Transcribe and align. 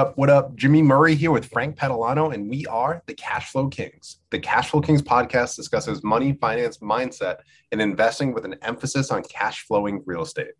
up? 0.00 0.16
What 0.16 0.30
up? 0.30 0.56
Jimmy 0.56 0.80
Murray 0.80 1.14
here 1.14 1.30
with 1.30 1.44
Frank 1.44 1.76
Petalano, 1.76 2.32
and 2.32 2.48
we 2.48 2.64
are 2.68 3.02
the 3.04 3.12
Cash 3.12 3.52
Flow 3.52 3.68
Kings. 3.68 4.20
The 4.30 4.38
Cash 4.38 4.70
Flow 4.70 4.80
Kings 4.80 5.02
podcast 5.02 5.56
discusses 5.56 6.02
money, 6.02 6.32
finance, 6.40 6.78
mindset, 6.78 7.40
and 7.70 7.82
investing 7.82 8.32
with 8.32 8.46
an 8.46 8.54
emphasis 8.62 9.10
on 9.10 9.22
cash 9.24 9.66
flowing 9.66 10.02
real 10.06 10.22
estate. 10.22 10.52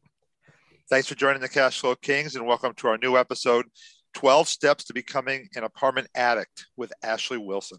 Thanks 0.90 1.08
for 1.08 1.14
joining 1.14 1.40
the 1.40 1.48
Cash 1.48 1.80
Flow 1.80 1.94
Kings, 1.94 2.36
and 2.36 2.46
welcome 2.46 2.74
to 2.74 2.88
our 2.88 2.98
new 2.98 3.16
episode 3.16 3.64
12 4.12 4.46
Steps 4.46 4.84
to 4.84 4.92
Becoming 4.92 5.48
an 5.56 5.64
Apartment 5.64 6.08
Addict 6.14 6.66
with 6.76 6.92
Ashley 7.02 7.38
Wilson. 7.38 7.78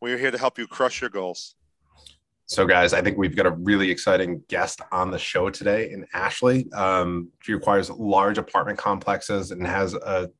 We 0.00 0.14
are 0.14 0.18
here 0.18 0.30
to 0.30 0.38
help 0.38 0.58
you 0.58 0.66
crush 0.66 1.02
your 1.02 1.10
goals. 1.10 1.54
So, 2.46 2.66
guys, 2.66 2.94
I 2.94 3.02
think 3.02 3.18
we've 3.18 3.36
got 3.36 3.46
a 3.46 3.50
really 3.50 3.90
exciting 3.90 4.42
guest 4.48 4.80
on 4.90 5.10
the 5.10 5.18
show 5.18 5.50
today. 5.50 5.90
in 5.90 6.06
Ashley, 6.14 6.72
um, 6.72 7.28
she 7.42 7.52
requires 7.52 7.90
large 7.90 8.38
apartment 8.38 8.78
complexes 8.78 9.50
and 9.50 9.66
has 9.66 9.92
a 9.92 10.30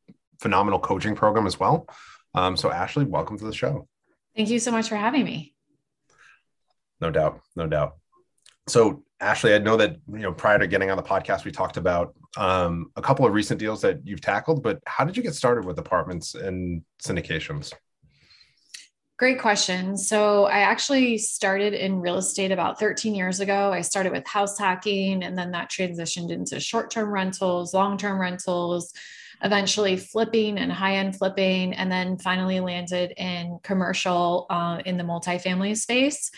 phenomenal 0.42 0.80
coaching 0.80 1.14
program 1.14 1.46
as 1.46 1.58
well. 1.58 1.86
Um, 2.34 2.56
so, 2.56 2.70
Ashley, 2.70 3.04
welcome 3.04 3.38
to 3.38 3.44
the 3.44 3.54
show. 3.54 3.88
Thank 4.36 4.50
you 4.50 4.58
so 4.58 4.72
much 4.72 4.88
for 4.88 4.96
having 4.96 5.24
me. 5.24 5.54
No 7.00 7.10
doubt, 7.10 7.40
no 7.56 7.66
doubt. 7.66 7.96
So, 8.68 9.04
Ashley, 9.20 9.54
I 9.54 9.58
know 9.58 9.76
that 9.76 9.96
you 10.08 10.18
know 10.18 10.32
prior 10.32 10.58
to 10.58 10.66
getting 10.66 10.90
on 10.90 10.96
the 10.96 11.02
podcast, 11.02 11.44
we 11.44 11.52
talked 11.52 11.76
about 11.76 12.14
um, 12.36 12.90
a 12.96 13.02
couple 13.02 13.24
of 13.24 13.32
recent 13.32 13.60
deals 13.60 13.80
that 13.82 14.00
you've 14.04 14.20
tackled. 14.20 14.62
But 14.62 14.80
how 14.86 15.04
did 15.04 15.16
you 15.16 15.22
get 15.22 15.34
started 15.34 15.64
with 15.64 15.78
apartments 15.78 16.34
and 16.34 16.82
syndications? 17.02 17.72
Great 19.18 19.38
question. 19.40 19.96
So, 19.96 20.46
I 20.46 20.60
actually 20.60 21.18
started 21.18 21.74
in 21.74 22.00
real 22.00 22.16
estate 22.16 22.50
about 22.50 22.80
13 22.80 23.14
years 23.14 23.38
ago. 23.38 23.72
I 23.72 23.82
started 23.82 24.10
with 24.12 24.26
house 24.26 24.58
hacking, 24.58 25.22
and 25.22 25.38
then 25.38 25.52
that 25.52 25.70
transitioned 25.70 26.30
into 26.30 26.58
short 26.58 26.90
term 26.90 27.10
rentals, 27.10 27.74
long 27.74 27.96
term 27.96 28.20
rentals, 28.20 28.92
eventually 29.42 29.96
flipping 29.96 30.58
and 30.58 30.72
high 30.72 30.96
end 30.96 31.16
flipping, 31.16 31.74
and 31.74 31.90
then 31.90 32.18
finally 32.18 32.60
landed 32.60 33.12
in 33.16 33.58
commercial 33.62 34.46
uh, 34.50 34.80
in 34.84 34.96
the 34.96 35.04
multifamily 35.04 35.76
space. 35.76 36.30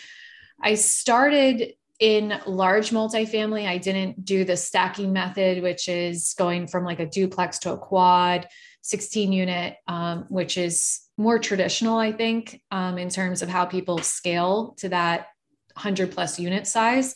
I 0.62 0.74
started 0.74 1.74
in 2.00 2.34
large 2.46 2.90
multifamily. 2.90 3.68
I 3.68 3.78
didn't 3.78 4.24
do 4.24 4.44
the 4.44 4.56
stacking 4.56 5.12
method, 5.12 5.62
which 5.62 5.88
is 5.88 6.34
going 6.36 6.66
from 6.66 6.84
like 6.84 7.00
a 7.00 7.06
duplex 7.06 7.58
to 7.60 7.72
a 7.72 7.78
quad, 7.78 8.48
16 8.82 9.32
unit, 9.32 9.76
um, 9.86 10.26
which 10.28 10.58
is 10.58 11.00
more 11.16 11.38
traditional, 11.38 11.96
I 11.96 12.12
think, 12.12 12.60
um, 12.70 12.98
in 12.98 13.08
terms 13.08 13.42
of 13.42 13.48
how 13.48 13.64
people 13.64 13.98
scale 13.98 14.74
to 14.78 14.88
that 14.90 15.28
100 15.74 16.12
plus 16.12 16.38
unit 16.38 16.66
size. 16.66 17.14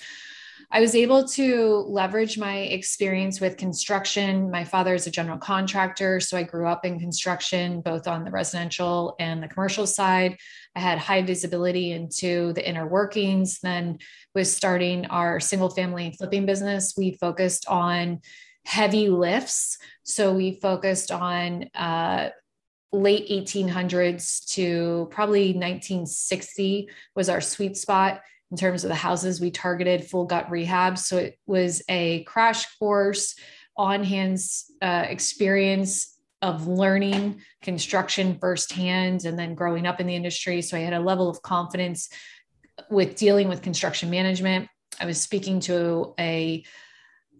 I 0.70 0.80
was 0.80 0.94
able 0.94 1.27
to 1.28 1.84
leverage 1.88 2.36
my 2.36 2.56
experience 2.56 3.41
with 3.41 3.56
construction. 3.56 4.50
My 4.50 4.64
father 4.64 4.94
is 4.94 5.06
a 5.06 5.10
general 5.10 5.38
contractor, 5.38 6.20
so 6.20 6.36
I 6.36 6.42
grew 6.42 6.66
up 6.66 6.84
in 6.84 7.00
construction, 7.00 7.80
both 7.80 8.06
on 8.06 8.22
the 8.22 8.30
residential 8.30 9.16
and 9.19 9.42
the 9.42 9.48
commercial 9.48 9.86
side. 9.86 10.36
I 10.77 10.80
had 10.80 10.98
high 10.98 11.22
visibility 11.22 11.92
into 11.92 12.52
the 12.52 12.69
inner 12.69 12.86
workings. 12.86 13.60
Then, 13.60 13.98
with 14.34 14.47
starting 14.47 15.06
our 15.06 15.41
single 15.41 15.70
family 15.70 16.14
flipping 16.19 16.44
business, 16.44 16.92
we 16.98 17.12
focused 17.12 17.66
on 17.66 18.21
heavy 18.66 19.09
lifts. 19.09 19.78
So, 20.03 20.34
we 20.34 20.60
focused 20.60 21.10
on 21.10 21.71
uh, 21.75 22.28
late 22.92 23.26
1800s 23.31 24.47
to 24.53 25.09
probably 25.10 25.54
1960 25.54 26.91
was 27.15 27.31
our 27.31 27.41
sweet 27.41 27.78
spot 27.78 28.21
in 28.50 28.56
terms 28.56 28.84
of 28.84 28.88
the 28.88 28.94
houses 28.94 29.41
we 29.41 29.50
targeted 29.50 30.04
full 30.04 30.25
gut 30.25 30.50
rehab. 30.50 30.98
So 30.98 31.19
it 31.19 31.38
was 31.47 31.82
a 31.88 32.25
crash 32.25 32.66
course 32.78 33.34
on 33.76 34.03
hands 34.04 34.70
uh, 34.82 35.04
experience 35.09 36.19
of 36.41 36.66
learning 36.66 37.41
construction 37.62 38.38
firsthand 38.38 39.25
and 39.25 39.38
then 39.38 39.54
growing 39.54 39.86
up 39.86 40.00
in 40.00 40.06
the 40.06 40.14
industry. 40.14 40.62
So 40.62 40.76
i 40.76 40.81
had 40.81 40.92
a 40.92 41.00
level 41.00 41.28
of 41.28 41.42
confidence 41.42 42.09
with 42.91 43.16
dealing 43.16 43.48
with 43.48 43.62
construction 43.62 44.09
management. 44.09 44.69
I 45.00 45.06
was 45.06 45.20
speaking 45.20 45.60
to 45.60 46.15
a 46.19 46.65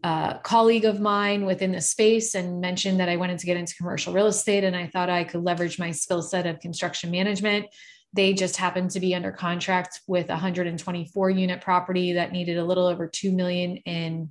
a 0.05 0.39
colleague 0.45 0.85
of 0.85 1.01
mine 1.01 1.45
within 1.45 1.73
the 1.73 1.81
space 1.81 2.37
and 2.37 2.61
mentioned 2.61 3.01
that 3.01 3.09
I 3.09 3.17
wanted 3.17 3.41
to 3.41 3.47
get 3.47 3.57
into 3.57 3.75
commercial 3.75 4.13
real 4.13 4.29
estate 4.29 4.63
and 4.63 4.77
I 4.77 4.87
thought 4.87 5.11
I 5.11 5.25
could 5.25 5.43
leverage 5.43 5.77
my 5.79 5.91
skill 5.91 6.23
set 6.23 6.47
of 6.47 6.61
construction 6.61 7.11
management. 7.11 7.67
They 8.15 8.33
just 8.33 8.57
happened 8.57 8.93
to 8.93 9.01
be 9.01 9.15
under 9.15 9.33
contract 9.33 10.01
with 10.07 10.27
a 10.27 10.33
124 10.33 11.31
unit 11.31 11.61
property 11.61 12.15
that 12.15 12.33
needed 12.33 12.59
a 12.59 12.65
little 12.65 12.87
over 12.87 13.07
2 13.07 13.33
million 13.33 13.77
in 13.79 14.31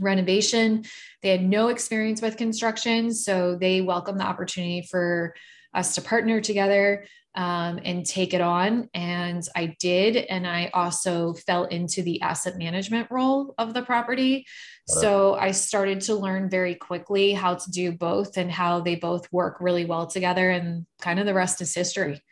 renovation. 0.00 0.84
They 1.22 1.30
had 1.30 1.44
no 1.44 1.68
experience 1.68 2.20
with 2.20 2.36
construction, 2.36 3.12
so 3.14 3.56
they 3.56 3.80
welcomed 3.80 4.20
the 4.20 4.24
opportunity 4.24 4.86
for 4.90 5.34
us 5.72 5.94
to 5.94 6.02
partner 6.02 6.40
together 6.40 7.06
um, 7.36 7.78
and 7.84 8.04
take 8.04 8.32
it 8.32 8.40
on. 8.40 8.88
And 8.94 9.46
I 9.54 9.76
did. 9.78 10.16
And 10.16 10.46
I 10.46 10.70
also 10.72 11.34
fell 11.34 11.64
into 11.64 12.02
the 12.02 12.22
asset 12.22 12.56
management 12.56 13.08
role 13.10 13.54
of 13.58 13.74
the 13.74 13.82
property. 13.82 14.46
So 14.88 15.34
I 15.34 15.50
started 15.50 16.00
to 16.02 16.14
learn 16.14 16.48
very 16.48 16.74
quickly 16.76 17.32
how 17.32 17.56
to 17.56 17.70
do 17.70 17.92
both 17.92 18.36
and 18.36 18.50
how 18.50 18.80
they 18.80 18.94
both 18.94 19.30
work 19.32 19.58
really 19.60 19.84
well 19.84 20.06
together. 20.06 20.48
And 20.48 20.86
kind 21.00 21.18
of 21.18 21.26
the 21.26 21.34
rest 21.34 21.60
is 21.60 21.74
history. 21.74 22.22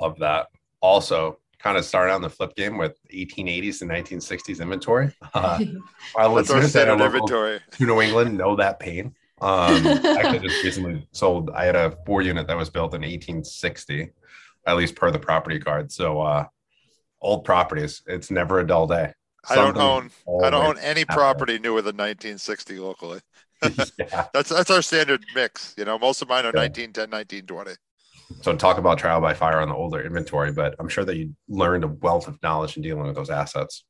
Love 0.00 0.18
that. 0.18 0.48
Also, 0.80 1.38
kind 1.58 1.76
of 1.76 1.84
started 1.84 2.12
on 2.12 2.22
the 2.22 2.30
flip 2.30 2.54
game 2.54 2.78
with 2.78 2.96
1880s 3.12 3.82
and 3.82 3.90
1960s 3.90 4.60
inventory. 4.60 5.12
Uh, 5.34 5.58
our 6.16 6.28
listeners 6.28 6.72
that 6.72 6.88
are 6.88 6.98
inventory. 7.00 7.60
to 7.72 7.84
New 7.84 8.00
England 8.00 8.36
know 8.36 8.56
that 8.56 8.78
pain. 8.78 9.14
Um, 9.40 9.86
actually, 9.86 10.38
just 10.48 10.64
recently 10.64 11.06
sold. 11.12 11.50
I 11.50 11.64
had 11.64 11.76
a 11.76 11.96
four 12.06 12.22
unit 12.22 12.46
that 12.46 12.56
was 12.56 12.70
built 12.70 12.94
in 12.94 13.02
1860, 13.02 14.10
at 14.66 14.76
least 14.76 14.96
per 14.96 15.10
the 15.10 15.18
property 15.18 15.58
card. 15.58 15.92
So, 15.92 16.20
uh, 16.20 16.46
old 17.20 17.44
properties. 17.44 18.02
It's 18.06 18.30
never 18.30 18.60
a 18.60 18.66
dull 18.66 18.86
day. 18.86 19.12
Something 19.44 19.62
I 19.62 19.72
don't 19.72 19.78
own. 20.26 20.42
I 20.44 20.50
don't 20.50 20.64
own 20.64 20.78
any 20.78 21.04
property 21.04 21.58
newer 21.58 21.82
than 21.82 21.96
1960 21.96 22.78
locally. 22.78 23.20
yeah. 23.98 24.26
That's 24.32 24.48
that's 24.48 24.70
our 24.70 24.82
standard 24.82 25.24
mix. 25.34 25.74
You 25.76 25.84
know, 25.84 25.98
most 25.98 26.22
of 26.22 26.28
mine 26.28 26.46
are 26.46 26.52
yeah. 26.54 26.62
1910, 26.62 27.10
1920. 27.10 27.76
So 28.42 28.56
talk 28.56 28.78
about 28.78 28.98
trial 28.98 29.20
by 29.20 29.34
fire 29.34 29.60
on 29.60 29.68
the 29.68 29.74
older 29.74 30.00
inventory, 30.00 30.52
but 30.52 30.74
I'm 30.78 30.88
sure 30.88 31.04
that 31.04 31.16
you 31.16 31.34
learned 31.48 31.84
a 31.84 31.88
wealth 31.88 32.28
of 32.28 32.42
knowledge 32.42 32.76
in 32.76 32.82
dealing 32.82 33.06
with 33.06 33.14
those 33.14 33.30
assets. 33.30 33.84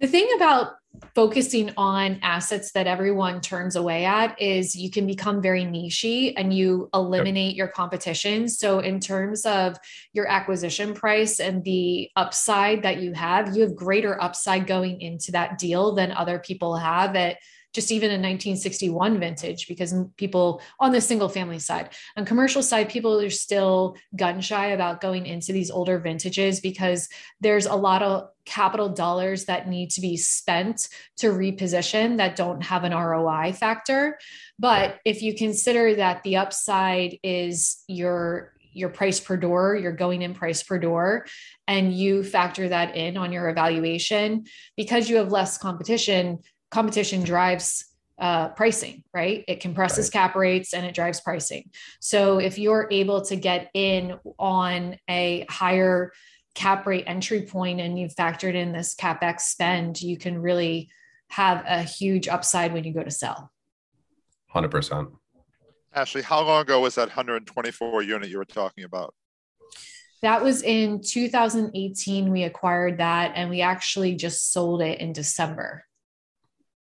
The 0.00 0.08
thing 0.08 0.28
about 0.36 0.72
focusing 1.14 1.72
on 1.76 2.18
assets 2.22 2.72
that 2.72 2.86
everyone 2.86 3.40
turns 3.40 3.76
away 3.76 4.04
at 4.04 4.40
is 4.40 4.74
you 4.74 4.90
can 4.90 5.06
become 5.06 5.40
very 5.40 5.64
nichey 5.64 6.34
and 6.36 6.52
you 6.52 6.88
eliminate 6.94 7.54
yep. 7.54 7.56
your 7.56 7.68
competition. 7.68 8.48
So, 8.48 8.80
in 8.80 9.00
terms 9.00 9.46
of 9.46 9.76
your 10.12 10.26
acquisition 10.26 10.94
price 10.94 11.40
and 11.40 11.64
the 11.64 12.10
upside 12.16 12.82
that 12.82 13.00
you 13.00 13.12
have, 13.12 13.56
you 13.56 13.62
have 13.62 13.76
greater 13.76 14.20
upside 14.20 14.66
going 14.66 15.00
into 15.00 15.32
that 15.32 15.58
deal 15.58 15.94
than 15.94 16.12
other 16.12 16.38
people 16.38 16.76
have 16.76 17.16
at 17.16 17.38
just 17.74 17.90
even 17.90 18.10
a 18.10 18.14
1961 18.14 19.18
vintage 19.18 19.66
because 19.66 19.94
people 20.16 20.62
on 20.80 20.92
the 20.92 21.00
single 21.00 21.28
family 21.28 21.58
side 21.58 21.90
on 22.16 22.24
commercial 22.24 22.62
side 22.62 22.88
people 22.88 23.20
are 23.20 23.30
still 23.30 23.96
gun 24.16 24.40
shy 24.40 24.68
about 24.68 25.00
going 25.00 25.26
into 25.26 25.52
these 25.52 25.70
older 25.70 25.98
vintages 25.98 26.60
because 26.60 27.08
there's 27.40 27.66
a 27.66 27.74
lot 27.74 28.02
of 28.02 28.28
capital 28.46 28.88
dollars 28.88 29.46
that 29.46 29.68
need 29.68 29.90
to 29.90 30.00
be 30.00 30.16
spent 30.16 30.88
to 31.16 31.28
reposition 31.28 32.18
that 32.18 32.36
don't 32.36 32.62
have 32.62 32.84
an 32.84 32.92
ROI 32.92 33.52
factor. 33.52 34.18
But 34.58 35.00
if 35.04 35.22
you 35.22 35.34
consider 35.34 35.94
that 35.96 36.22
the 36.22 36.36
upside 36.36 37.18
is 37.22 37.82
your 37.88 38.52
your 38.74 38.88
price 38.88 39.20
per 39.20 39.36
door, 39.36 39.76
your 39.76 39.92
going 39.92 40.22
in 40.22 40.34
price 40.34 40.62
per 40.62 40.78
door, 40.78 41.26
and 41.68 41.94
you 41.94 42.24
factor 42.24 42.68
that 42.68 42.96
in 42.96 43.16
on 43.16 43.32
your 43.32 43.48
evaluation 43.48 44.44
because 44.76 45.08
you 45.08 45.16
have 45.16 45.30
less 45.30 45.56
competition, 45.58 46.40
competition 46.74 47.22
drives 47.22 47.84
uh, 48.18 48.48
pricing, 48.48 49.04
right? 49.14 49.44
It 49.46 49.60
compresses 49.60 50.06
right. 50.06 50.12
cap 50.12 50.34
rates 50.34 50.74
and 50.74 50.84
it 50.84 50.92
drives 50.92 51.20
pricing. 51.20 51.70
So 52.00 52.38
if 52.38 52.58
you're 52.58 52.88
able 52.90 53.22
to 53.26 53.36
get 53.36 53.70
in 53.74 54.18
on 54.40 54.98
a 55.08 55.46
higher 55.48 56.12
cap 56.56 56.84
rate 56.84 57.04
entry 57.06 57.42
point 57.42 57.80
and 57.80 57.96
you've 57.96 58.16
factored 58.16 58.54
in 58.54 58.72
this 58.72 58.96
capex 58.96 59.42
spend, 59.42 60.02
you 60.02 60.18
can 60.18 60.42
really 60.42 60.90
have 61.28 61.64
a 61.64 61.82
huge 61.84 62.26
upside 62.26 62.72
when 62.72 62.82
you 62.82 62.92
go 62.92 63.04
to 63.04 63.10
sell. 63.10 63.52
100%. 64.52 65.12
Ashley, 65.94 66.22
how 66.22 66.42
long 66.42 66.62
ago 66.62 66.80
was 66.80 66.96
that 66.96 67.06
124 67.06 68.02
unit 68.02 68.28
you 68.28 68.38
were 68.38 68.44
talking 68.44 68.82
about? 68.82 69.14
That 70.22 70.42
was 70.42 70.62
in 70.62 71.02
2018. 71.02 72.32
We 72.32 72.42
acquired 72.42 72.98
that 72.98 73.32
and 73.36 73.48
we 73.48 73.60
actually 73.60 74.16
just 74.16 74.52
sold 74.52 74.82
it 74.82 74.98
in 74.98 75.12
December. 75.12 75.84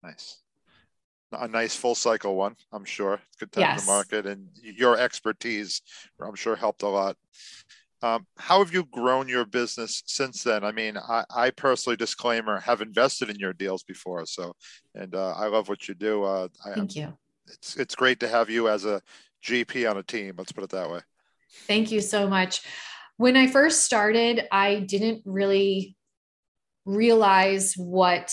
Nice. 0.05 0.37
A 1.31 1.47
nice 1.47 1.75
full 1.75 1.95
cycle 1.95 2.35
one, 2.35 2.55
I'm 2.71 2.85
sure. 2.85 3.19
It's 3.27 3.37
good 3.37 3.51
time 3.51 3.61
yes. 3.61 3.85
the 3.85 3.91
market, 3.91 4.25
and 4.25 4.47
your 4.61 4.97
expertise, 4.97 5.81
I'm 6.21 6.35
sure, 6.35 6.55
helped 6.55 6.83
a 6.83 6.87
lot. 6.87 7.17
Um, 8.01 8.27
how 8.37 8.59
have 8.59 8.73
you 8.73 8.85
grown 8.91 9.27
your 9.27 9.45
business 9.45 10.03
since 10.05 10.43
then? 10.43 10.63
I 10.63 10.71
mean, 10.71 10.97
I, 10.97 11.23
I, 11.35 11.49
personally, 11.49 11.97
disclaimer, 11.97 12.59
have 12.59 12.81
invested 12.81 13.29
in 13.29 13.37
your 13.37 13.53
deals 13.53 13.83
before, 13.83 14.25
so 14.27 14.53
and 14.93 15.15
uh, 15.15 15.33
I 15.35 15.47
love 15.47 15.67
what 15.67 15.87
you 15.87 15.95
do. 15.95 16.23
Uh, 16.23 16.47
I, 16.63 16.73
Thank 16.73 16.95
you. 16.95 17.17
it's 17.47 17.75
it's 17.75 17.95
great 17.95 18.19
to 18.19 18.27
have 18.27 18.49
you 18.49 18.69
as 18.69 18.85
a 18.85 19.01
GP 19.43 19.89
on 19.89 19.97
a 19.97 20.03
team. 20.03 20.35
Let's 20.37 20.51
put 20.51 20.63
it 20.63 20.69
that 20.69 20.89
way. 20.89 20.99
Thank 21.67 21.91
you 21.91 22.01
so 22.01 22.29
much. 22.29 22.61
When 23.17 23.35
I 23.35 23.47
first 23.47 23.83
started, 23.83 24.47
I 24.51 24.81
didn't 24.81 25.23
really 25.25 25.97
realize 26.85 27.73
what 27.75 28.31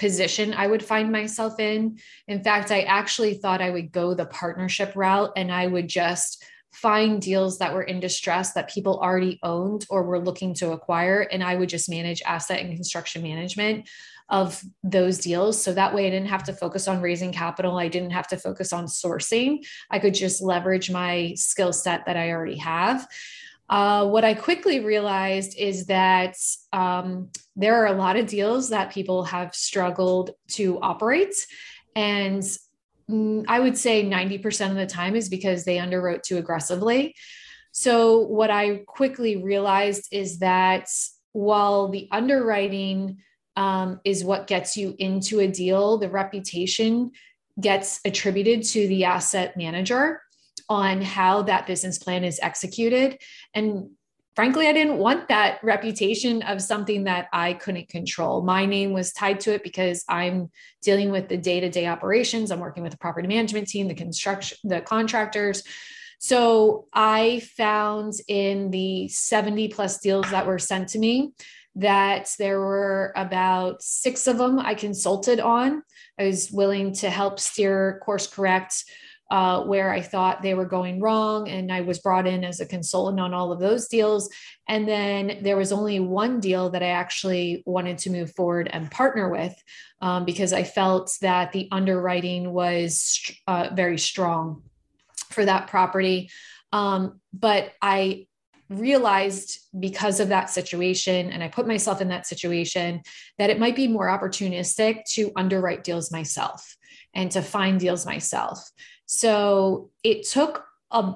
position 0.00 0.54
I 0.54 0.66
would 0.66 0.82
find 0.82 1.12
myself 1.12 1.60
in. 1.60 1.98
In 2.26 2.42
fact, 2.42 2.72
I 2.72 2.82
actually 2.82 3.34
thought 3.34 3.60
I 3.60 3.70
would 3.70 3.92
go 3.92 4.14
the 4.14 4.26
partnership 4.26 4.92
route 4.96 5.32
and 5.36 5.52
I 5.52 5.66
would 5.66 5.88
just 5.88 6.42
find 6.72 7.20
deals 7.20 7.58
that 7.58 7.74
were 7.74 7.82
in 7.82 8.00
distress 8.00 8.52
that 8.52 8.70
people 8.70 8.98
already 8.98 9.38
owned 9.42 9.84
or 9.90 10.02
were 10.04 10.18
looking 10.18 10.54
to 10.54 10.72
acquire. 10.72 11.20
And 11.20 11.44
I 11.44 11.54
would 11.56 11.68
just 11.68 11.90
manage 11.90 12.22
asset 12.22 12.60
and 12.60 12.74
construction 12.74 13.22
management 13.22 13.88
of 14.30 14.62
those 14.84 15.18
deals. 15.18 15.60
So 15.62 15.74
that 15.74 15.94
way 15.94 16.06
I 16.06 16.10
didn't 16.10 16.28
have 16.28 16.44
to 16.44 16.52
focus 16.52 16.86
on 16.88 17.02
raising 17.02 17.32
capital. 17.32 17.76
I 17.76 17.88
didn't 17.88 18.12
have 18.12 18.28
to 18.28 18.36
focus 18.36 18.72
on 18.72 18.86
sourcing. 18.86 19.66
I 19.90 19.98
could 19.98 20.14
just 20.14 20.40
leverage 20.40 20.90
my 20.90 21.34
skill 21.36 21.72
set 21.72 22.06
that 22.06 22.16
I 22.16 22.30
already 22.30 22.58
have. 22.58 23.06
Uh, 23.70 24.04
what 24.04 24.24
I 24.24 24.34
quickly 24.34 24.80
realized 24.80 25.56
is 25.56 25.86
that 25.86 26.36
um, 26.72 27.30
there 27.54 27.76
are 27.76 27.86
a 27.86 27.96
lot 27.96 28.16
of 28.16 28.26
deals 28.26 28.70
that 28.70 28.92
people 28.92 29.22
have 29.22 29.54
struggled 29.54 30.32
to 30.48 30.80
operate. 30.80 31.34
And 31.94 32.42
mm, 33.08 33.44
I 33.46 33.60
would 33.60 33.78
say 33.78 34.04
90% 34.04 34.70
of 34.70 34.76
the 34.76 34.86
time 34.86 35.14
is 35.14 35.28
because 35.28 35.64
they 35.64 35.76
underwrote 35.76 36.22
too 36.22 36.36
aggressively. 36.36 37.14
So, 37.70 38.18
what 38.18 38.50
I 38.50 38.78
quickly 38.88 39.36
realized 39.36 40.08
is 40.10 40.40
that 40.40 40.88
while 41.30 41.88
the 41.88 42.08
underwriting 42.10 43.18
um, 43.54 44.00
is 44.04 44.24
what 44.24 44.48
gets 44.48 44.76
you 44.76 44.96
into 44.98 45.38
a 45.38 45.46
deal, 45.46 45.98
the 45.98 46.10
reputation 46.10 47.12
gets 47.60 48.00
attributed 48.04 48.64
to 48.64 48.88
the 48.88 49.04
asset 49.04 49.56
manager 49.56 50.20
on 50.70 51.02
how 51.02 51.42
that 51.42 51.66
business 51.66 51.98
plan 51.98 52.24
is 52.24 52.38
executed. 52.40 53.20
And 53.52 53.90
frankly, 54.36 54.68
I 54.68 54.72
didn't 54.72 54.98
want 54.98 55.28
that 55.28 55.58
reputation 55.64 56.42
of 56.42 56.62
something 56.62 57.04
that 57.04 57.26
I 57.32 57.54
couldn't 57.54 57.88
control. 57.88 58.42
My 58.42 58.64
name 58.64 58.92
was 58.92 59.12
tied 59.12 59.40
to 59.40 59.52
it 59.52 59.64
because 59.64 60.04
I'm 60.08 60.50
dealing 60.80 61.10
with 61.10 61.28
the 61.28 61.36
day 61.36 61.58
to 61.58 61.68
day 61.68 61.88
operations. 61.88 62.52
I'm 62.52 62.60
working 62.60 62.84
with 62.84 62.92
the 62.92 62.98
property 62.98 63.26
management 63.26 63.66
team, 63.66 63.88
the 63.88 63.94
construction, 63.94 64.56
the 64.62 64.80
contractors. 64.80 65.64
So 66.20 66.86
I 66.92 67.42
found 67.56 68.12
in 68.28 68.70
the 68.70 69.08
70 69.08 69.68
plus 69.68 69.98
deals 69.98 70.30
that 70.30 70.46
were 70.46 70.58
sent 70.58 70.90
to 70.90 70.98
me 70.98 71.32
that 71.76 72.30
there 72.38 72.60
were 72.60 73.12
about 73.16 73.82
six 73.82 74.26
of 74.26 74.38
them 74.38 74.58
I 74.58 74.74
consulted 74.74 75.40
on. 75.40 75.82
I 76.18 76.26
was 76.26 76.50
willing 76.50 76.92
to 76.94 77.10
help 77.10 77.40
steer 77.40 78.00
course 78.04 78.26
correct 78.26 78.84
uh, 79.30 79.62
where 79.62 79.92
I 79.92 80.00
thought 80.00 80.42
they 80.42 80.54
were 80.54 80.64
going 80.64 81.00
wrong. 81.00 81.48
And 81.48 81.72
I 81.72 81.82
was 81.82 82.00
brought 82.00 82.26
in 82.26 82.44
as 82.44 82.60
a 82.60 82.66
consultant 82.66 83.20
on 83.20 83.32
all 83.32 83.52
of 83.52 83.60
those 83.60 83.86
deals. 83.86 84.28
And 84.68 84.88
then 84.88 85.38
there 85.42 85.56
was 85.56 85.72
only 85.72 86.00
one 86.00 86.40
deal 86.40 86.70
that 86.70 86.82
I 86.82 86.88
actually 86.88 87.62
wanted 87.64 87.98
to 87.98 88.10
move 88.10 88.34
forward 88.34 88.68
and 88.72 88.90
partner 88.90 89.28
with 89.28 89.54
um, 90.00 90.24
because 90.24 90.52
I 90.52 90.64
felt 90.64 91.16
that 91.20 91.52
the 91.52 91.68
underwriting 91.70 92.52
was 92.52 93.20
uh, 93.46 93.68
very 93.72 93.98
strong 93.98 94.62
for 95.30 95.44
that 95.44 95.68
property. 95.68 96.30
Um, 96.72 97.20
but 97.32 97.72
I 97.80 98.26
realized 98.68 99.58
because 99.78 100.20
of 100.20 100.28
that 100.28 100.48
situation 100.48 101.30
and 101.30 101.42
I 101.42 101.48
put 101.48 101.66
myself 101.66 102.00
in 102.00 102.08
that 102.08 102.26
situation 102.26 103.02
that 103.38 103.50
it 103.50 103.58
might 103.58 103.74
be 103.74 103.88
more 103.88 104.06
opportunistic 104.06 105.04
to 105.10 105.32
underwrite 105.36 105.82
deals 105.82 106.12
myself 106.12 106.76
and 107.14 107.30
to 107.32 107.42
find 107.42 107.80
deals 107.80 108.06
myself. 108.06 108.70
So 109.12 109.90
it 110.04 110.24
took 110.24 110.64
a, 110.92 111.14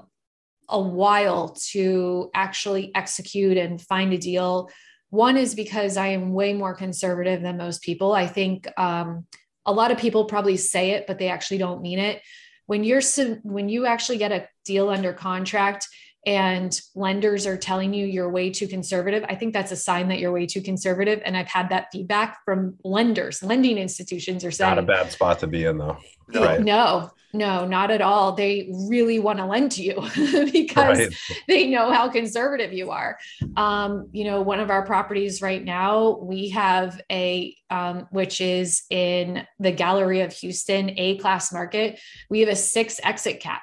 a 0.69 0.81
while 0.81 1.51
to 1.71 2.29
actually 2.35 2.91
execute 2.93 3.57
and 3.57 3.81
find 3.81 4.13
a 4.13 4.19
deal. 4.19 4.69
One 5.11 5.37
is 5.37 5.55
because 5.55 5.97
I 5.97 6.09
am 6.09 6.33
way 6.33 6.55
more 6.55 6.75
conservative 6.75 7.41
than 7.41 7.57
most 7.57 7.83
people. 7.83 8.13
I 8.13 8.27
think 8.27 8.67
um, 8.77 9.27
a 9.65 9.73
lot 9.73 9.93
of 9.93 9.99
people 9.99 10.25
probably 10.25 10.57
say 10.57 10.91
it, 10.91 11.07
but 11.07 11.21
they 11.21 11.29
actually 11.29 11.59
don't 11.59 11.83
mean 11.83 12.01
it. 12.01 12.21
When 12.67 12.83
you're 12.83 13.03
when 13.45 13.69
you 13.69 13.87
actually 13.87 14.19
get 14.19 14.33
a 14.33 14.49
deal 14.65 14.89
under 14.89 15.13
contract, 15.13 15.87
and 16.27 16.81
lenders 16.95 17.47
are 17.47 17.57
telling 17.57 17.93
you 17.93 18.07
you're 18.07 18.31
way 18.31 18.51
too 18.51 18.67
conservative, 18.67 19.25
I 19.29 19.35
think 19.35 19.53
that's 19.53 19.73
a 19.73 19.77
sign 19.77 20.09
that 20.09 20.19
you're 20.19 20.33
way 20.33 20.47
too 20.47 20.63
conservative. 20.63 21.21
And 21.25 21.37
I've 21.37 21.49
had 21.49 21.69
that 21.69 21.89
feedback 21.93 22.39
from 22.45 22.77
lenders, 22.83 23.43
lending 23.43 23.79
institutions 23.79 24.45
are 24.45 24.51
saying 24.51 24.71
not 24.71 24.79
a 24.79 24.87
bad 24.87 25.13
spot 25.13 25.39
to 25.41 25.47
be 25.47 25.65
in 25.65 25.79
though. 25.79 25.99
No, 26.29 26.45
right. 26.45 26.61
no, 26.61 27.11
no, 27.35 27.67
not 27.67 27.91
at 27.91 28.01
all. 28.01 28.33
They 28.33 28.71
really 28.89 29.19
want 29.19 29.41
to 29.41 29.47
lend 29.47 29.73
to 29.73 29.83
you 29.83 29.95
because 30.53 30.99
right. 30.99 31.15
they 31.49 31.69
know 31.69 31.93
how 31.93 32.09
conservative 32.09 32.73
you 32.73 32.93
are. 32.93 33.19
Um, 33.57 34.09
you 34.13 34.25
know, 34.25 34.41
one 34.41 34.61
of 34.61 34.71
our 34.71 34.87
properties 34.87 35.43
right 35.43 35.63
now, 35.63 36.19
we 36.23 36.51
have 36.51 37.01
a, 37.11 37.57
um, 37.71 38.07
which 38.11 38.41
is 38.41 38.85
in 38.89 39.45
the 39.59 39.73
Galleria 39.73 40.27
of 40.27 40.33
Houston, 40.35 40.91
A 40.97 41.19
class 41.19 41.53
market. 41.53 42.01
We 42.31 42.41
have 42.41 42.49
a 42.49 42.57
six 42.57 43.01
exit 43.03 43.41
cap. 43.41 43.63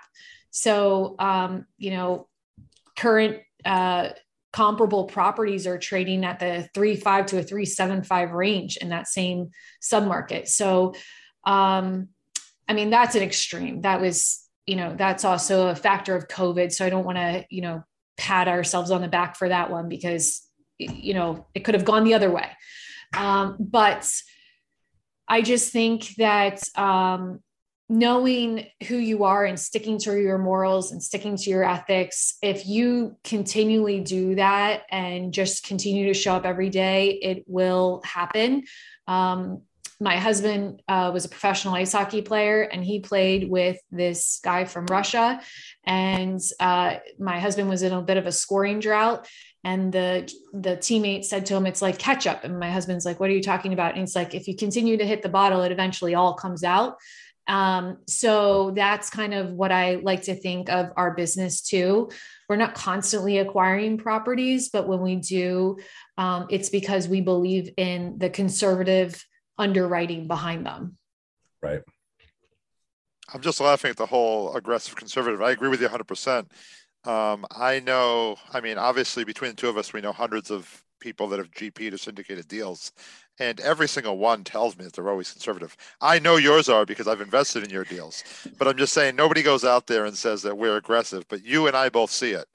So, 0.49 1.15
um, 1.17 1.65
you 1.77 1.91
know, 1.91 2.27
current 2.97 3.37
uh, 3.63 4.09
comparable 4.51 5.05
properties 5.05 5.65
are 5.65 5.77
trading 5.77 6.25
at 6.25 6.39
the 6.39 6.69
three 6.73 6.97
five 6.97 7.25
to 7.27 7.39
a 7.39 7.43
three 7.43 7.65
seven 7.65 8.03
five 8.03 8.31
range 8.31 8.75
in 8.75 8.89
that 8.89 9.07
same 9.07 9.51
submarket. 9.81 10.49
So, 10.49 10.93
um, 11.45 12.09
I 12.71 12.73
mean, 12.73 12.89
that's 12.89 13.15
an 13.15 13.21
extreme. 13.21 13.81
That 13.81 13.99
was, 13.99 14.47
you 14.65 14.77
know, 14.77 14.95
that's 14.97 15.25
also 15.25 15.67
a 15.67 15.75
factor 15.75 16.15
of 16.15 16.29
COVID. 16.29 16.71
So 16.71 16.85
I 16.85 16.89
don't 16.89 17.03
want 17.03 17.17
to, 17.17 17.45
you 17.49 17.59
know, 17.59 17.83
pat 18.15 18.47
ourselves 18.47 18.91
on 18.91 19.01
the 19.01 19.09
back 19.09 19.35
for 19.35 19.49
that 19.49 19.69
one 19.69 19.89
because, 19.89 20.41
you 20.77 21.13
know, 21.13 21.47
it 21.53 21.65
could 21.65 21.75
have 21.75 21.83
gone 21.83 22.05
the 22.05 22.13
other 22.13 22.31
way. 22.31 22.47
Um, 23.13 23.57
but 23.59 24.09
I 25.27 25.41
just 25.41 25.73
think 25.73 26.15
that 26.15 26.63
um, 26.77 27.41
knowing 27.89 28.67
who 28.87 28.95
you 28.95 29.25
are 29.25 29.43
and 29.43 29.59
sticking 29.59 29.97
to 29.99 30.17
your 30.17 30.37
morals 30.37 30.93
and 30.93 31.03
sticking 31.03 31.35
to 31.35 31.49
your 31.49 31.65
ethics, 31.65 32.37
if 32.41 32.65
you 32.65 33.17
continually 33.25 33.99
do 33.99 34.35
that 34.35 34.83
and 34.89 35.33
just 35.33 35.65
continue 35.67 36.07
to 36.07 36.13
show 36.13 36.35
up 36.35 36.45
every 36.45 36.69
day, 36.69 37.19
it 37.21 37.43
will 37.47 38.01
happen. 38.05 38.63
Um, 39.07 39.63
my 40.01 40.17
husband 40.17 40.81
uh, 40.87 41.11
was 41.13 41.25
a 41.25 41.29
professional 41.29 41.75
ice 41.75 41.91
hockey 41.91 42.23
player 42.23 42.63
and 42.63 42.83
he 42.83 42.99
played 42.99 43.49
with 43.49 43.77
this 43.91 44.39
guy 44.43 44.65
from 44.65 44.87
Russia. 44.87 45.39
And 45.85 46.41
uh, 46.59 46.95
my 47.19 47.39
husband 47.39 47.69
was 47.69 47.83
in 47.83 47.93
a 47.93 48.01
bit 48.01 48.17
of 48.17 48.25
a 48.25 48.31
scoring 48.31 48.79
drought. 48.79 49.27
And 49.63 49.93
the 49.93 50.33
the 50.53 50.75
teammate 50.77 51.25
said 51.25 51.45
to 51.45 51.55
him, 51.55 51.67
"It's 51.67 51.83
like 51.83 51.99
ketchup." 51.99 52.43
And 52.43 52.59
my 52.59 52.71
husband's 52.71 53.05
like, 53.05 53.19
"What 53.19 53.29
are 53.29 53.33
you 53.33 53.43
talking 53.43 53.73
about?" 53.73 53.91
And 53.91 53.99
he's 53.99 54.15
like, 54.15 54.33
"If 54.33 54.47
you 54.47 54.55
continue 54.55 54.97
to 54.97 55.05
hit 55.05 55.21
the 55.21 55.29
bottle, 55.29 55.61
it 55.61 55.71
eventually 55.71 56.15
all 56.15 56.33
comes 56.33 56.63
out." 56.63 56.97
Um, 57.47 57.97
so 58.07 58.71
that's 58.71 59.11
kind 59.11 59.35
of 59.35 59.51
what 59.51 59.71
I 59.71 59.95
like 59.95 60.23
to 60.23 60.33
think 60.33 60.69
of 60.69 60.91
our 60.95 61.13
business 61.13 61.61
too. 61.61 62.09
We're 62.49 62.55
not 62.55 62.73
constantly 62.73 63.37
acquiring 63.37 63.99
properties, 63.99 64.69
but 64.69 64.87
when 64.87 65.01
we 65.01 65.17
do, 65.17 65.77
um, 66.17 66.47
it's 66.49 66.69
because 66.69 67.07
we 67.07 67.21
believe 67.21 67.69
in 67.77 68.17
the 68.17 68.31
conservative 68.31 69.23
underwriting 69.61 70.27
behind 70.27 70.65
them. 70.65 70.97
Right. 71.61 71.81
I'm 73.33 73.41
just 73.41 73.61
laughing 73.61 73.91
at 73.91 73.97
the 73.97 74.05
whole 74.05 74.53
aggressive 74.55 74.95
conservative. 74.95 75.41
I 75.41 75.51
agree 75.51 75.69
with 75.69 75.81
you 75.81 75.87
100%. 75.87 76.47
Um, 77.03 77.45
I 77.49 77.79
know, 77.79 78.35
I 78.51 78.59
mean, 78.59 78.77
obviously, 78.77 79.23
between 79.23 79.51
the 79.51 79.57
two 79.57 79.69
of 79.69 79.77
us, 79.77 79.93
we 79.93 80.01
know 80.01 80.11
hundreds 80.11 80.51
of 80.51 80.83
people 80.99 81.27
that 81.29 81.39
have 81.39 81.49
GP'd 81.51 81.93
or 81.93 81.97
syndicated 81.97 82.47
deals 82.47 82.91
and 83.41 83.59
every 83.61 83.87
single 83.87 84.19
one 84.19 84.43
tells 84.43 84.77
me 84.77 84.83
that 84.83 84.93
they're 84.93 85.09
always 85.09 85.31
conservative. 85.31 85.75
I 85.99 86.19
know 86.19 86.35
yours 86.35 86.69
are 86.69 86.85
because 86.85 87.07
I've 87.07 87.21
invested 87.21 87.63
in 87.63 87.71
your 87.71 87.83
deals, 87.83 88.23
but 88.59 88.67
I'm 88.67 88.77
just 88.77 88.93
saying 88.93 89.15
nobody 89.15 89.41
goes 89.41 89.63
out 89.65 89.87
there 89.87 90.05
and 90.05 90.15
says 90.15 90.43
that 90.43 90.57
we're 90.57 90.77
aggressive, 90.77 91.25
but 91.27 91.43
you 91.43 91.65
and 91.65 91.75
I 91.75 91.89
both 91.89 92.11
see 92.11 92.31
it. 92.31 92.45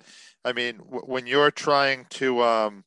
I 0.45 0.53
mean, 0.53 0.77
w- 0.77 1.03
when 1.05 1.27
you're 1.27 1.51
trying 1.51 2.07
to 2.11 2.41
um, 2.43 2.85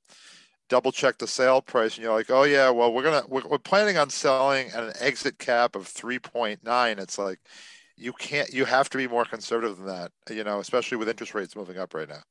double 0.70 0.92
check 0.92 1.18
the 1.18 1.28
sale 1.28 1.62
price 1.62 1.96
and 1.96 2.04
you're 2.04 2.14
like, 2.14 2.30
oh 2.30 2.44
yeah, 2.44 2.70
well 2.70 2.94
we're 2.94 3.04
gonna 3.04 3.24
we're, 3.28 3.48
we're 3.48 3.58
planning 3.58 3.98
on 3.98 4.10
selling 4.10 4.70
at 4.70 4.84
an 4.84 4.94
exit 5.00 5.38
cap 5.40 5.76
of 5.76 5.88
3.9. 5.88 7.00
It's 7.00 7.18
like 7.18 7.40
you 7.98 8.14
can't 8.14 8.50
you 8.54 8.66
have 8.66 8.90
to 8.92 8.98
be 8.98 9.08
more 9.08 9.26
conservative 9.26 9.78
than 9.78 9.88
that, 9.88 10.12
you 10.30 10.44
know, 10.44 10.60
especially 10.60 10.98
with 10.98 11.10
interest 11.10 11.34
rates 11.34 11.56
moving 11.56 11.78
up 11.78 11.94
right 11.94 12.08
now. 12.08 12.22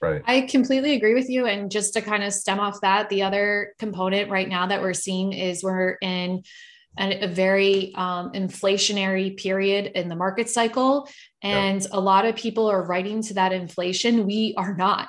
Right. 0.00 0.22
I 0.26 0.42
completely 0.42 0.94
agree 0.94 1.14
with 1.14 1.28
you. 1.28 1.46
And 1.46 1.70
just 1.70 1.92
to 1.94 2.00
kind 2.00 2.22
of 2.22 2.32
stem 2.32 2.60
off 2.60 2.80
that, 2.82 3.08
the 3.08 3.22
other 3.22 3.74
component 3.80 4.30
right 4.30 4.48
now 4.48 4.66
that 4.66 4.80
we're 4.80 4.94
seeing 4.94 5.32
is 5.32 5.64
we're 5.64 5.96
in 6.00 6.44
a, 6.98 7.24
a 7.24 7.28
very 7.28 7.94
um, 7.94 8.32
inflationary 8.32 9.36
period 9.36 9.92
in 9.94 10.08
the 10.08 10.16
market 10.16 10.48
cycle. 10.48 11.08
And 11.42 11.86
a 11.92 12.00
lot 12.00 12.26
of 12.26 12.34
people 12.34 12.66
are 12.66 12.84
writing 12.84 13.22
to 13.22 13.34
that 13.34 13.52
inflation. 13.52 14.26
We 14.26 14.54
are 14.56 14.74
not. 14.74 15.08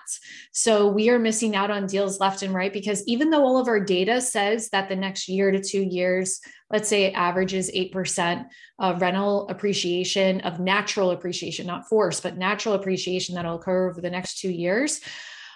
So 0.52 0.88
we 0.88 1.10
are 1.10 1.18
missing 1.18 1.56
out 1.56 1.72
on 1.72 1.88
deals 1.88 2.20
left 2.20 2.44
and 2.44 2.54
right 2.54 2.72
because 2.72 3.04
even 3.08 3.32
though 3.32 3.44
all 3.44 3.58
of 3.58 3.68
our 3.68 3.80
data 3.80 4.22
says 4.22 4.70
that 4.70 4.90
the 4.90 4.96
next 4.96 5.28
year 5.28 5.50
to 5.50 5.62
two 5.62 5.82
years, 5.82 6.40
let's 6.70 6.88
say 6.88 7.06
it 7.06 7.14
averages 7.16 7.72
8% 7.72 8.46
of 8.78 9.02
rental 9.02 9.50
appreciation, 9.50 10.42
of 10.42 10.60
natural 10.60 11.12
appreciation, 11.12 11.66
not 11.66 11.90
force, 11.90 12.22
but 12.22 12.38
natural 12.38 12.76
appreciation 12.76 13.34
that'll 13.34 13.56
occur 13.56 13.90
over 13.90 14.00
the 14.00 14.12
next 14.12 14.40
two 14.40 14.52
years. 14.52 15.02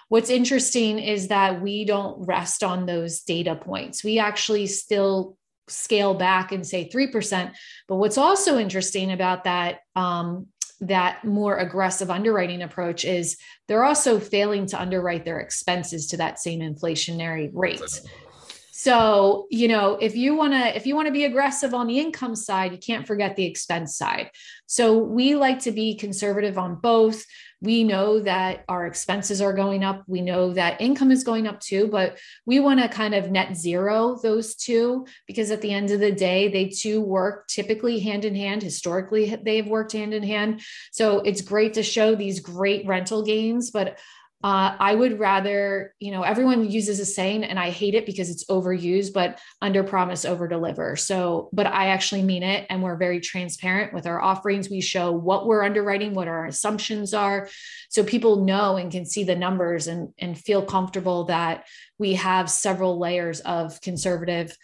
What's 0.08 0.30
interesting 0.30 0.98
is 0.98 1.28
that 1.28 1.62
we 1.62 1.84
don't 1.84 2.26
rest 2.26 2.62
on 2.62 2.86
those 2.86 3.22
data 3.22 3.56
points. 3.56 4.04
We 4.04 4.18
actually 4.18 4.66
still 4.66 5.36
scale 5.68 6.14
back 6.14 6.52
and 6.52 6.66
say 6.66 6.88
3%. 6.88 7.52
But 7.88 7.96
what's 7.96 8.18
also 8.18 8.58
interesting 8.58 9.12
about 9.12 9.44
that, 9.44 9.80
um, 9.96 10.48
that 10.80 11.24
more 11.24 11.56
aggressive 11.56 12.10
underwriting 12.10 12.62
approach 12.62 13.04
is 13.04 13.36
they're 13.68 13.84
also 13.84 14.20
failing 14.20 14.66
to 14.66 14.80
underwrite 14.80 15.24
their 15.24 15.40
expenses 15.40 16.08
to 16.08 16.16
that 16.18 16.38
same 16.38 16.60
inflationary 16.60 17.50
rate. 17.54 18.00
So, 18.76 19.46
you 19.50 19.68
know, 19.68 19.94
if 20.00 20.16
you 20.16 20.34
want 20.34 20.52
to 20.52 20.76
if 20.76 20.84
you 20.84 20.96
want 20.96 21.06
to 21.06 21.12
be 21.12 21.24
aggressive 21.26 21.74
on 21.74 21.86
the 21.86 22.00
income 22.00 22.34
side, 22.34 22.72
you 22.72 22.78
can't 22.78 23.06
forget 23.06 23.36
the 23.36 23.44
expense 23.44 23.96
side. 23.96 24.30
So, 24.66 24.98
we 24.98 25.36
like 25.36 25.60
to 25.60 25.70
be 25.70 25.94
conservative 25.94 26.58
on 26.58 26.74
both 26.74 27.24
we 27.64 27.82
know 27.82 28.20
that 28.20 28.62
our 28.68 28.86
expenses 28.86 29.40
are 29.40 29.54
going 29.54 29.82
up. 29.82 30.04
We 30.06 30.20
know 30.20 30.52
that 30.52 30.82
income 30.82 31.10
is 31.10 31.24
going 31.24 31.46
up 31.46 31.60
too, 31.60 31.88
but 31.88 32.18
we 32.44 32.60
want 32.60 32.80
to 32.80 32.88
kind 32.88 33.14
of 33.14 33.30
net 33.30 33.56
zero 33.56 34.18
those 34.22 34.54
two 34.54 35.06
because 35.26 35.50
at 35.50 35.62
the 35.62 35.72
end 35.72 35.90
of 35.90 35.98
the 35.98 36.12
day, 36.12 36.48
they 36.48 36.68
too 36.68 37.00
work 37.00 37.48
typically 37.48 38.00
hand 38.00 38.26
in 38.26 38.34
hand. 38.34 38.62
Historically, 38.62 39.34
they've 39.42 39.66
worked 39.66 39.92
hand 39.92 40.12
in 40.12 40.22
hand. 40.22 40.60
So 40.92 41.20
it's 41.20 41.40
great 41.40 41.74
to 41.74 41.82
show 41.82 42.14
these 42.14 42.40
great 42.40 42.86
rental 42.86 43.24
gains, 43.24 43.70
but 43.70 43.98
uh, 44.44 44.76
I 44.78 44.94
would 44.94 45.18
rather, 45.18 45.94
you 46.00 46.10
know, 46.12 46.22
everyone 46.22 46.70
uses 46.70 47.00
a 47.00 47.06
saying 47.06 47.44
and 47.44 47.58
I 47.58 47.70
hate 47.70 47.94
it 47.94 48.04
because 48.04 48.28
it's 48.28 48.44
overused, 48.44 49.14
but 49.14 49.40
under 49.62 49.82
promise, 49.82 50.26
over 50.26 50.46
deliver. 50.46 50.96
So, 50.96 51.48
but 51.54 51.66
I 51.66 51.86
actually 51.86 52.22
mean 52.22 52.42
it. 52.42 52.66
And 52.68 52.82
we're 52.82 52.98
very 52.98 53.20
transparent 53.20 53.94
with 53.94 54.06
our 54.06 54.20
offerings. 54.20 54.68
We 54.68 54.82
show 54.82 55.12
what 55.12 55.46
we're 55.46 55.62
underwriting, 55.62 56.12
what 56.12 56.28
our 56.28 56.44
assumptions 56.44 57.14
are. 57.14 57.48
So 57.88 58.04
people 58.04 58.44
know 58.44 58.76
and 58.76 58.92
can 58.92 59.06
see 59.06 59.24
the 59.24 59.34
numbers 59.34 59.86
and, 59.86 60.12
and 60.18 60.38
feel 60.38 60.60
comfortable 60.60 61.24
that 61.24 61.64
we 61.98 62.12
have 62.12 62.50
several 62.50 62.98
layers 62.98 63.40
of 63.40 63.80
conservative 63.80 64.54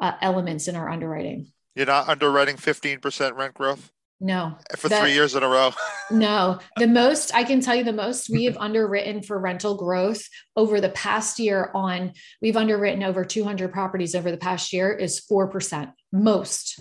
uh, 0.00 0.14
elements 0.20 0.66
in 0.66 0.74
our 0.74 0.90
underwriting. 0.90 1.52
You're 1.76 1.86
not 1.86 2.08
underwriting 2.08 2.56
15% 2.56 3.36
rent 3.36 3.54
growth? 3.54 3.92
No. 4.20 4.58
For 4.76 4.88
three 4.88 5.12
years 5.12 5.36
in 5.36 5.44
a 5.44 5.48
row. 5.48 5.70
no. 6.10 6.58
The 6.76 6.88
most 6.88 7.32
I 7.34 7.44
can 7.44 7.60
tell 7.60 7.76
you 7.76 7.84
the 7.84 7.92
most 7.92 8.28
we 8.28 8.44
have 8.44 8.56
underwritten 8.56 9.22
for 9.22 9.38
rental 9.38 9.76
growth 9.76 10.22
over 10.56 10.80
the 10.80 10.88
past 10.88 11.38
year 11.38 11.70
on 11.72 12.12
we've 12.42 12.56
underwritten 12.56 13.04
over 13.04 13.24
200 13.24 13.72
properties 13.72 14.16
over 14.16 14.30
the 14.30 14.36
past 14.36 14.72
year 14.72 14.92
is 14.92 15.24
4%. 15.30 15.92
Most. 16.12 16.80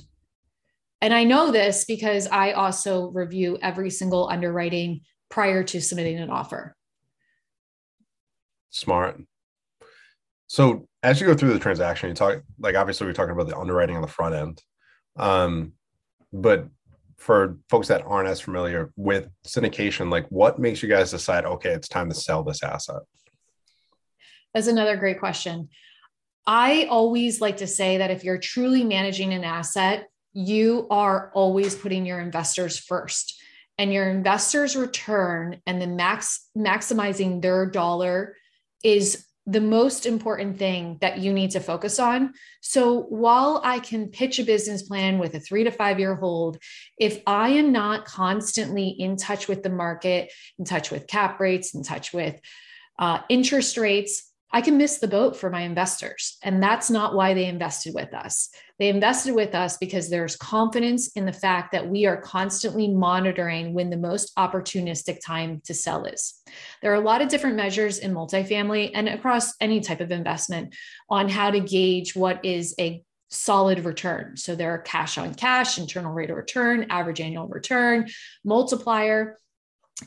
And 1.00 1.14
I 1.14 1.26
know 1.26 1.52
this 1.52 1.86
because 1.86 2.28
I 2.28 2.54
also 2.54 3.12
review 3.12 3.60
every 3.62 3.92
single 3.92 4.28
underwriting 4.30 5.02
prior 5.30 5.64
to 5.64 5.80
submitting 5.80 6.18
an 6.18 6.32
offer. 6.32 6.76
Smart. 8.72 9.22
So 10.48 10.88
as 11.04 11.22
you 11.22 11.28
go 11.28 11.36
through 11.36 11.54
the 11.54 11.60
transaction, 11.60 12.10
you 12.10 12.16
talk 12.16 12.42
like 12.58 12.76
obviously 12.76 13.06
we're 13.06 13.14
talking 13.14 13.34
about 13.34 13.48
the 13.48 13.58
underwriting 13.58 13.96
on 13.96 14.02
the 14.02 14.08
front 14.08 14.34
end. 14.34 14.64
Um, 15.18 15.74
but 16.34 16.68
for 17.18 17.58
folks 17.70 17.88
that 17.88 18.04
aren't 18.06 18.30
as 18.30 18.40
familiar 18.40 18.92
with 18.96 19.28
syndication, 19.46 20.12
like 20.12 20.28
what 20.30 20.60
makes 20.60 20.84
you 20.84 20.90
guys 20.90 21.12
decide, 21.12 21.46
okay, 21.46 21.72
it's 21.72 21.88
time 21.88 22.10
to 22.10 22.16
sell 22.16 22.44
this 22.44 22.64
asset? 22.64 23.02
That's 24.54 24.68
another 24.68 24.96
great 24.98 25.20
question. 25.20 25.70
I 26.46 26.88
always 26.90 27.42
like 27.42 27.58
to 27.58 27.68
say 27.68 27.98
that 27.98 28.12
if 28.12 28.24
you're 28.24 28.38
truly 28.38 28.84
managing 28.84 29.34
an 29.34 29.44
asset, 29.44 30.08
you 30.34 30.88
are 30.90 31.32
always 31.34 31.76
putting 31.76 32.06
your 32.06 32.20
investors 32.20 32.78
first. 32.78 33.34
And 33.80 33.94
your 33.94 34.10
investors' 34.10 34.76
return 34.76 35.62
and 35.68 35.80
the 35.80 35.86
max 35.86 36.48
maximizing 36.58 37.44
their 37.44 37.68
dollar 37.68 38.36
is 38.84 39.27
the 39.50 39.62
most 39.62 40.06
important 40.06 40.60
thing 40.60 40.98
that 41.00 41.20
you 41.20 41.32
need 41.32 41.52
to 41.52 41.62
focus 41.62 42.00
on. 42.00 42.34
So 42.62 43.04
while 43.04 43.62
I 43.64 43.80
can 43.80 44.10
pitch 44.10 44.40
a 44.40 44.44
business 44.44 44.84
plan 44.84 45.20
with 45.20 45.34
a 45.36 45.40
three 45.40 45.64
to 45.64 45.72
five 45.72 46.00
year 46.00 46.16
hold, 46.16 46.58
if 47.00 47.22
I 47.26 47.50
am 47.50 47.72
not 47.72 48.04
constantly 48.04 48.90
in 48.90 49.16
touch 49.16 49.48
with 49.48 49.64
the 49.64 49.70
market, 49.70 50.34
in 50.60 50.66
touch 50.66 50.92
with 50.92 51.08
cap 51.08 51.40
rates, 51.40 51.74
in 51.74 51.84
touch 51.84 52.14
with 52.14 52.38
uh, 53.00 53.20
interest 53.30 53.78
rates, 53.78 54.34
I 54.58 54.62
can 54.62 54.76
miss 54.76 54.98
the 54.98 55.08
boat 55.08 55.38
for 55.38 55.52
my 55.52 55.62
investors. 55.62 56.40
And 56.42 56.64
that's 56.64 56.90
not 56.90 57.14
why 57.14 57.36
they 57.36 57.46
invested 57.46 57.94
with 57.94 58.12
us. 58.16 58.50
They 58.80 58.90
invested 58.90 59.36
with 59.36 59.54
us 59.54 59.78
because 59.78 60.10
there's 60.10 60.36
confidence 60.36 61.10
in 61.10 61.28
the 61.28 61.32
fact 61.32 61.74
that 61.74 61.88
we 61.88 62.08
are 62.08 62.20
constantly 62.20 62.88
monitoring 62.88 63.76
when 63.76 63.92
the 63.92 63.98
most 63.98 64.36
opportunistic 64.36 65.20
time 65.24 65.62
to 65.66 65.76
sell 65.76 66.06
is. 66.06 66.42
There 66.82 66.92
are 66.92 66.96
a 66.96 67.00
lot 67.00 67.22
of 67.22 67.30
different 67.30 67.56
measures 67.56 68.00
in 68.00 68.16
multifamily 68.16 68.90
and 68.96 69.08
across 69.08 69.54
any 69.62 69.80
type 69.80 70.02
of 70.02 70.10
investment 70.10 70.74
on 71.08 71.30
how 71.30 71.52
to 71.52 71.60
gauge 71.60 72.16
what 72.16 72.44
is 72.44 72.74
a 72.80 73.04
solid 73.30 73.86
return. 73.86 74.38
So 74.38 74.56
there 74.56 74.72
are 74.72 74.80
cash 74.80 75.20
on 75.20 75.36
cash, 75.36 75.78
internal 75.78 76.14
rate 76.14 76.32
of 76.32 76.36
return, 76.36 76.88
average 76.90 77.22
annual 77.22 77.48
return, 77.48 78.10
multiplier. 78.44 79.38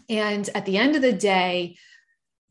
And 0.09 0.51
at 0.57 0.67
the 0.67 0.77
end 0.77 0.97
of 0.97 1.03
the 1.03 1.13
day, 1.13 1.77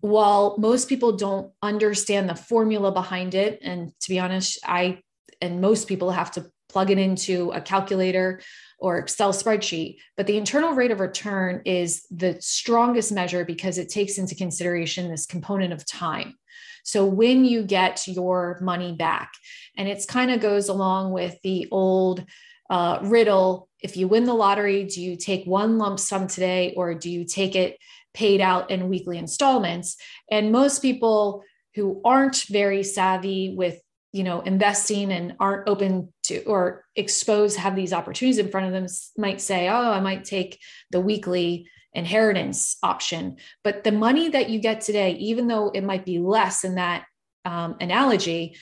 while 0.02 0.56
most 0.58 0.88
people 0.88 1.18
don't 1.18 1.52
understand 1.62 2.30
the 2.30 2.36
formula 2.36 2.92
behind 2.92 3.36
it, 3.36 3.60
and 3.62 3.92
to 4.02 4.10
be 4.10 4.20
honest, 4.20 4.60
I 4.66 5.02
and 5.42 5.62
most 5.62 5.88
people 5.88 6.12
have 6.12 6.32
to 6.32 6.46
plug 6.68 6.92
it 6.92 6.98
into 6.98 7.52
a 7.52 7.62
calculator 7.62 8.42
or 8.78 8.98
Excel 8.98 9.34
spreadsheet, 9.34 9.98
but 10.16 10.28
the 10.28 10.38
internal 10.38 10.74
rate 10.74 10.92
of 10.92 11.00
return 11.00 11.62
is 11.66 12.06
the 12.12 12.38
strongest 12.42 13.12
measure 13.12 13.44
because 13.44 13.78
it 13.78 13.90
takes 13.90 14.18
into 14.18 14.36
consideration 14.36 15.10
this 15.10 15.26
component 15.26 15.74
of 15.74 15.86
time. 15.86 16.36
So 16.84 17.06
when 17.06 17.44
you 17.44 17.64
get 17.64 18.08
your 18.08 18.60
money 18.62 18.94
back, 18.94 19.32
and 19.78 19.88
it's 19.90 20.06
kind 20.06 20.32
of 20.32 20.40
goes 20.40 20.70
along 20.70 21.12
with 21.12 21.38
the 21.44 21.68
old 21.72 22.24
uh, 22.70 23.00
riddle 23.04 23.70
if 23.82 23.96
you 23.96 24.08
win 24.08 24.26
the 24.26 24.34
lottery, 24.34 24.84
do 24.84 25.02
you 25.02 25.16
take 25.16 25.46
one 25.46 25.78
lump 25.78 26.00
sum 26.00 26.28
today 26.28 26.74
or 26.76 26.94
do 26.94 27.10
you 27.10 27.26
take 27.26 27.56
it 27.56 27.78
paid 28.14 28.42
out 28.42 28.72
in 28.72 28.90
weekly 28.90 29.18
installments. 29.18 29.98
And 30.32 30.52
most 30.52 30.82
people 30.82 31.44
who 31.76 32.02
aren't 32.04 32.44
very 32.50 32.84
savvy 32.84 33.54
with 33.56 33.80
you 34.12 34.24
know 34.24 34.42
investing 34.42 35.12
and 35.12 35.36
aren't 35.40 35.70
open 35.70 36.12
to 36.24 36.44
or 36.46 36.84
exposed 36.96 37.58
have 37.58 37.76
these 37.76 37.94
opportunities 37.94 38.40
in 38.40 38.50
front 38.50 38.66
of 38.66 38.74
them 38.74 38.88
might 39.18 39.40
say 39.40 39.70
oh 39.70 39.92
i 39.92 40.00
might 40.00 40.26
take 40.26 40.60
the 40.90 41.00
weekly 41.00 41.68
inheritance 41.94 42.78
option 42.82 43.38
but 43.64 43.84
the 43.84 43.92
money 43.92 44.30
that 44.30 44.50
you 44.50 44.60
get 44.60 44.82
today 44.82 45.12
even 45.14 45.48
though 45.48 45.70
it 45.70 45.84
might 45.84 46.06
be 46.06 46.18
less 46.18 46.64
in 46.64 46.76
that 46.76 47.06
um, 47.46 47.76
analogy 47.80 48.56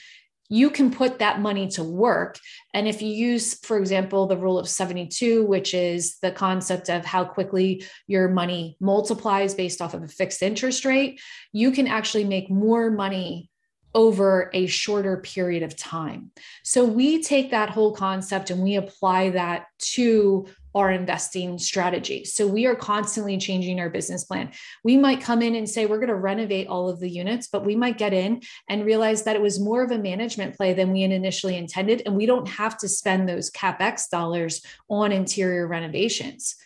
you 0.48 0.70
can 0.70 0.90
put 0.90 1.18
that 1.18 1.40
money 1.40 1.68
to 1.68 1.84
work. 1.84 2.38
And 2.72 2.88
if 2.88 3.02
you 3.02 3.08
use, 3.08 3.58
for 3.64 3.78
example, 3.78 4.26
the 4.26 4.36
rule 4.36 4.58
of 4.58 4.68
72, 4.68 5.44
which 5.44 5.74
is 5.74 6.18
the 6.20 6.30
concept 6.30 6.88
of 6.88 7.04
how 7.04 7.24
quickly 7.24 7.84
your 8.06 8.28
money 8.28 8.76
multiplies 8.80 9.54
based 9.54 9.82
off 9.82 9.94
of 9.94 10.02
a 10.02 10.08
fixed 10.08 10.42
interest 10.42 10.84
rate, 10.84 11.20
you 11.52 11.70
can 11.70 11.86
actually 11.86 12.24
make 12.24 12.50
more 12.50 12.90
money 12.90 13.50
over 13.94 14.50
a 14.52 14.66
shorter 14.66 15.16
period 15.18 15.62
of 15.62 15.76
time. 15.76 16.30
So 16.62 16.84
we 16.84 17.22
take 17.22 17.50
that 17.50 17.70
whole 17.70 17.94
concept 17.94 18.50
and 18.50 18.62
we 18.62 18.76
apply 18.76 19.30
that 19.30 19.66
to 19.94 20.46
our 20.78 20.90
investing 20.90 21.58
strategy. 21.58 22.24
So 22.24 22.46
we 22.46 22.66
are 22.66 22.74
constantly 22.74 23.36
changing 23.36 23.80
our 23.80 23.90
business 23.90 24.24
plan. 24.24 24.52
We 24.84 24.96
might 24.96 25.20
come 25.20 25.42
in 25.42 25.54
and 25.54 25.68
say 25.68 25.86
we're 25.86 25.98
going 25.98 26.08
to 26.08 26.14
renovate 26.14 26.68
all 26.68 26.88
of 26.88 27.00
the 27.00 27.10
units, 27.10 27.48
but 27.48 27.64
we 27.64 27.76
might 27.76 27.98
get 27.98 28.12
in 28.12 28.42
and 28.68 28.86
realize 28.86 29.24
that 29.24 29.36
it 29.36 29.42
was 29.42 29.60
more 29.60 29.82
of 29.82 29.90
a 29.90 29.98
management 29.98 30.56
play 30.56 30.74
than 30.74 30.92
we 30.92 31.02
initially 31.02 31.56
intended. 31.56 32.02
And 32.06 32.16
we 32.16 32.26
don't 32.26 32.48
have 32.48 32.78
to 32.78 32.88
spend 32.88 33.28
those 33.28 33.50
CapEx 33.50 34.08
dollars 34.10 34.62
on 34.88 35.12
interior 35.12 35.66
renovations. 35.66 36.56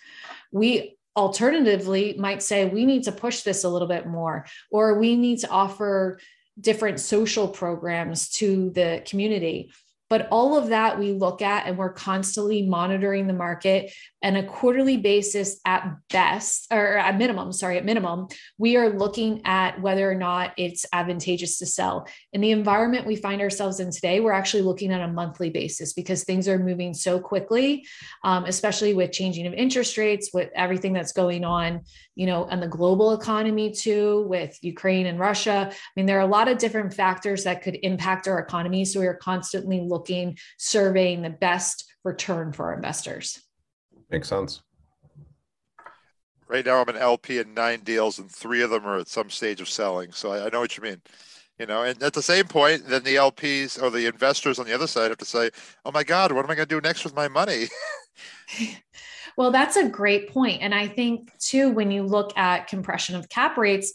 We 0.53 0.97
alternatively 1.17 2.15
might 2.19 2.43
say 2.43 2.65
we 2.65 2.87
need 2.87 3.05
to 3.05 3.13
push 3.13 3.43
this 3.43 3.65
a 3.65 3.69
little 3.69 3.89
bit 3.89 4.07
more, 4.07 4.47
or 4.71 4.99
we 4.99 5.17
need 5.17 5.39
to 5.41 5.49
offer 5.49 6.19
different 6.61 7.01
social 7.01 7.49
programs 7.49 8.29
to 8.29 8.71
the 8.71 9.03
community 9.07 9.73
but 10.13 10.29
all 10.31 10.59
of 10.59 10.69
that 10.69 10.99
we 10.99 11.15
look 11.15 11.41
at 11.41 11.67
and 11.67 11.79
we're 11.79 11.95
constantly 11.95 12.61
monitoring 12.61 13.27
the 13.27 13.33
market 13.33 13.91
and 14.23 14.37
a 14.37 14.43
quarterly 14.43 14.97
basis 14.97 15.61
at 15.67 15.97
best 16.11 16.67
or 16.71 16.97
at 16.97 17.19
minimum 17.19 17.53
sorry 17.53 17.79
at 17.79 17.85
minimum 17.85 18.29
we 18.59 18.77
are 18.77 18.91
looking 18.91 19.43
at 19.45 19.81
whether 19.81 20.11
or 20.11 20.15
not 20.15 20.53
it's 20.57 20.87
advantageous 20.93 21.59
to 21.59 21.67
sell. 21.67 22.07
In 22.33 22.41
the 22.41 22.51
environment 22.51 23.07
we 23.07 23.17
find 23.17 23.41
ourselves 23.41 23.81
in 23.81 23.91
today 23.91 24.21
we're 24.21 24.33
actually 24.33 24.63
looking 24.63 24.93
at 24.93 25.01
a 25.01 25.09
monthly 25.09 25.51
basis 25.51 25.93
because 25.93 26.25
things 26.25 26.49
are 26.49 26.59
moving 26.59 26.95
so 26.95 27.19
quickly 27.19 27.87
um, 28.25 28.45
especially 28.45 28.95
with 28.95 29.13
changing 29.13 29.47
of 29.47 29.55
interest 29.55 29.99
rates 29.99 30.31
with 30.33 30.51
everything 30.55 30.93
that's 30.93 31.13
going 31.13 31.45
on 31.45 31.81
you 32.15 32.27
know 32.27 32.47
and 32.47 32.63
the 32.63 32.69
global 32.69 33.13
economy 33.13 33.71
too 33.71 34.27
with 34.29 34.57
ukraine 34.63 35.07
and 35.07 35.19
russia. 35.19 35.69
I 35.71 35.75
mean 35.97 36.07
there 36.07 36.19
are 36.19 36.21
a 36.21 36.27
lot 36.27 36.49
of 36.49 36.59
different 36.59 36.95
factors 36.95 37.45
that 37.45 37.63
could 37.63 37.79
impact 37.83 38.29
our 38.29 38.39
economy. 38.39 38.85
So 38.85 39.01
we 39.01 39.07
are 39.07 39.15
constantly 39.15 39.81
looking 39.81 40.39
surveying 40.59 41.23
the 41.23 41.31
best 41.31 41.85
return 42.05 42.53
for 42.53 42.67
our 42.67 42.75
investors 42.75 43.41
Makes 44.13 44.29
sense. 44.29 44.61
Right 46.47 46.67
now, 46.67 46.83
I'm 46.83 46.89
an 46.91 46.97
LP 46.97 47.39
in 47.39 47.55
nine 47.55 47.81
deals, 47.81 48.19
and 48.19 48.31
three 48.31 48.61
of 48.61 48.69
them 48.69 48.87
are 48.87 48.99
at 48.99 49.09
some 49.09 49.31
stage 49.31 49.63
of 49.63 49.71
selling. 49.71 50.13
So 50.13 50.33
I, 50.33 50.47
I 50.47 50.49
know 50.51 50.61
what 50.61 50.77
you 50.77 50.83
mean. 50.83 51.01
You 51.59 51.65
know, 51.65 51.83
and 51.83 52.03
at 52.03 52.13
the 52.13 52.23
same 52.23 52.45
point, 52.45 52.87
then 52.87 53.05
the 53.05 53.15
LPs 53.15 53.83
or 53.83 53.89
the 53.89 54.07
investors 54.07 54.59
on 54.59 54.67
the 54.67 54.75
other 54.75 54.87
side 54.87 55.11
have 55.11 55.19
to 55.19 55.25
say, 55.25 55.51
"Oh 55.87 55.93
my 55.93 56.05
God, 56.05 56.31
what 56.33 56.45
am 56.45 56.51
I 56.51 56.55
going 56.55 56.69
to 56.69 56.75
do 56.75 56.81
next 56.81 57.05
with 57.05 57.17
my 57.17 57.27
money?" 57.29 57.69
well, 59.37 59.51
that's 59.51 59.77
a 59.77 59.89
great 59.89 60.29
point, 60.29 60.61
and 60.61 60.75
I 60.75 60.89
think 60.89 61.31
too, 61.39 61.71
when 61.71 61.91
you 61.91 62.03
look 62.03 62.37
at 62.37 62.69
compression 62.69 63.17
of 63.17 63.31
cap 63.31 63.57
rates, 63.57 63.95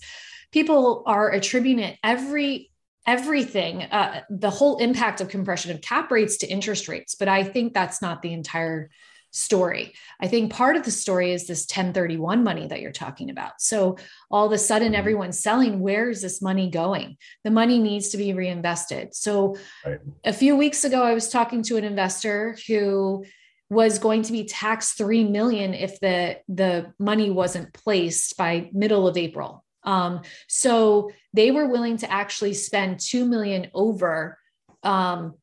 people 0.52 1.04
are 1.06 1.30
attributing 1.30 1.84
it 1.84 2.00
every 2.04 2.72
everything, 3.06 3.84
uh, 3.84 4.22
the 4.30 4.50
whole 4.50 4.78
impact 4.78 5.22
of 5.22 5.30
compression 5.30 5.72
of 5.72 5.82
cap 5.82 6.12
rates 6.12 6.38
to 6.38 6.48
interest 6.48 6.88
rates. 6.88 7.16
But 7.16 7.30
I 7.30 7.44
think 7.44 7.74
that's 7.74 8.02
not 8.02 8.22
the 8.22 8.34
entire 8.34 8.90
story. 9.32 9.94
I 10.20 10.28
think 10.28 10.52
part 10.52 10.76
of 10.76 10.84
the 10.84 10.92
story 10.92 11.32
is 11.32 11.48
this 11.48 11.64
1031 11.64 12.44
money 12.44 12.68
that 12.68 12.82
you're 12.82 12.92
talking 12.92 13.30
about. 13.30 13.62
So 13.62 13.98
all 14.32 14.46
of 14.46 14.52
a 14.52 14.58
sudden, 14.58 14.90
mm-hmm. 14.90 15.00
everyone's 15.00 15.40
selling. 15.40 15.80
Where 15.80 16.10
is 16.10 16.22
this 16.22 16.42
money 16.42 16.70
going? 16.70 17.18
The 17.44 17.52
money 17.52 17.80
needs 17.80 18.10
to 18.10 18.18
be 18.18 18.34
reinvested. 18.34 19.16
So 19.16 19.58
right. 19.86 20.00
a 20.26 20.34
few 20.34 20.56
weeks 20.56 20.84
ago, 20.84 21.04
I 21.04 21.14
was 21.14 21.30
talking 21.30 21.62
to 21.64 21.78
an 21.78 21.84
investor 21.84 22.58
who 22.68 23.26
was 23.70 24.00
going 24.00 24.22
to 24.24 24.32
be 24.32 24.46
taxed 24.46 24.98
3 24.98 25.26
million 25.26 25.74
if 25.74 26.00
the 26.00 26.40
the 26.48 26.94
money 27.00 27.30
wasn't 27.30 27.74
placed 27.74 28.38
by 28.38 28.70
middle 28.74 29.08
of 29.08 29.18
April. 29.18 29.64
Um, 29.84 30.22
so 30.48 31.12
they 31.34 31.52
were 31.52 31.68
willing 31.68 31.98
to 31.98 32.12
actually 32.12 32.54
spend 32.54 33.00
2 33.00 33.26
million 33.26 33.70
over 33.74 34.38
um, 34.84 35.36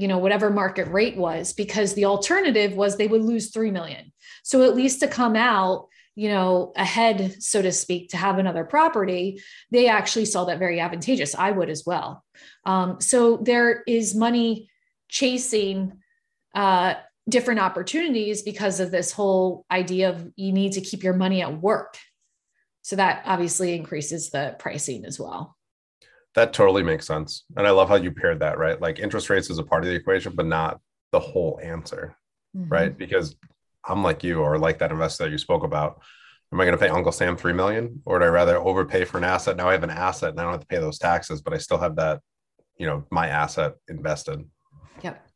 you 0.00 0.08
know 0.08 0.18
whatever 0.18 0.50
market 0.50 0.88
rate 0.88 1.16
was 1.16 1.52
because 1.52 1.94
the 1.94 2.06
alternative 2.06 2.74
was 2.74 2.96
they 2.96 3.08
would 3.08 3.22
lose 3.22 3.50
3 3.50 3.70
million. 3.70 4.12
So 4.42 4.62
at 4.62 4.76
least 4.76 5.00
to 5.00 5.08
come 5.08 5.36
out 5.36 5.88
you 6.16 6.28
know 6.28 6.72
ahead 6.76 7.40
so 7.42 7.62
to 7.62 7.70
speak 7.70 8.10
to 8.10 8.16
have 8.16 8.38
another 8.38 8.64
property 8.64 9.40
they 9.70 9.86
actually 9.86 10.24
saw 10.24 10.44
that 10.44 10.58
very 10.58 10.80
advantageous. 10.80 11.34
I 11.34 11.50
would 11.50 11.70
as 11.70 11.84
well. 11.86 12.24
Um, 12.64 13.00
so 13.00 13.36
there 13.36 13.82
is 13.86 14.14
money 14.14 14.70
chasing 15.08 15.92
uh, 16.54 16.94
different 17.28 17.60
opportunities 17.60 18.42
because 18.42 18.80
of 18.80 18.90
this 18.90 19.12
whole 19.12 19.64
idea 19.70 20.10
of 20.10 20.32
you 20.36 20.52
need 20.52 20.72
to 20.72 20.80
keep 20.80 21.02
your 21.02 21.14
money 21.14 21.42
at 21.42 21.60
work. 21.60 21.96
So 22.82 22.96
that 22.96 23.22
obviously 23.26 23.74
increases 23.74 24.30
the 24.30 24.56
pricing 24.58 25.04
as 25.04 25.20
well 25.20 25.56
that 26.34 26.52
totally 26.52 26.82
makes 26.82 27.06
sense. 27.06 27.44
And 27.56 27.66
I 27.66 27.70
love 27.70 27.88
how 27.88 27.96
you 27.96 28.12
paired 28.12 28.40
that, 28.40 28.58
right? 28.58 28.80
Like 28.80 28.98
interest 28.98 29.30
rates 29.30 29.50
is 29.50 29.58
a 29.58 29.64
part 29.64 29.82
of 29.82 29.90
the 29.90 29.96
equation, 29.96 30.34
but 30.34 30.46
not 30.46 30.80
the 31.12 31.20
whole 31.20 31.58
answer, 31.62 32.16
mm-hmm. 32.56 32.68
right? 32.68 32.96
Because 32.96 33.36
I'm 33.84 34.02
like 34.02 34.22
you 34.22 34.40
or 34.40 34.58
like 34.58 34.78
that 34.78 34.92
investor 34.92 35.24
that 35.24 35.30
you 35.30 35.38
spoke 35.38 35.64
about. 35.64 36.00
Am 36.52 36.60
I 36.60 36.64
going 36.64 36.76
to 36.76 36.84
pay 36.84 36.88
Uncle 36.88 37.12
Sam 37.12 37.36
three 37.36 37.52
million, 37.52 38.02
or 38.04 38.18
would 38.18 38.24
I 38.24 38.28
rather 38.28 38.58
overpay 38.58 39.04
for 39.04 39.18
an 39.18 39.24
asset? 39.24 39.56
Now 39.56 39.68
I 39.68 39.72
have 39.72 39.84
an 39.84 39.90
asset 39.90 40.30
and 40.30 40.40
I 40.40 40.42
don't 40.42 40.52
have 40.52 40.60
to 40.60 40.66
pay 40.66 40.78
those 40.78 40.98
taxes, 40.98 41.40
but 41.40 41.54
I 41.54 41.58
still 41.58 41.78
have 41.78 41.96
that, 41.96 42.20
you 42.76 42.86
know, 42.86 43.04
my 43.10 43.28
asset 43.28 43.74
invested. 43.88 44.44
Yep. 45.02 45.26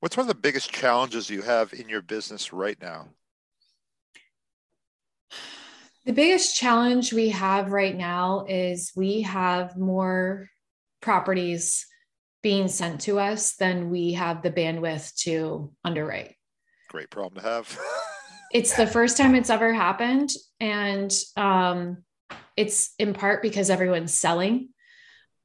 What's 0.00 0.16
one 0.16 0.24
of 0.24 0.28
the 0.28 0.40
biggest 0.40 0.70
challenges 0.70 1.30
you 1.30 1.42
have 1.42 1.72
in 1.72 1.88
your 1.88 2.02
business 2.02 2.52
right 2.52 2.80
now? 2.80 3.08
The 6.04 6.12
biggest 6.12 6.56
challenge 6.56 7.12
we 7.12 7.28
have 7.28 7.70
right 7.70 7.96
now 7.96 8.44
is 8.48 8.92
we 8.96 9.22
have 9.22 9.76
more 9.76 10.48
properties 11.00 11.86
being 12.42 12.66
sent 12.66 13.02
to 13.02 13.20
us 13.20 13.54
than 13.54 13.88
we 13.88 14.14
have 14.14 14.42
the 14.42 14.50
bandwidth 14.50 15.14
to 15.22 15.72
underwrite. 15.84 16.34
Great 16.88 17.08
problem 17.08 17.40
to 17.40 17.48
have. 17.48 17.78
it's 18.52 18.76
the 18.76 18.86
first 18.86 19.16
time 19.16 19.36
it's 19.36 19.48
ever 19.48 19.72
happened. 19.72 20.30
And 20.58 21.12
um, 21.36 21.98
it's 22.56 22.94
in 22.98 23.14
part 23.14 23.40
because 23.40 23.70
everyone's 23.70 24.12
selling. 24.12 24.70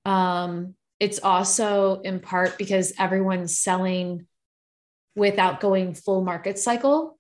Um, 0.06 0.74
it's 1.00 1.20
also 1.20 2.02
in 2.02 2.20
part 2.20 2.58
because 2.58 2.94
everyone's 2.98 3.60
selling 3.60 4.26
without 5.16 5.60
going 5.60 5.94
full 5.94 6.24
market 6.24 6.58
cycle, 6.58 7.20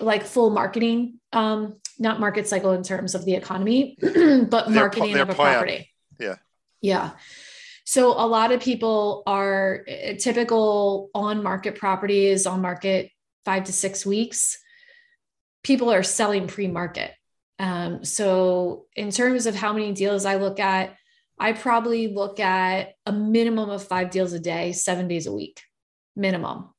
like 0.00 0.24
full 0.24 0.50
marketing 0.50 1.20
um, 1.32 1.76
not 1.98 2.20
market 2.20 2.46
cycle 2.46 2.72
in 2.72 2.82
terms 2.82 3.14
of 3.14 3.24
the 3.24 3.34
economy, 3.34 3.96
but 4.00 4.70
marketing 4.70 5.12
their, 5.12 5.14
their 5.14 5.22
of 5.22 5.30
a 5.30 5.34
plan. 5.34 5.52
property. 5.54 5.90
Yeah. 6.18 6.36
Yeah. 6.80 7.10
So 7.84 8.12
a 8.12 8.26
lot 8.26 8.50
of 8.52 8.60
people 8.60 9.22
are 9.26 9.84
eh, 9.86 10.16
typical 10.16 11.10
on 11.14 11.42
market 11.42 11.76
properties 11.76 12.46
on 12.46 12.62
market 12.62 13.10
five 13.44 13.64
to 13.64 13.72
six 13.72 14.06
weeks. 14.06 14.58
People 15.62 15.92
are 15.92 16.02
selling 16.02 16.46
pre 16.46 16.66
market. 16.66 17.12
Um, 17.58 18.04
so 18.04 18.86
in 18.96 19.10
terms 19.10 19.46
of 19.46 19.54
how 19.54 19.72
many 19.72 19.92
deals 19.92 20.24
I 20.24 20.36
look 20.36 20.58
at, 20.58 20.96
I 21.38 21.52
probably 21.52 22.08
look 22.08 22.40
at 22.40 22.94
a 23.06 23.12
minimum 23.12 23.70
of 23.70 23.86
five 23.86 24.10
deals 24.10 24.32
a 24.32 24.40
day, 24.40 24.72
seven 24.72 25.08
days 25.08 25.26
a 25.26 25.32
week, 25.32 25.60
minimum. 26.16 26.70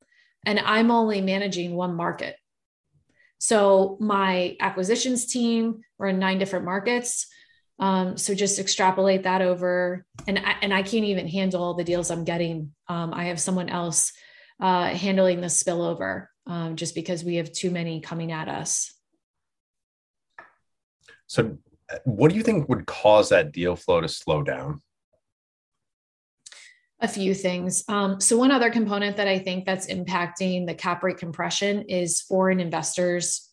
And 0.45 0.59
I'm 0.59 0.91
only 0.91 1.21
managing 1.21 1.75
one 1.75 1.95
market. 1.95 2.35
So 3.37 3.97
my 3.99 4.55
acquisitions 4.59 5.25
team, 5.25 5.81
we're 5.97 6.07
in 6.07 6.19
nine 6.19 6.39
different 6.39 6.65
markets. 6.65 7.27
Um, 7.77 8.17
so 8.17 8.33
just 8.33 8.57
extrapolate 8.57 9.23
that 9.23 9.41
over, 9.41 10.05
and 10.27 10.39
I, 10.39 10.55
and 10.61 10.73
I 10.73 10.81
can't 10.81 11.03
even 11.03 11.27
handle 11.27 11.73
the 11.73 11.83
deals 11.83 12.09
I'm 12.09 12.23
getting. 12.23 12.73
Um, 12.87 13.13
I 13.13 13.25
have 13.25 13.39
someone 13.39 13.67
else 13.67 14.13
uh, 14.61 14.87
handling 14.87 15.41
the 15.41 15.47
spillover, 15.47 16.27
um, 16.47 16.77
just 16.77 16.95
because 16.95 17.25
we 17.25 17.35
have 17.35 17.51
too 17.51 17.71
many 17.71 17.99
coming 17.99 18.31
at 18.31 18.47
us. 18.47 18.93
So, 21.27 21.57
what 22.05 22.31
do 22.31 22.37
you 22.37 22.43
think 22.43 22.69
would 22.69 22.85
cause 22.85 23.29
that 23.29 23.51
deal 23.51 23.75
flow 23.75 23.99
to 23.99 24.07
slow 24.07 24.41
down? 24.41 24.81
A 27.01 27.07
few 27.07 27.33
things. 27.33 27.83
Um, 27.87 28.21
so 28.21 28.37
one 28.37 28.51
other 28.51 28.69
component 28.69 29.17
that 29.17 29.27
I 29.27 29.39
think 29.39 29.65
that's 29.65 29.87
impacting 29.87 30.65
the 30.65 30.73
cap 30.73 31.03
rate 31.03 31.17
compression 31.17 31.83
is 31.83 32.21
foreign 32.21 32.59
investors 32.59 33.51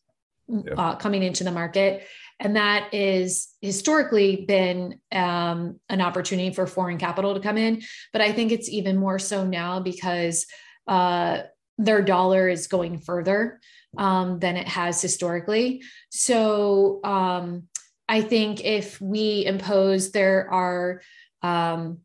yeah. 0.48 0.74
uh, 0.76 0.96
coming 0.96 1.22
into 1.22 1.44
the 1.44 1.50
market. 1.50 2.06
And 2.38 2.56
that 2.56 2.92
is 2.92 3.48
historically 3.60 4.44
been 4.46 5.00
um, 5.12 5.78
an 5.88 6.00
opportunity 6.00 6.52
for 6.52 6.66
foreign 6.66 6.98
capital 6.98 7.34
to 7.34 7.40
come 7.40 7.56
in. 7.56 7.82
But 8.12 8.22
I 8.22 8.32
think 8.32 8.52
it's 8.52 8.68
even 8.68 8.96
more 8.96 9.18
so 9.18 9.44
now 9.44 9.80
because 9.80 10.46
uh, 10.88 11.42
their 11.78 12.02
dollar 12.02 12.48
is 12.48 12.66
going 12.66 12.98
further 12.98 13.60
um, 13.96 14.38
than 14.38 14.56
it 14.56 14.66
has 14.68 15.00
historically. 15.00 15.82
So 16.10 17.00
um, 17.04 17.64
I 18.08 18.22
think 18.22 18.64
if 18.64 19.00
we 19.00 19.44
impose, 19.46 20.10
there 20.10 20.50
are 20.50 21.02
um, 21.42 21.98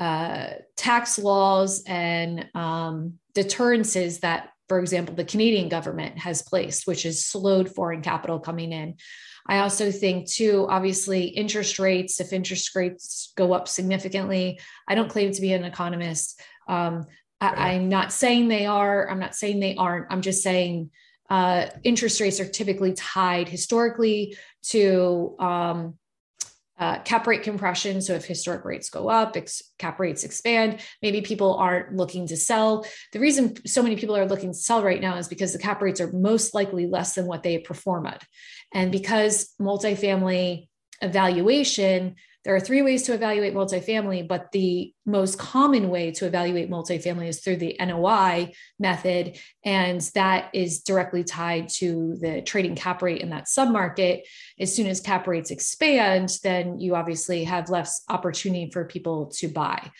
uh, 0.00 0.48
tax 0.76 1.18
laws 1.18 1.82
and 1.86 2.48
um, 2.54 3.14
deterrences 3.34 4.20
that, 4.20 4.50
for 4.68 4.80
example, 4.80 5.14
the 5.14 5.24
Canadian 5.24 5.68
government 5.68 6.18
has 6.18 6.42
placed, 6.42 6.86
which 6.86 7.04
has 7.04 7.24
slowed 7.24 7.68
foreign 7.68 8.02
capital 8.02 8.38
coming 8.38 8.72
in. 8.72 8.96
I 9.46 9.58
also 9.58 9.90
think, 9.90 10.28
too, 10.28 10.66
obviously, 10.70 11.24
interest 11.24 11.78
rates, 11.78 12.18
if 12.18 12.32
interest 12.32 12.74
rates 12.74 13.32
go 13.36 13.52
up 13.52 13.68
significantly, 13.68 14.58
I 14.88 14.94
don't 14.94 15.10
claim 15.10 15.32
to 15.32 15.40
be 15.40 15.52
an 15.52 15.64
economist. 15.64 16.40
Um, 16.66 17.04
I, 17.40 17.72
am 17.72 17.90
not 17.90 18.10
saying 18.12 18.48
they 18.48 18.64
are, 18.64 19.10
I'm 19.10 19.18
not 19.18 19.34
saying 19.34 19.60
they 19.60 19.76
aren't. 19.76 20.06
I'm 20.10 20.22
just 20.22 20.42
saying 20.42 20.90
uh, 21.28 21.66
interest 21.82 22.20
rates 22.20 22.40
are 22.40 22.48
typically 22.48 22.94
tied 22.94 23.48
historically 23.48 24.36
to 24.68 25.36
um, 25.38 25.98
uh, 26.78 26.98
cap 27.00 27.26
rate 27.26 27.42
compression. 27.42 28.00
So 28.00 28.14
if 28.14 28.24
historic 28.24 28.64
rates 28.64 28.90
go 28.90 29.08
up, 29.08 29.36
ex- 29.36 29.62
cap 29.78 30.00
rates 30.00 30.24
expand, 30.24 30.80
maybe 31.02 31.20
people 31.20 31.54
aren't 31.54 31.94
looking 31.94 32.26
to 32.28 32.36
sell. 32.36 32.84
The 33.12 33.20
reason 33.20 33.54
so 33.66 33.82
many 33.82 33.96
people 33.96 34.16
are 34.16 34.26
looking 34.26 34.50
to 34.50 34.58
sell 34.58 34.82
right 34.82 35.00
now 35.00 35.16
is 35.16 35.28
because 35.28 35.52
the 35.52 35.58
cap 35.58 35.80
rates 35.80 36.00
are 36.00 36.10
most 36.12 36.54
likely 36.54 36.86
less 36.86 37.14
than 37.14 37.26
what 37.26 37.42
they 37.42 37.58
perform 37.58 38.06
at. 38.06 38.24
And 38.72 38.90
because 38.90 39.54
multifamily 39.60 40.68
evaluation 41.00 42.16
there 42.44 42.54
are 42.54 42.60
three 42.60 42.82
ways 42.82 43.04
to 43.04 43.14
evaluate 43.14 43.54
multifamily, 43.54 44.28
but 44.28 44.52
the 44.52 44.92
most 45.06 45.38
common 45.38 45.88
way 45.88 46.10
to 46.12 46.26
evaluate 46.26 46.70
multifamily 46.70 47.28
is 47.28 47.40
through 47.40 47.56
the 47.56 47.76
NOI 47.80 48.52
method. 48.78 49.38
And 49.64 50.00
that 50.14 50.50
is 50.52 50.82
directly 50.82 51.24
tied 51.24 51.70
to 51.76 52.16
the 52.20 52.42
trading 52.42 52.74
cap 52.74 53.00
rate 53.00 53.22
in 53.22 53.30
that 53.30 53.46
submarket. 53.46 54.22
As 54.60 54.74
soon 54.74 54.86
as 54.86 55.00
cap 55.00 55.26
rates 55.26 55.50
expand, 55.50 56.38
then 56.42 56.78
you 56.78 56.94
obviously 56.94 57.44
have 57.44 57.70
less 57.70 58.02
opportunity 58.10 58.70
for 58.70 58.84
people 58.84 59.26
to 59.36 59.48
buy. 59.48 59.90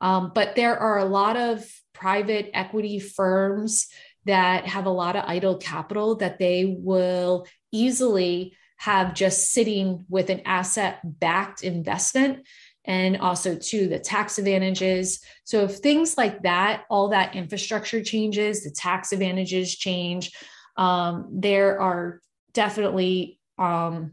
Um, 0.00 0.32
but 0.34 0.56
there 0.56 0.76
are 0.76 0.98
a 0.98 1.04
lot 1.04 1.36
of 1.36 1.64
private 1.92 2.50
equity 2.52 2.98
firms 2.98 3.86
that 4.24 4.66
have 4.66 4.86
a 4.86 4.90
lot 4.90 5.14
of 5.14 5.24
idle 5.26 5.56
capital 5.56 6.16
that 6.16 6.40
they 6.40 6.76
will 6.78 7.46
easily 7.70 8.56
have 8.82 9.14
just 9.14 9.52
sitting 9.52 10.04
with 10.08 10.28
an 10.28 10.42
asset 10.44 10.98
backed 11.04 11.62
investment 11.62 12.44
and 12.84 13.16
also 13.18 13.54
to 13.54 13.86
the 13.86 14.00
tax 14.00 14.38
advantages. 14.38 15.20
So 15.44 15.62
if 15.62 15.76
things 15.76 16.18
like 16.18 16.42
that 16.42 16.82
all 16.90 17.10
that 17.10 17.36
infrastructure 17.36 18.02
changes 18.02 18.64
the 18.64 18.72
tax 18.72 19.12
advantages 19.12 19.76
change 19.76 20.32
um, 20.76 21.28
there 21.30 21.80
are 21.80 22.20
definitely 22.54 23.38
um, 23.56 24.12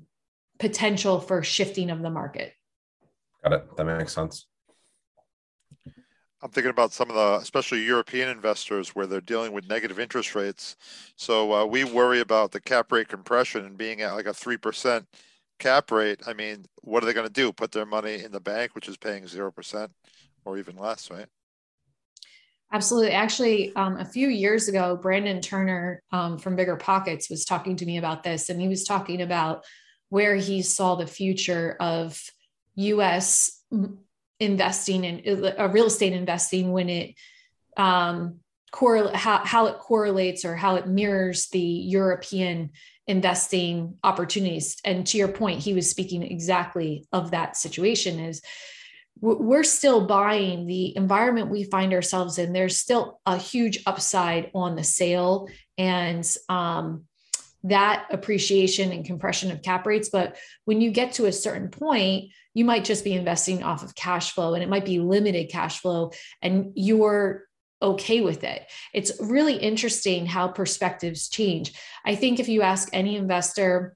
potential 0.59 1.19
for 1.19 1.41
shifting 1.41 1.89
of 1.89 2.03
the 2.03 2.11
market. 2.11 2.53
Got 3.43 3.53
it. 3.53 3.77
That 3.77 3.85
makes 3.85 4.13
sense 4.13 4.45
I'm 6.41 6.49
thinking 6.51 6.69
about 6.69 6.93
some 6.93 7.09
of 7.09 7.15
the, 7.15 7.37
especially 7.41 7.83
European 7.83 8.29
investors, 8.29 8.95
where 8.95 9.05
they're 9.05 9.19
dealing 9.19 9.51
with 9.51 9.67
negative 9.67 9.99
interest 9.99 10.35
rates. 10.35 10.77
So 11.17 11.53
uh, 11.53 11.65
we 11.65 11.83
worry 11.83 12.21
about 12.21 12.51
the 12.51 12.61
cap 12.61 12.91
rate 12.91 13.09
compression 13.09 13.65
and 13.65 13.77
being 13.77 14.01
at 14.01 14.13
like 14.13 14.25
a 14.25 14.33
three 14.33 14.57
percent 14.57 15.05
cap 15.59 15.91
rate. 15.91 16.21
I 16.25 16.33
mean, 16.33 16.65
what 16.81 17.03
are 17.03 17.05
they 17.05 17.13
going 17.13 17.27
to 17.27 17.33
do? 17.33 17.51
Put 17.51 17.73
their 17.73 17.85
money 17.85 18.23
in 18.23 18.31
the 18.31 18.39
bank, 18.39 18.73
which 18.73 18.87
is 18.87 18.95
paying 18.95 19.27
zero 19.27 19.51
percent 19.51 19.91
or 20.45 20.57
even 20.57 20.77
less, 20.77 21.11
right? 21.11 21.27
Absolutely. 22.71 23.11
Actually, 23.11 23.75
um, 23.75 23.97
a 23.97 24.05
few 24.05 24.29
years 24.29 24.69
ago, 24.69 24.95
Brandon 24.95 25.41
Turner 25.41 26.03
um, 26.11 26.37
from 26.37 26.55
Bigger 26.55 26.77
Pockets 26.77 27.29
was 27.29 27.43
talking 27.43 27.75
to 27.75 27.85
me 27.85 27.97
about 27.97 28.23
this, 28.23 28.49
and 28.49 28.61
he 28.61 28.67
was 28.67 28.83
talking 28.83 29.21
about 29.21 29.65
where 30.09 30.35
he 30.35 30.61
saw 30.61 30.95
the 30.95 31.07
future 31.07 31.75
of 31.79 32.21
U.S 32.75 33.59
investing 34.39 35.03
in 35.03 35.45
uh, 35.57 35.67
real 35.69 35.85
estate 35.85 36.13
investing 36.13 36.71
when 36.71 36.89
it 36.89 37.15
um, 37.77 38.39
correl- 38.71 39.15
how, 39.15 39.39
how 39.45 39.67
it 39.67 39.79
correlates 39.79 40.45
or 40.45 40.55
how 40.55 40.75
it 40.75 40.87
mirrors 40.87 41.47
the 41.49 41.59
European 41.59 42.71
investing 43.07 43.95
opportunities. 44.03 44.77
And 44.85 45.05
to 45.07 45.17
your 45.17 45.29
point, 45.29 45.59
he 45.59 45.73
was 45.73 45.89
speaking 45.89 46.23
exactly 46.23 47.07
of 47.11 47.31
that 47.31 47.57
situation 47.57 48.19
is 48.19 48.41
we're 49.21 49.63
still 49.63 50.07
buying 50.07 50.65
the 50.65 50.95
environment 50.95 51.49
we 51.49 51.65
find 51.65 51.91
ourselves 51.91 52.37
in. 52.37 52.53
There's 52.53 52.79
still 52.79 53.19
a 53.25 53.35
huge 53.35 53.83
upside 53.85 54.49
on 54.53 54.75
the 54.75 54.83
sale 54.83 55.49
and 55.77 56.25
um, 56.47 57.03
that 57.63 58.05
appreciation 58.11 58.91
and 58.93 59.03
compression 59.03 59.51
of 59.51 59.61
cap 59.61 59.85
rates. 59.85 60.09
But 60.09 60.37
when 60.63 60.79
you 60.79 60.91
get 60.91 61.13
to 61.13 61.25
a 61.25 61.33
certain 61.33 61.69
point, 61.69 62.31
you 62.53 62.65
might 62.65 62.85
just 62.85 63.03
be 63.03 63.13
investing 63.13 63.63
off 63.63 63.83
of 63.83 63.95
cash 63.95 64.31
flow 64.31 64.53
and 64.53 64.63
it 64.63 64.69
might 64.69 64.85
be 64.85 64.99
limited 64.99 65.49
cash 65.49 65.79
flow 65.79 66.11
and 66.41 66.71
you're 66.75 67.45
okay 67.81 68.21
with 68.21 68.43
it. 68.43 68.69
It's 68.93 69.11
really 69.21 69.55
interesting 69.55 70.25
how 70.25 70.49
perspectives 70.49 71.29
change. 71.29 71.73
I 72.05 72.15
think 72.15 72.39
if 72.39 72.49
you 72.49 72.61
ask 72.61 72.89
any 72.91 73.15
investor, 73.15 73.95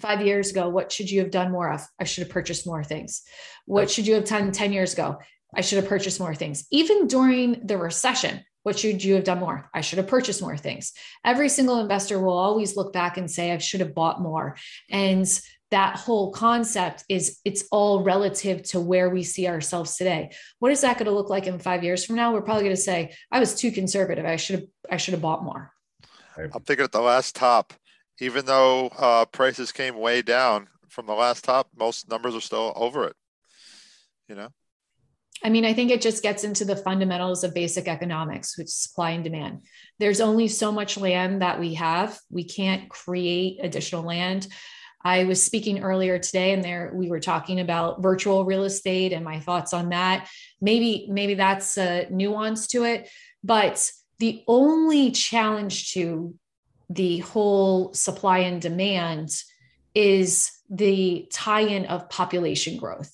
five 0.00 0.20
years 0.20 0.50
ago, 0.50 0.68
what 0.68 0.90
should 0.90 1.10
you 1.10 1.20
have 1.20 1.30
done 1.30 1.52
more 1.52 1.72
of? 1.72 1.86
I 2.00 2.04
should 2.04 2.24
have 2.24 2.32
purchased 2.32 2.66
more 2.66 2.84
things. 2.84 3.22
What 3.66 3.90
should 3.90 4.06
you 4.06 4.14
have 4.14 4.24
done 4.24 4.52
10 4.52 4.72
years 4.72 4.92
ago? 4.92 5.18
I 5.54 5.60
should 5.60 5.76
have 5.76 5.88
purchased 5.88 6.20
more 6.20 6.34
things. 6.34 6.66
Even 6.70 7.06
during 7.06 7.66
the 7.66 7.78
recession, 7.78 8.44
what 8.62 8.78
should 8.78 9.02
you 9.02 9.14
have 9.14 9.24
done 9.24 9.38
more? 9.38 9.70
I 9.72 9.80
should 9.80 9.98
have 9.98 10.08
purchased 10.08 10.42
more 10.42 10.56
things. 10.56 10.92
Every 11.24 11.48
single 11.48 11.78
investor 11.78 12.18
will 12.18 12.36
always 12.36 12.76
look 12.76 12.92
back 12.92 13.16
and 13.16 13.30
say, 13.30 13.52
I 13.52 13.58
should 13.58 13.80
have 13.80 13.94
bought 13.94 14.20
more. 14.20 14.56
And 14.90 15.26
that 15.70 15.96
whole 15.96 16.32
concept 16.32 17.04
is 17.08 17.40
it's 17.44 17.64
all 17.72 18.02
relative 18.02 18.62
to 18.62 18.80
where 18.80 19.10
we 19.10 19.22
see 19.22 19.48
ourselves 19.48 19.96
today. 19.96 20.30
What 20.60 20.72
is 20.72 20.82
that 20.82 20.98
going 20.98 21.06
to 21.06 21.12
look 21.12 21.30
like 21.30 21.46
in 21.46 21.58
five 21.58 21.82
years 21.82 22.04
from 22.04 22.16
now? 22.16 22.32
We're 22.32 22.42
probably 22.42 22.64
going 22.64 22.76
to 22.76 22.80
say 22.80 23.14
i 23.32 23.40
was 23.40 23.54
too 23.54 23.72
conservative. 23.72 24.24
I 24.24 24.36
should 24.36 24.60
have 24.60 24.68
i 24.90 24.96
should 24.96 25.12
have 25.12 25.22
bought 25.22 25.44
more. 25.44 25.72
I'm 26.36 26.62
thinking 26.62 26.84
at 26.84 26.92
the 26.92 27.00
last 27.00 27.34
top. 27.34 27.72
Even 28.18 28.46
though 28.46 28.86
uh, 28.96 29.26
prices 29.26 29.72
came 29.72 29.98
way 29.98 30.22
down 30.22 30.68
from 30.88 31.06
the 31.06 31.12
last 31.12 31.44
top 31.44 31.68
most 31.76 32.08
numbers 32.08 32.34
are 32.34 32.40
still 32.40 32.72
over 32.76 33.06
it 33.06 33.16
you 34.28 34.34
know? 34.34 34.48
I 35.44 35.50
mean, 35.50 35.64
I 35.64 35.74
think 35.74 35.90
it 35.90 36.00
just 36.00 36.22
gets 36.22 36.44
into 36.44 36.64
the 36.64 36.76
fundamentals 36.76 37.44
of 37.44 37.54
basic 37.54 37.88
economics, 37.88 38.56
which 38.56 38.68
is 38.68 38.76
supply 38.76 39.10
and 39.10 39.22
demand. 39.22 39.62
There's 39.98 40.20
only 40.20 40.48
so 40.48 40.72
much 40.72 40.96
land 40.96 41.42
that 41.42 41.60
we 41.60 41.74
have. 41.74 42.18
We 42.30 42.44
can't 42.44 42.88
create 42.88 43.58
additional 43.62 44.02
land. 44.02 44.46
I 45.06 45.22
was 45.22 45.40
speaking 45.40 45.84
earlier 45.84 46.18
today 46.18 46.52
and 46.52 46.64
there 46.64 46.90
we 46.92 47.08
were 47.08 47.20
talking 47.20 47.60
about 47.60 48.02
virtual 48.02 48.44
real 48.44 48.64
estate 48.64 49.12
and 49.12 49.24
my 49.24 49.38
thoughts 49.38 49.72
on 49.72 49.90
that. 49.90 50.28
Maybe 50.60 51.06
maybe 51.08 51.34
that's 51.34 51.78
a 51.78 52.08
nuance 52.10 52.66
to 52.68 52.82
it, 52.82 53.08
but 53.44 53.88
the 54.18 54.42
only 54.48 55.12
challenge 55.12 55.92
to 55.92 56.34
the 56.90 57.18
whole 57.18 57.94
supply 57.94 58.38
and 58.38 58.60
demand 58.60 59.30
is 59.94 60.50
the 60.68 61.28
tie-in 61.32 61.86
of 61.86 62.10
population 62.10 62.76
growth. 62.76 63.12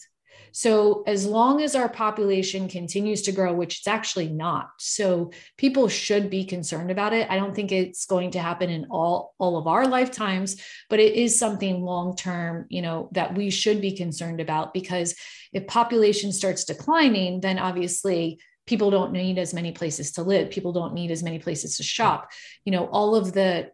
So, 0.52 1.02
as 1.06 1.26
long 1.26 1.62
as 1.62 1.74
our 1.74 1.88
population 1.88 2.68
continues 2.68 3.22
to 3.22 3.32
grow, 3.32 3.52
which 3.52 3.78
it's 3.78 3.86
actually 3.86 4.28
not, 4.28 4.70
so 4.78 5.32
people 5.56 5.88
should 5.88 6.30
be 6.30 6.44
concerned 6.44 6.90
about 6.90 7.12
it. 7.12 7.30
I 7.30 7.36
don't 7.36 7.54
think 7.54 7.72
it's 7.72 8.06
going 8.06 8.32
to 8.32 8.38
happen 8.38 8.70
in 8.70 8.86
all 8.90 9.34
all 9.38 9.56
of 9.56 9.66
our 9.66 9.86
lifetimes, 9.86 10.62
but 10.88 11.00
it 11.00 11.14
is 11.14 11.38
something 11.38 11.82
long 11.82 12.16
term, 12.16 12.66
you 12.68 12.82
know, 12.82 13.08
that 13.12 13.34
we 13.34 13.50
should 13.50 13.80
be 13.80 13.96
concerned 13.96 14.40
about 14.40 14.74
because 14.74 15.14
if 15.52 15.66
population 15.66 16.32
starts 16.32 16.64
declining, 16.64 17.40
then 17.40 17.58
obviously 17.58 18.38
people 18.66 18.90
don't 18.90 19.12
need 19.12 19.38
as 19.38 19.52
many 19.52 19.72
places 19.72 20.12
to 20.12 20.22
live 20.22 20.48
people 20.50 20.72
don't 20.72 20.94
need 20.94 21.10
as 21.10 21.22
many 21.22 21.40
places 21.40 21.76
to 21.76 21.82
shop 21.82 22.30
you 22.64 22.70
know 22.70 22.86
all 22.86 23.16
of 23.16 23.32
the 23.32 23.68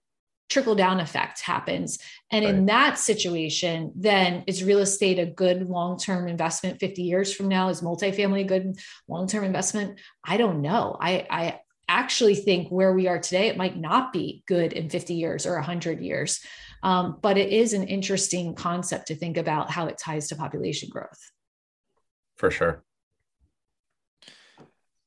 trickle 0.49 0.75
down 0.75 1.01
effect 1.01 1.41
happens. 1.41 1.99
And 2.31 2.45
right. 2.45 2.55
in 2.55 2.67
that 2.67 2.99
situation, 2.99 3.93
then 3.95 4.45
is 4.47 4.65
real 4.65 4.79
estate 4.79 5.19
a 5.19 5.27
good 5.27 5.69
long 5.69 5.99
term 5.99 6.29
investment 6.29 6.81
50 6.81 7.03
years 7.03 7.35
from 7.35 7.49
now? 7.49 7.69
Is 7.69 7.83
multifamily 7.83 8.41
a 8.41 8.45
good 8.45 8.79
long 9.09 9.27
term 9.27 9.45
investment? 9.45 10.01
I 10.25 10.37
don't 10.37 10.63
know. 10.63 10.97
I, 11.01 11.27
I 11.31 11.61
actually 11.89 12.35
think 12.35 12.69
where 12.69 12.93
we 12.93 13.09
are 13.09 13.19
today, 13.19 13.49
it 13.49 13.57
might 13.57 13.79
not 13.79 14.13
be 14.13 14.43
good 14.47 14.73
in 14.73 14.91
50 14.91 15.15
years 15.15 15.47
or 15.47 15.55
100 15.55 16.01
years. 16.01 16.41
Um, 16.83 17.19
but 17.21 17.37
it 17.37 17.51
is 17.51 17.73
an 17.73 17.85
interesting 17.85 18.55
concept 18.55 19.09
to 19.09 19.17
think 19.17 19.37
about 19.37 19.71
how 19.71 19.87
it 19.87 19.99
ties 19.99 20.29
to 20.29 20.37
population 20.37 20.89
growth. 20.91 21.19
For 22.37 22.51
sure. 22.51 22.85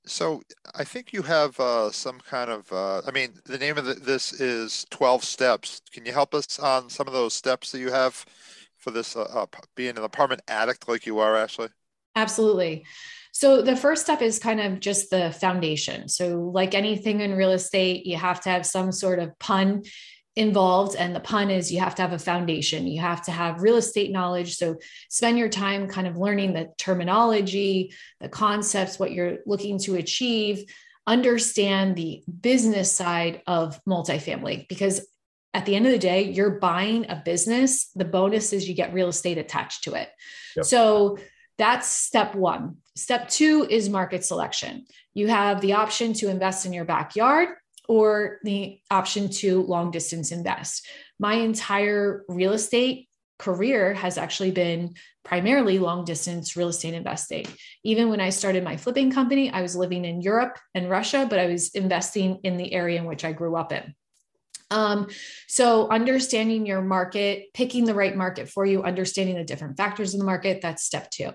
So 0.06 0.42
I 0.74 0.84
think 0.84 1.14
you 1.14 1.22
have 1.22 1.60
uh, 1.60 1.92
some 1.92 2.20
kind 2.20 2.50
of, 2.50 2.72
uh, 2.72 3.02
I 3.08 3.12
mean, 3.12 3.34
the 3.46 3.58
name 3.58 3.78
of 3.78 3.86
the, 3.86 3.94
this 3.94 4.34
is 4.34 4.86
12 4.90 5.24
steps. 5.24 5.82
Can 5.92 6.06
you 6.06 6.12
help 6.12 6.34
us 6.34 6.60
on 6.60 6.90
some 6.90 7.08
of 7.08 7.14
those 7.14 7.34
steps 7.34 7.72
that 7.72 7.80
you 7.80 7.92
have 7.92 8.26
for 8.78 8.92
this 8.92 9.16
uh, 9.16 9.46
being 9.76 9.98
an 9.98 10.04
apartment 10.04 10.42
addict 10.48 10.90
like 10.90 11.06
you 11.06 11.20
are, 11.20 11.36
Ashley? 11.36 11.70
Absolutely. 12.16 12.84
So 13.32 13.62
the 13.62 13.76
first 13.76 14.04
step 14.04 14.22
is 14.22 14.40
kind 14.40 14.60
of 14.60 14.80
just 14.80 15.10
the 15.10 15.32
foundation. 15.32 16.10
So 16.10 16.52
like 16.54 16.74
anything 16.74 17.22
in 17.22 17.36
real 17.36 17.52
estate, 17.52 18.06
you 18.06 18.18
have 18.18 18.42
to 18.42 18.50
have 18.50 18.66
some 18.66 18.92
sort 18.92 19.20
of 19.20 19.38
pun 19.40 19.84
involved 20.42 20.96
and 20.96 21.16
the 21.16 21.20
pun 21.20 21.50
is 21.50 21.72
you 21.72 21.80
have 21.80 21.96
to 21.96 22.02
have 22.02 22.14
a 22.14 22.20
foundation. 22.20 22.88
You 22.88 23.02
have 23.02 23.22
to 23.24 23.32
have 23.32 23.62
real 23.62 23.78
estate 23.78 24.12
knowledge. 24.12 24.58
So 24.58 24.78
spend 25.10 25.38
your 25.38 25.50
time 25.50 25.88
kind 25.88 26.08
of 26.08 26.18
learning 26.18 26.54
the 26.54 26.70
terminology 26.78 27.94
the 28.20 28.30
concepts 28.30 29.00
what 29.00 29.12
you're 29.12 29.38
looking 29.46 29.80
to 29.80 29.96
achieve. 29.96 30.66
Understand 31.08 31.96
the 31.96 32.24
business 32.42 32.92
side 32.92 33.42
of 33.48 33.80
multifamily 33.88 34.68
because 34.68 35.06
at 35.54 35.66
the 35.66 35.76
end 35.76 35.86
of 35.86 35.92
the 35.92 36.00
day 36.00 36.32
you're 36.32 36.60
buying 36.60 37.10
a 37.10 37.22
business. 37.24 37.90
The 37.96 38.06
bonus 38.06 38.54
is 38.54 38.68
you 38.68 38.76
get 38.76 38.94
real 38.94 39.10
estate 39.10 39.38
attached 39.38 39.86
to 39.86 39.94
it. 39.94 40.10
Yep. 40.56 40.66
so 40.66 41.18
that's 41.58 41.88
step 41.88 42.36
one. 42.36 42.78
Step 42.96 43.30
two 43.30 43.68
is 43.70 43.90
market 43.90 44.26
selection. 44.26 44.86
You 45.14 45.28
have 45.28 45.62
the 45.62 45.74
option 45.74 46.14
to 46.14 46.30
invest 46.30 46.66
in 46.66 46.74
your 46.74 46.86
backyard 46.86 47.50
or 47.92 48.40
the 48.44 48.80
option 48.90 49.28
to 49.28 49.64
long 49.64 49.92
distance 49.92 50.32
invest. 50.32 50.88
My 51.20 51.34
entire 51.34 52.24
real 52.30 52.54
estate 52.54 53.10
career 53.38 53.94
has 53.94 54.18
actually 54.18 54.52
been 54.52 54.94
primarily 55.26 55.78
long 55.78 56.06
distance 56.06 56.56
real 56.56 56.70
estate 56.70 56.94
investing. 56.94 57.46
Even 57.84 58.08
when 58.08 58.22
I 58.22 58.30
started 58.30 58.64
my 58.64 58.78
flipping 58.78 59.12
company, 59.12 59.52
I 59.52 59.62
was 59.62 59.76
living 59.76 60.06
in 60.06 60.22
Europe 60.22 60.58
and 60.74 60.90
Russia, 60.90 61.28
but 61.30 61.38
I 61.38 61.48
was 61.48 61.72
investing 61.72 62.40
in 62.44 62.56
the 62.56 62.72
area 62.72 62.98
in 62.98 63.06
which 63.06 63.26
I 63.26 63.34
grew 63.34 63.58
up 63.58 63.74
in. 63.74 63.94
Um, 64.70 65.10
so 65.50 65.90
understanding 65.90 66.66
your 66.66 66.82
market, 66.82 67.54
picking 67.54 67.84
the 67.84 67.94
right 67.94 68.16
market 68.16 68.48
for 68.48 68.66
you, 68.66 68.84
understanding 68.84 69.36
the 69.36 69.44
different 69.44 69.76
factors 69.76 70.14
in 70.14 70.20
the 70.20 70.26
market, 70.26 70.62
that's 70.62 70.86
step 70.86 71.12
two. 71.12 71.32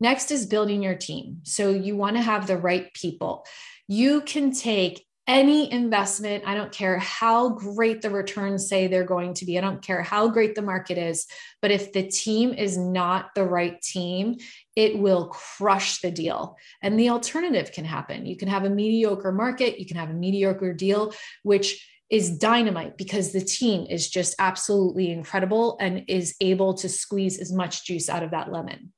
Next 0.00 0.30
is 0.30 0.46
building 0.46 0.82
your 0.82 0.94
team. 0.94 1.40
So 1.42 1.68
you 1.68 1.94
want 1.94 2.16
to 2.16 2.22
have 2.22 2.46
the 2.46 2.56
right 2.56 2.90
people. 2.94 3.44
You 3.86 4.22
can 4.22 4.52
take 4.52 5.04
any 5.30 5.70
investment, 5.70 6.42
I 6.44 6.54
don't 6.56 6.72
care 6.72 6.98
how 6.98 7.50
great 7.50 8.02
the 8.02 8.10
returns 8.10 8.68
say 8.68 8.88
they're 8.88 9.04
going 9.04 9.32
to 9.34 9.46
be, 9.46 9.56
I 9.56 9.60
don't 9.60 9.80
care 9.80 10.02
how 10.02 10.26
great 10.26 10.56
the 10.56 10.62
market 10.62 10.98
is, 10.98 11.28
but 11.62 11.70
if 11.70 11.92
the 11.92 12.02
team 12.02 12.52
is 12.52 12.76
not 12.76 13.30
the 13.36 13.44
right 13.44 13.80
team, 13.80 14.38
it 14.74 14.98
will 14.98 15.28
crush 15.28 16.00
the 16.00 16.10
deal. 16.10 16.56
And 16.82 16.98
the 16.98 17.10
alternative 17.10 17.70
can 17.70 17.84
happen. 17.84 18.26
You 18.26 18.36
can 18.36 18.48
have 18.48 18.64
a 18.64 18.70
mediocre 18.70 19.30
market, 19.30 19.78
you 19.78 19.86
can 19.86 19.98
have 19.98 20.10
a 20.10 20.14
mediocre 20.14 20.72
deal, 20.72 21.14
which 21.44 21.88
is 22.10 22.36
dynamite 22.36 22.98
because 22.98 23.30
the 23.30 23.40
team 23.40 23.86
is 23.88 24.10
just 24.10 24.34
absolutely 24.40 25.12
incredible 25.12 25.78
and 25.80 26.06
is 26.08 26.34
able 26.40 26.74
to 26.74 26.88
squeeze 26.88 27.38
as 27.38 27.52
much 27.52 27.86
juice 27.86 28.08
out 28.08 28.24
of 28.24 28.32
that 28.32 28.50
lemon. 28.50 28.92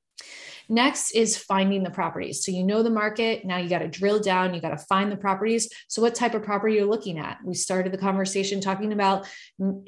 Next 0.73 1.11
is 1.11 1.37
finding 1.37 1.83
the 1.83 1.91
properties. 1.91 2.43
So 2.43 2.51
you 2.51 2.65
know 2.65 2.83
the 2.83 2.89
market. 2.89 3.45
Now 3.45 3.59
you 3.59 3.69
got 3.69 3.81
to 3.81 3.89
drill 3.89 4.21
down. 4.21 4.55
You 4.55 4.61
got 4.63 4.71
to 4.71 4.79
find 4.79 5.13
the 5.13 5.19
properties. 5.19 5.69
So 5.87 6.01
what 6.01 6.15
type 6.15 6.33
of 6.33 6.43
property 6.43 6.77
you're 6.77 6.87
looking 6.87 7.19
at? 7.19 7.37
We 7.45 7.53
started 7.53 7.93
the 7.93 7.99
conversation 7.99 8.59
talking 8.59 8.91
about 8.95 9.29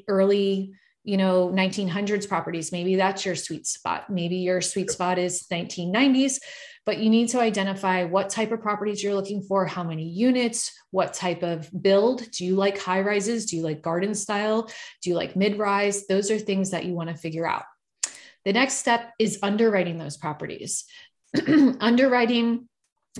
early 0.07 0.73
you 1.03 1.17
know 1.17 1.49
1900s 1.49 2.27
properties 2.27 2.71
maybe 2.71 2.95
that's 2.95 3.27
your 3.27 3.35
sweet 3.35 3.67
spot 3.67 4.09
maybe 4.09 4.37
your 4.37 4.59
sweet 4.59 4.89
spot 4.89 5.19
is 5.19 5.45
1990s 5.51 6.39
but 6.83 6.97
you 6.97 7.11
need 7.11 7.29
to 7.29 7.39
identify 7.39 8.05
what 8.05 8.31
type 8.31 8.51
of 8.51 8.59
properties 8.59 9.03
you're 9.03 9.13
looking 9.13 9.43
for 9.43 9.67
how 9.67 9.83
many 9.83 10.09
units 10.09 10.71
what 10.89 11.13
type 11.13 11.43
of 11.43 11.69
build 11.79 12.27
do 12.31 12.43
you 12.43 12.55
like 12.55 12.79
high 12.79 13.01
rises 13.01 13.45
do 13.45 13.55
you 13.55 13.61
like 13.61 13.83
garden 13.83 14.15
style 14.15 14.67
do 15.03 15.11
you 15.11 15.15
like 15.15 15.35
mid 15.35 15.59
rise 15.59 16.07
those 16.07 16.31
are 16.31 16.39
things 16.39 16.71
that 16.71 16.85
you 16.85 16.95
want 16.95 17.09
to 17.09 17.15
figure 17.15 17.47
out 17.47 17.65
the 18.45 18.53
next 18.53 18.75
step 18.75 19.11
is 19.19 19.39
underwriting 19.43 19.97
those 19.97 20.17
properties. 20.17 20.85
underwriting 21.79 22.69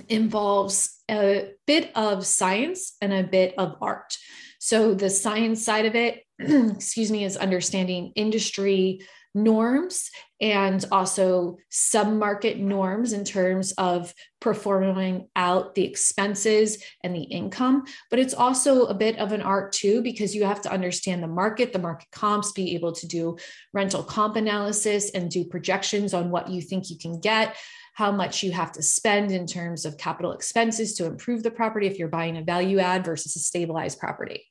involves 0.08 1.00
a 1.10 1.50
bit 1.66 1.90
of 1.96 2.24
science 2.26 2.96
and 3.00 3.12
a 3.12 3.22
bit 3.22 3.54
of 3.58 3.76
art. 3.80 4.16
So, 4.58 4.94
the 4.94 5.10
science 5.10 5.64
side 5.64 5.86
of 5.86 5.94
it, 5.94 6.22
excuse 6.38 7.10
me, 7.10 7.24
is 7.24 7.36
understanding 7.36 8.12
industry 8.14 9.00
norms 9.36 10.10
and 10.40 10.84
also 10.90 11.56
sub-market 11.70 12.58
norms 12.58 13.12
in 13.12 13.24
terms 13.24 13.72
of 13.72 14.12
performing 14.40 15.28
out 15.36 15.74
the 15.74 15.84
expenses 15.84 16.82
and 17.04 17.14
the 17.14 17.22
income. 17.22 17.84
But 18.10 18.18
it's 18.18 18.34
also 18.34 18.86
a 18.86 18.94
bit 18.94 19.18
of 19.18 19.32
an 19.32 19.42
art 19.42 19.72
too 19.72 20.02
because 20.02 20.34
you 20.34 20.44
have 20.44 20.62
to 20.62 20.72
understand 20.72 21.22
the 21.22 21.28
market 21.28 21.72
the 21.72 21.78
market 21.78 22.08
comps 22.10 22.52
be 22.52 22.74
able 22.74 22.92
to 22.92 23.06
do 23.06 23.36
rental 23.72 24.02
comp 24.02 24.36
analysis 24.36 25.10
and 25.10 25.30
do 25.30 25.44
projections 25.44 26.14
on 26.14 26.30
what 26.30 26.48
you 26.48 26.60
think 26.60 26.90
you 26.90 26.98
can 26.98 27.20
get 27.20 27.56
how 27.94 28.12
much 28.12 28.42
you 28.42 28.52
have 28.52 28.72
to 28.72 28.82
spend 28.82 29.30
in 29.30 29.46
terms 29.46 29.86
of 29.86 29.96
capital 29.96 30.32
expenses 30.32 30.94
to 30.94 31.06
improve 31.06 31.42
the 31.42 31.50
property 31.50 31.86
if 31.86 31.98
you're 31.98 32.08
buying 32.08 32.36
a 32.36 32.42
value 32.42 32.78
add 32.78 33.04
versus 33.04 33.34
a 33.36 33.38
stabilized 33.38 33.98
property 33.98 34.44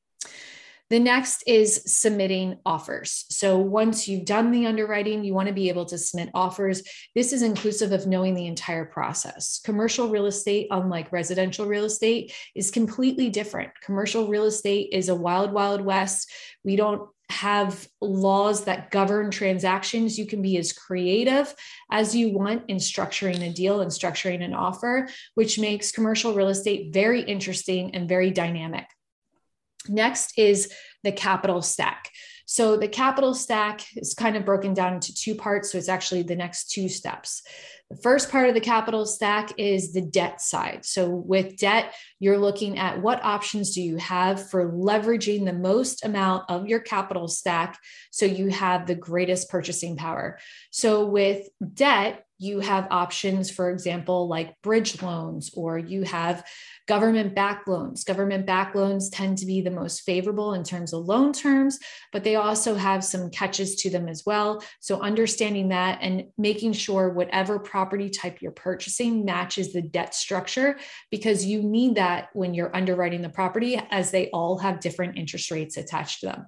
the 0.90 1.00
next 1.00 1.44
is 1.48 1.82
submitting 1.86 2.60
offers. 2.66 3.26
So 3.30 3.58
once 3.58 4.08
you've 4.08 4.26
done 4.26 4.52
the 4.52 4.68
underwriting, 4.68 5.24
you 5.24 5.34
want 5.34 5.48
to 5.48 5.54
be 5.54 5.70
able 5.70 5.86
to 5.86 5.98
submit 5.98 6.30
offers. 6.34 6.84
This 7.16 7.34
is 7.34 7.42
inclusive 7.42 7.92
of 7.92 8.06
knowing 8.06 8.36
the 8.36 8.48
entire 8.48 8.86
process. 8.86 9.60
Commercial 9.64 10.10
real 10.10 10.28
estate, 10.28 10.68
unlike 10.70 11.12
residential 11.12 11.66
real 11.66 11.86
estate, 11.86 12.34
is 12.54 12.70
completely 12.70 13.30
different. 13.30 13.72
Commercial 13.84 14.28
real 14.28 14.46
estate 14.46 14.90
is 14.92 15.10
a 15.10 15.16
wild, 15.16 15.52
wild 15.52 15.82
west. 15.82 16.32
We 16.64 16.76
don't 16.76 17.10
have 17.30 17.88
laws 18.02 18.66
that 18.66 18.92
govern 18.92 19.32
transactions. 19.32 20.20
You 20.20 20.28
can 20.28 20.44
be 20.44 20.58
as 20.58 20.72
creative 20.72 21.54
as 21.90 22.16
you 22.16 22.30
want 22.30 22.64
in 22.68 22.78
structuring 22.78 23.42
a 23.42 23.52
deal 23.52 23.82
and 23.82 23.90
structuring 23.90 24.44
an 24.44 24.54
offer, 24.54 25.10
which 25.34 25.58
makes 25.58 25.92
commercial 25.92 26.36
real 26.36 26.50
estate 26.50 26.94
very 26.94 27.22
interesting 27.22 27.96
and 27.96 28.08
very 28.08 28.30
dynamic. 28.30 28.86
Next 29.90 30.38
is 30.38 30.72
the 31.04 31.12
capital 31.12 31.62
stack. 31.62 32.10
So 32.48 32.78
the 32.78 32.88
capital 32.88 33.34
stack 33.34 33.82
is 33.96 34.14
kind 34.14 34.38
of 34.38 34.46
broken 34.46 34.74
down 34.74 34.94
into 34.94 35.14
two 35.14 35.34
parts. 35.36 35.72
So 35.72 35.78
it's 35.78 35.90
actually 35.90 36.24
the 36.24 36.36
next 36.36 36.70
two 36.70 36.90
steps. 36.90 37.42
The 37.90 37.98
first 37.98 38.32
part 38.32 38.48
of 38.48 38.56
the 38.56 38.62
capital 38.62 39.06
stack 39.06 39.54
is 39.58 39.94
the 39.94 40.02
debt 40.02 40.42
side. 40.42 40.86
So 40.86 41.10
with 41.10 41.58
debt, 41.58 41.94
you're 42.20 42.38
looking 42.38 42.78
at 42.78 43.02
what 43.02 43.24
options 43.24 43.74
do 43.74 43.82
you 43.82 43.98
have 43.98 44.50
for 44.50 44.72
leveraging 44.72 45.46
the 45.46 45.54
most 45.54 46.06
amount 46.06 46.50
of 46.50 46.68
your 46.68 46.80
capital 46.80 47.28
stack 47.28 47.80
so 48.12 48.26
you 48.26 48.50
have 48.50 48.86
the 48.86 48.96
greatest 48.96 49.50
purchasing 49.50 49.98
power. 49.98 50.40
So 50.72 51.06
with 51.06 51.48
debt, 51.74 52.25
you 52.38 52.60
have 52.60 52.88
options, 52.92 53.50
for 53.50 53.70
example, 53.70 54.28
like 54.28 54.62
bridge 54.62 55.02
loans, 55.02 55.52
or 55.56 55.78
you 55.78 56.04
have 56.04 56.46
government 56.88 57.34
back 57.34 57.64
loans. 57.66 58.04
Government 58.04 58.46
back 58.46 58.76
loans 58.76 59.10
tend 59.10 59.38
to 59.38 59.46
be 59.46 59.62
the 59.62 59.72
most 59.72 60.02
favorable 60.02 60.54
in 60.54 60.64
terms 60.64 60.94
of 60.94 61.06
loan 61.06 61.32
terms, 61.32 61.80
but 62.12 62.24
they 62.24 62.36
also 62.36 62.76
have 62.76 63.04
some 63.04 63.30
catches 63.30 63.76
to 63.78 63.90
them 63.90 64.10
as 64.10 64.24
well. 64.26 64.64
So, 64.82 65.02
understanding 65.02 65.70
that 65.70 66.00
and 66.02 66.26
making 66.38 66.74
sure 66.74 67.10
whatever 67.10 67.58
property 67.58 68.10
type 68.10 68.42
you're 68.42 68.52
purchasing 68.52 69.24
matches 69.24 69.72
the 69.72 69.82
debt 69.82 70.14
structure, 70.14 70.78
because 71.12 71.46
you 71.46 71.64
need 71.64 71.96
that 71.96 72.30
when 72.34 72.54
you're 72.54 72.76
underwriting 72.76 73.22
the 73.22 73.30
property, 73.30 73.82
as 73.92 74.12
they 74.12 74.30
all 74.32 74.58
have 74.58 74.82
different 74.82 75.18
interest 75.18 75.52
rates 75.52 75.78
attached 75.78 76.20
to 76.20 76.28
them. 76.28 76.46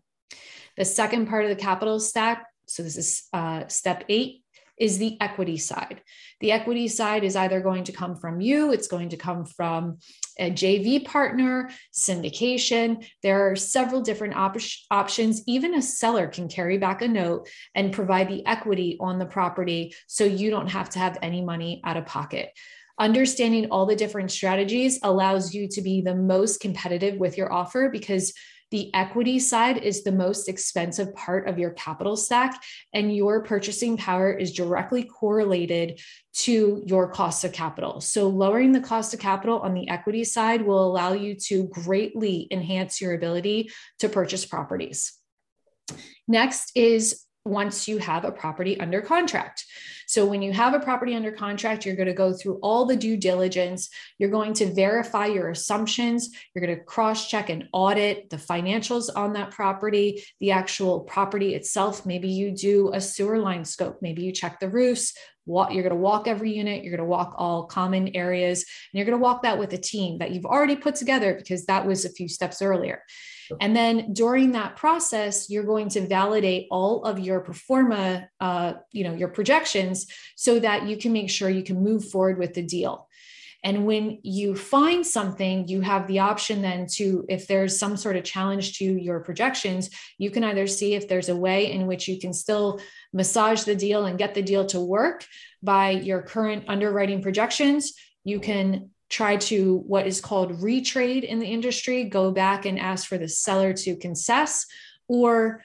The 0.76 0.86
second 0.86 1.28
part 1.28 1.44
of 1.44 1.50
the 1.50 1.56
capital 1.56 2.00
stack, 2.00 2.46
so 2.68 2.84
this 2.84 2.98
is 2.98 3.24
uh, 3.34 3.68
step 3.68 4.04
eight, 4.10 4.44
is 4.80 4.98
the 4.98 5.18
equity 5.22 5.58
side. 5.58 6.02
The 6.40 6.52
equity 6.52 6.88
side 6.88 7.24
is 7.24 7.36
either 7.36 7.62
going 7.62 7.84
to 7.86 7.92
come 7.92 8.16
from 8.16 8.42
you, 8.42 8.72
it's 8.72 8.88
going 8.88 9.10
to 9.10 9.18
come 9.18 9.46
from 9.46 9.98
a 10.40 10.52
JV 10.52 11.04
partner, 11.04 11.70
syndication. 11.94 13.06
There 13.24 13.50
are 13.50 13.56
several 13.56 14.02
different 14.02 14.36
op- 14.36 14.58
options. 14.92 15.42
Even 15.48 15.74
a 15.74 15.82
seller 15.82 16.28
can 16.28 16.48
carry 16.48 16.78
back 16.78 17.02
a 17.02 17.08
note 17.08 17.50
and 17.74 17.94
provide 17.94 18.30
the 18.30 18.46
equity 18.46 18.98
on 19.00 19.18
the 19.18 19.26
property 19.26 19.96
so 20.06 20.24
you 20.24 20.50
don't 20.50 20.68
have 20.68 20.90
to 20.92 21.00
have 21.00 21.18
any 21.22 21.42
money 21.42 21.82
out 21.84 21.98
of 21.98 22.06
pocket. 22.06 22.52
Understanding 23.00 23.68
all 23.70 23.86
the 23.86 23.96
different 23.96 24.32
strategies 24.32 25.00
allows 25.04 25.54
you 25.54 25.68
to 25.70 25.82
be 25.82 26.02
the 26.02 26.16
most 26.16 26.60
competitive 26.60 27.18
with 27.18 27.38
your 27.38 27.54
offer 27.54 27.90
because 27.90 28.34
the 28.72 28.94
equity 28.94 29.40
side 29.40 29.78
is 29.78 30.04
the 30.04 30.12
most 30.12 30.50
expensive 30.50 31.16
part 31.16 31.48
of 31.48 31.58
your 31.58 31.72
capital 31.72 32.18
stack, 32.18 32.62
and 32.94 33.16
your 33.16 33.44
purchasing 33.44 33.98
power 33.98 34.32
is 34.32 34.52
directly 34.52 35.04
correlated 35.04 36.02
to 36.34 36.84
your 36.86 37.10
cost 37.10 37.44
of 37.44 37.54
capital. 37.54 38.02
So, 38.02 38.28
lowering 38.28 38.72
the 38.72 38.82
cost 38.82 39.14
of 39.14 39.20
capital 39.20 39.60
on 39.60 39.74
the 39.74 39.90
equity 39.90 40.24
side 40.24 40.62
will 40.62 40.86
allow 40.86 41.14
you 41.14 41.36
to 41.46 41.68
greatly 41.68 42.48
enhance 42.52 43.00
your 43.00 43.14
ability 43.14 43.72
to 44.00 44.10
purchase 44.10 44.46
properties. 44.46 45.14
Next 46.28 46.72
is 46.76 47.27
once 47.48 47.88
you 47.88 47.98
have 47.98 48.26
a 48.26 48.32
property 48.32 48.80
under 48.80 49.02
contract. 49.02 49.66
So, 50.08 50.26
when 50.26 50.42
you 50.42 50.54
have 50.54 50.74
a 50.74 50.80
property 50.80 51.16
under 51.16 51.32
contract, 51.32 51.86
you're 51.86 51.96
going 51.96 52.08
to 52.08 52.14
go 52.14 52.34
through 52.34 52.60
all 52.62 52.86
the 52.86 52.96
due 52.96 53.18
diligence. 53.18 53.90
You're 54.18 54.30
going 54.30 54.54
to 54.56 54.74
verify 54.74 55.26
your 55.26 55.50
assumptions. 55.50 56.30
You're 56.54 56.66
going 56.66 56.78
to 56.78 56.84
cross 56.84 57.28
check 57.28 57.50
and 57.50 57.68
audit 57.74 58.30
the 58.30 58.38
financials 58.38 59.10
on 59.14 59.34
that 59.34 59.52
property, 59.52 60.24
the 60.40 60.52
actual 60.52 61.02
property 61.02 61.56
itself. 61.56 62.06
Maybe 62.06 62.30
you 62.30 62.52
do 62.52 62.92
a 62.94 63.02
sewer 63.02 63.40
line 63.40 63.66
scope. 63.66 64.00
Maybe 64.02 64.24
you 64.24 64.32
check 64.32 64.60
the 64.60 64.70
roofs. 64.70 65.14
You're 65.46 65.66
going 65.66 65.90
to 65.90 65.96
walk 65.96 66.28
every 66.28 66.54
unit. 66.54 66.84
You're 66.84 66.96
going 66.96 67.08
to 67.08 67.10
walk 67.10 67.36
all 67.38 67.66
common 67.66 68.16
areas. 68.16 68.66
And 68.92 69.00
you're 69.00 69.06
going 69.06 69.18
to 69.18 69.24
walk 69.24 69.44
that 69.44 69.58
with 69.58 69.74
a 69.74 69.78
team 69.78 70.18
that 70.20 70.32
you've 70.32 70.46
already 70.46 70.76
put 70.76 70.96
together 70.96 71.34
because 71.36 71.66
that 71.66 71.86
was 71.86 72.06
a 72.06 72.10
few 72.10 72.28
steps 72.28 72.62
earlier. 72.62 73.02
And 73.60 73.76
then 73.76 74.14
during 74.14 74.52
that 74.54 74.76
process, 74.76 75.50
you're 75.50 75.64
going 75.64 75.90
to 75.90 76.08
validate 76.08 76.68
all 76.72 77.04
of 77.04 77.20
your 77.20 77.42
pro 77.42 77.54
forma, 77.54 78.30
uh, 78.40 78.74
you 78.92 79.04
know, 79.04 79.14
your 79.14 79.30
projections 79.30 80.08
so 80.36 80.60
that 80.60 80.88
you 80.88 80.98
can 80.98 81.14
make 81.14 81.30
sure 81.30 81.50
you 81.50 81.64
can 81.64 81.84
move 81.84 82.10
forward 82.10 82.38
with 82.38 82.54
the 82.54 82.64
deal. 82.64 83.08
And 83.64 83.86
when 83.86 84.20
you 84.24 84.56
find 84.56 85.06
something, 85.06 85.68
you 85.68 85.82
have 85.82 86.08
the 86.08 86.20
option 86.20 86.62
then 86.62 86.88
to, 86.94 87.26
if 87.28 87.48
there's 87.48 87.78
some 87.78 87.98
sort 87.98 88.16
of 88.16 88.24
challenge 88.24 88.78
to 88.78 88.86
your 88.86 89.20
projections, 89.20 89.90
you 90.18 90.30
can 90.32 90.44
either 90.44 90.68
see 90.68 90.94
if 90.94 91.08
there's 91.08 91.30
a 91.30 91.36
way 91.36 91.72
in 91.72 91.88
which 91.88 92.08
you 92.08 92.20
can 92.20 92.34
still 92.34 92.80
massage 93.14 93.64
the 93.64 93.76
deal 93.76 94.06
and 94.06 94.20
get 94.20 94.36
the 94.36 94.42
deal 94.42 94.66
to 94.68 94.80
work 94.80 95.26
by 95.64 95.90
your 95.90 96.22
current 96.22 96.66
underwriting 96.68 97.22
projections. 97.22 97.94
You 98.24 98.40
can 98.40 98.92
try 99.10 99.38
to 99.38 99.78
what 99.88 100.08
is 100.08 100.22
called 100.22 100.62
retrade 100.62 101.24
in 101.24 101.40
the 101.40 101.48
industry, 101.48 102.04
go 102.04 102.32
back 102.32 102.66
and 102.66 102.80
ask 102.80 103.08
for 103.08 103.18
the 103.18 103.30
seller 103.30 103.74
to 103.74 103.96
concess, 103.96 104.66
or 105.08 105.64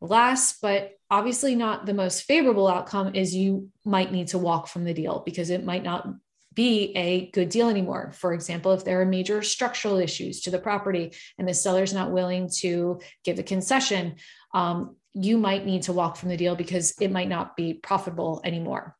last 0.00 0.60
but 0.60 0.92
obviously 1.10 1.54
not 1.54 1.86
the 1.86 1.94
most 1.94 2.22
favorable 2.22 2.68
outcome 2.68 3.14
is 3.14 3.34
you 3.34 3.68
might 3.84 4.12
need 4.12 4.28
to 4.28 4.38
walk 4.38 4.66
from 4.66 4.84
the 4.84 4.94
deal 4.94 5.22
because 5.24 5.50
it 5.50 5.64
might 5.64 5.82
not 5.82 6.06
be 6.54 6.92
a 6.96 7.30
good 7.30 7.48
deal 7.48 7.68
anymore. 7.68 8.12
For 8.14 8.32
example, 8.32 8.72
if 8.72 8.84
there 8.84 9.00
are 9.00 9.06
major 9.06 9.42
structural 9.42 9.98
issues 9.98 10.40
to 10.42 10.50
the 10.50 10.58
property 10.58 11.12
and 11.38 11.48
the 11.48 11.54
seller's 11.54 11.92
not 11.92 12.12
willing 12.12 12.48
to 12.58 13.00
give 13.24 13.38
a 13.38 13.42
concession, 13.42 14.16
um, 14.54 14.96
you 15.14 15.36
might 15.38 15.66
need 15.66 15.82
to 15.82 15.92
walk 15.92 16.16
from 16.16 16.28
the 16.28 16.36
deal 16.36 16.54
because 16.54 16.94
it 17.00 17.10
might 17.10 17.28
not 17.28 17.56
be 17.56 17.74
profitable 17.74 18.40
anymore. 18.44 18.96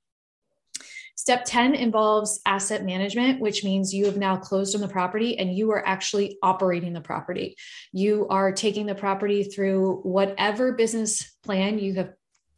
Step 1.25 1.47
10 1.47 1.75
involves 1.75 2.39
asset 2.45 2.85
management, 2.85 3.41
which 3.41 3.65
means 3.65 3.95
you 3.95 4.05
have 4.05 4.19
now 4.19 4.37
closed 4.37 4.75
on 4.75 4.83
the 4.83 4.89
property 4.89 5.39
and 5.39 5.57
you 5.57 5.71
are 5.71 5.83
actually 5.87 6.37
operating 6.43 6.93
the 6.93 7.01
property. 7.01 7.57
You 7.93 8.29
are 8.29 8.53
taking 8.53 8.85
the 8.85 8.95
property 8.95 9.43
through 9.43 10.01
whatever 10.03 10.73
business 10.73 11.35
plan 11.43 11.79
you 11.79 11.95
have 11.95 12.13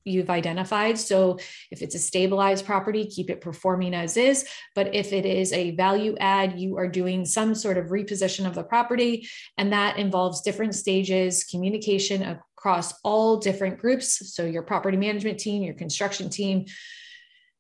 you've 0.05 0.31
identified. 0.31 0.98
So 0.98 1.38
if 1.70 1.81
it's 1.81 1.94
a 1.94 2.00
stabilized 2.00 2.66
property, 2.66 3.07
keep 3.07 3.31
it 3.31 3.40
performing 3.40 3.94
as 3.94 4.16
is. 4.16 4.48
But 4.74 4.96
if 4.96 5.12
it 5.12 5.26
is 5.26 5.52
a 5.52 5.76
value 5.76 6.16
add, 6.18 6.59
you 6.59 6.76
are 6.76 6.88
doing 6.88 7.24
some 7.24 7.55
sort 7.55 7.79
of 7.79 7.87
reposition 7.87 8.46
of 8.46 8.57
the 8.57 8.64
property. 8.64 9.29
And 9.59 9.72
that 9.72 9.96
involves 9.96 10.40
different 10.40 10.74
stages, 10.74 11.44
communication 11.44 12.40
across 12.57 12.94
all 13.05 13.37
different 13.37 13.79
groups. 13.79 14.35
So 14.35 14.44
your 14.44 14.62
property 14.62 14.96
management 14.96 15.38
team, 15.38 15.62
your 15.62 15.74
construction 15.74 16.31
team, 16.31 16.66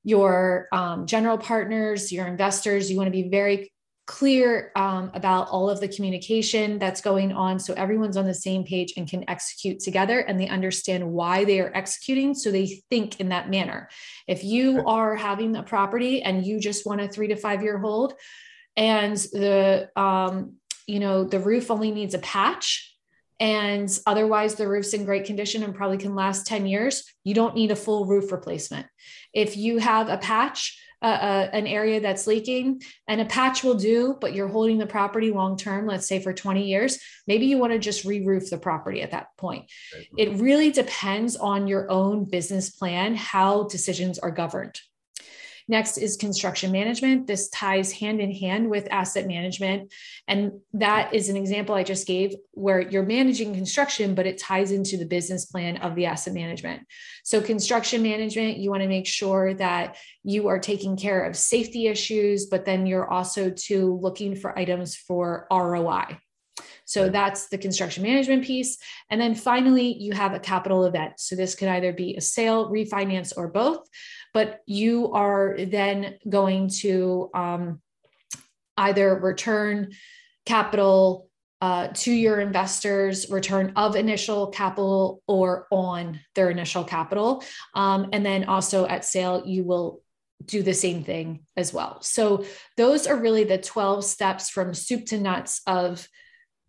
your 0.06 0.68
um, 0.70 1.04
general 1.04 1.36
partners, 1.36 2.12
your 2.12 2.28
investors, 2.28 2.88
you 2.88 2.96
want 2.96 3.08
to 3.08 3.10
be 3.10 3.28
very 3.28 3.72
clear 4.06 4.70
um, 4.76 5.10
about 5.14 5.48
all 5.48 5.68
of 5.68 5.80
the 5.80 5.88
communication 5.88 6.78
that's 6.78 7.00
going 7.00 7.32
on 7.32 7.58
so 7.58 7.74
everyone's 7.74 8.16
on 8.16 8.24
the 8.24 8.32
same 8.32 8.62
page 8.62 8.94
and 8.96 9.10
can 9.10 9.28
execute 9.28 9.80
together 9.80 10.20
and 10.20 10.38
they 10.38 10.46
understand 10.46 11.04
why 11.04 11.44
they 11.44 11.58
are 11.58 11.72
executing 11.74 12.32
so 12.32 12.52
they 12.52 12.80
think 12.88 13.18
in 13.18 13.30
that 13.30 13.50
manner. 13.50 13.88
If 14.28 14.44
you 14.44 14.86
are 14.86 15.16
having 15.16 15.56
a 15.56 15.64
property 15.64 16.22
and 16.22 16.46
you 16.46 16.60
just 16.60 16.86
want 16.86 17.00
a 17.00 17.08
three 17.08 17.26
to 17.26 17.36
five 17.36 17.64
year 17.64 17.78
hold 17.78 18.14
and 18.76 19.16
the 19.16 19.90
um, 19.96 20.54
you 20.86 21.00
know 21.00 21.24
the 21.24 21.40
roof 21.40 21.68
only 21.68 21.90
needs 21.90 22.14
a 22.14 22.20
patch 22.20 22.95
and 23.38 23.98
otherwise 24.06 24.54
the 24.54 24.68
roof's 24.68 24.94
in 24.94 25.04
great 25.04 25.24
condition 25.24 25.62
and 25.62 25.74
probably 25.74 25.98
can 25.98 26.14
last 26.14 26.46
10 26.46 26.66
years 26.66 27.04
you 27.24 27.34
don't 27.34 27.54
need 27.54 27.70
a 27.70 27.76
full 27.76 28.06
roof 28.06 28.32
replacement 28.32 28.86
if 29.32 29.56
you 29.56 29.78
have 29.78 30.08
a 30.08 30.18
patch 30.18 30.78
uh, 31.02 31.48
an 31.52 31.66
area 31.66 32.00
that's 32.00 32.26
leaking 32.26 32.82
and 33.06 33.20
a 33.20 33.24
patch 33.26 33.62
will 33.62 33.74
do, 33.74 34.16
but 34.20 34.34
you're 34.34 34.48
holding 34.48 34.78
the 34.78 34.86
property 34.86 35.30
long 35.30 35.56
term, 35.56 35.86
let's 35.86 36.08
say 36.08 36.18
for 36.18 36.32
20 36.32 36.66
years, 36.66 36.98
maybe 37.26 37.46
you 37.46 37.58
want 37.58 37.72
to 37.72 37.78
just 37.78 38.04
re 38.04 38.24
roof 38.24 38.50
the 38.50 38.58
property 38.58 39.02
at 39.02 39.10
that 39.10 39.28
point. 39.36 39.70
It 40.16 40.40
really 40.40 40.70
depends 40.70 41.36
on 41.36 41.66
your 41.66 41.90
own 41.90 42.24
business 42.24 42.70
plan, 42.70 43.14
how 43.14 43.64
decisions 43.64 44.18
are 44.18 44.30
governed. 44.30 44.80
Next 45.68 45.98
is 45.98 46.16
construction 46.16 46.70
management. 46.70 47.26
This 47.26 47.48
ties 47.48 47.92
hand 47.92 48.20
in 48.20 48.32
hand 48.32 48.70
with 48.70 48.86
asset 48.90 49.26
management. 49.26 49.92
And 50.28 50.60
that 50.74 51.12
is 51.12 51.28
an 51.28 51.36
example 51.36 51.74
I 51.74 51.82
just 51.82 52.06
gave 52.06 52.34
where 52.52 52.80
you're 52.80 53.02
managing 53.02 53.52
construction, 53.52 54.14
but 54.14 54.26
it 54.26 54.38
ties 54.38 54.70
into 54.70 54.96
the 54.96 55.06
business 55.06 55.46
plan 55.46 55.78
of 55.78 55.96
the 55.96 56.06
asset 56.06 56.34
management. 56.34 56.82
So, 57.24 57.40
construction 57.40 58.02
management, 58.02 58.58
you 58.58 58.70
want 58.70 58.82
to 58.82 58.88
make 58.88 59.06
sure 59.06 59.54
that 59.54 59.96
you 60.22 60.48
are 60.48 60.60
taking 60.60 60.96
care 60.96 61.24
of 61.24 61.36
safety 61.36 61.88
issues, 61.88 62.46
but 62.46 62.64
then 62.64 62.86
you're 62.86 63.08
also 63.08 63.50
to 63.50 63.98
looking 64.00 64.36
for 64.36 64.56
items 64.56 64.94
for 64.94 65.46
ROI. 65.50 66.18
So 66.86 67.08
that's 67.08 67.48
the 67.48 67.58
construction 67.58 68.04
management 68.04 68.44
piece. 68.44 68.78
And 69.10 69.20
then 69.20 69.34
finally, 69.34 69.92
you 69.98 70.12
have 70.12 70.34
a 70.34 70.40
capital 70.40 70.84
event. 70.84 71.14
So 71.18 71.34
this 71.34 71.56
could 71.56 71.68
either 71.68 71.92
be 71.92 72.14
a 72.14 72.20
sale, 72.20 72.70
refinance, 72.70 73.32
or 73.36 73.48
both 73.48 73.88
but 74.36 74.60
you 74.66 75.12
are 75.12 75.56
then 75.58 76.18
going 76.28 76.68
to 76.68 77.30
um, 77.32 77.80
either 78.76 79.18
return 79.18 79.92
capital 80.44 81.30
uh, 81.62 81.88
to 81.94 82.12
your 82.12 82.38
investors, 82.40 83.30
return 83.30 83.72
of 83.76 83.96
initial 83.96 84.48
capital 84.48 85.22
or 85.26 85.66
on 85.70 86.20
their 86.34 86.50
initial 86.50 86.84
capital. 86.84 87.42
Um, 87.74 88.10
and 88.12 88.26
then 88.26 88.44
also 88.44 88.86
at 88.86 89.06
sale, 89.06 89.42
you 89.46 89.64
will 89.64 90.02
do 90.44 90.62
the 90.62 90.74
same 90.74 91.02
thing 91.02 91.46
as 91.56 91.72
well. 91.72 92.02
So 92.02 92.44
those 92.76 93.06
are 93.06 93.16
really 93.16 93.44
the 93.44 93.56
12 93.56 94.04
steps 94.04 94.50
from 94.50 94.74
soup 94.74 95.06
to 95.06 95.18
nuts 95.18 95.62
of 95.66 96.06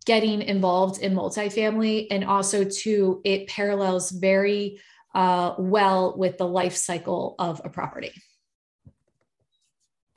getting 0.06 0.42
involved 0.42 1.02
in 1.02 1.14
multifamily. 1.14 2.08
And 2.12 2.24
also, 2.24 2.64
to 2.64 3.20
it 3.26 3.50
parallels 3.50 4.10
very 4.10 4.80
uh, 5.14 5.56
well 5.58 6.16
with 6.18 6.38
the 6.38 6.48
life 6.48 6.76
cycle 6.76 7.36
of 7.40 7.62
a 7.64 7.70
property. 7.70 8.12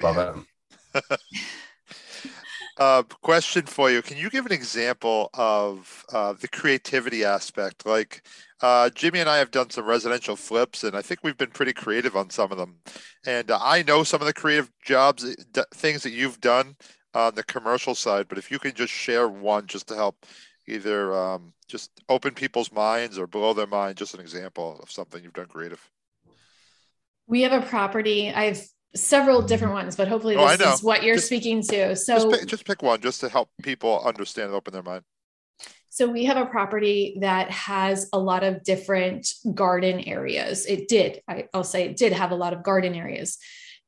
Love 0.03 0.47
it. 0.95 1.11
uh, 2.79 3.03
question 3.23 3.67
for 3.67 3.91
you. 3.91 4.03
Can 4.03 4.17
you 4.17 4.31
give 4.31 4.47
an 4.47 4.53
example 4.53 5.31
of 5.35 6.05
uh, 6.13 6.33
the 6.33 6.49
creativity 6.49 7.25
aspect? 7.25 7.87
Like 7.87 8.23
uh, 8.63 8.91
Jimmy 8.91 9.21
and 9.21 9.29
I 9.29 9.39
have 9.39 9.51
done 9.51 9.71
some 9.71 9.85
residential 9.85 10.37
flips, 10.37 10.85
and 10.85 10.97
I 10.97 11.03
think 11.03 11.21
we've 11.23 11.37
been 11.37 11.51
pretty 11.51 11.73
creative 11.73 12.17
on 12.17 12.31
some 12.31 12.51
of 12.51 12.59
them. 12.59 12.77
And 13.27 13.51
uh, 13.51 13.59
I 13.61 13.83
know 13.83 14.05
some 14.05 14.21
of 14.21 14.27
the 14.27 14.33
creative 14.33 14.71
jobs, 14.85 15.37
things 15.75 16.03
that 16.03 16.13
you've 16.13 16.41
done 16.41 16.77
on 17.15 17.35
the 17.35 17.43
commercial 17.43 17.95
side, 17.95 18.27
but 18.29 18.39
if 18.39 18.51
you 18.51 18.59
can 18.59 18.73
just 18.75 18.93
share 18.93 19.29
one 19.29 19.67
just 19.67 19.89
to 19.89 19.97
help 19.97 20.27
either 20.71 21.15
um, 21.15 21.53
just 21.69 21.91
open 22.09 22.35
people's 22.35 22.73
minds 22.73 23.19
or 23.19 23.27
blow 23.27 23.53
their 23.53 23.67
mind. 23.67 23.97
Just 23.97 24.15
an 24.15 24.21
example 24.21 24.79
of 24.83 24.91
something 24.91 25.23
you've 25.23 25.33
done 25.33 25.47
creative. 25.47 25.91
We 27.27 27.43
have 27.43 27.53
a 27.53 27.65
property. 27.65 28.31
I 28.31 28.45
have 28.45 28.61
several 28.95 29.43
different 29.43 29.73
ones, 29.75 29.97
but 29.97 30.09
hopefully 30.09 30.37
oh, 30.37 30.57
this 30.57 30.75
is 30.75 30.83
what 30.83 31.03
you're 31.03 31.17
just, 31.17 31.27
speaking 31.27 31.63
to. 31.63 31.95
So 31.95 32.15
just 32.15 32.41
pick, 32.41 32.49
just 32.49 32.65
pick 32.67 32.83
one 32.83 33.01
just 33.01 33.21
to 33.21 33.29
help 33.29 33.49
people 33.63 34.03
understand 34.05 34.47
and 34.47 34.55
open 34.55 34.73
their 34.73 34.83
mind. 34.83 35.05
So 35.91 36.09
we 36.09 36.25
have 36.25 36.37
a 36.37 36.47
property 36.47 37.19
that 37.21 37.51
has 37.51 38.09
a 38.13 38.19
lot 38.19 38.45
of 38.45 38.63
different 38.63 39.29
garden 39.55 40.01
areas. 40.01 40.67
It 40.67 40.89
did, 40.89 41.21
I, 41.29 41.49
will 41.53 41.65
say 41.65 41.85
it 41.85 41.97
did 41.97 42.13
have 42.13 42.31
a 42.31 42.37
lot 42.37 42.53
of 42.53 42.63
garden 42.63 42.95
areas. 42.95 43.39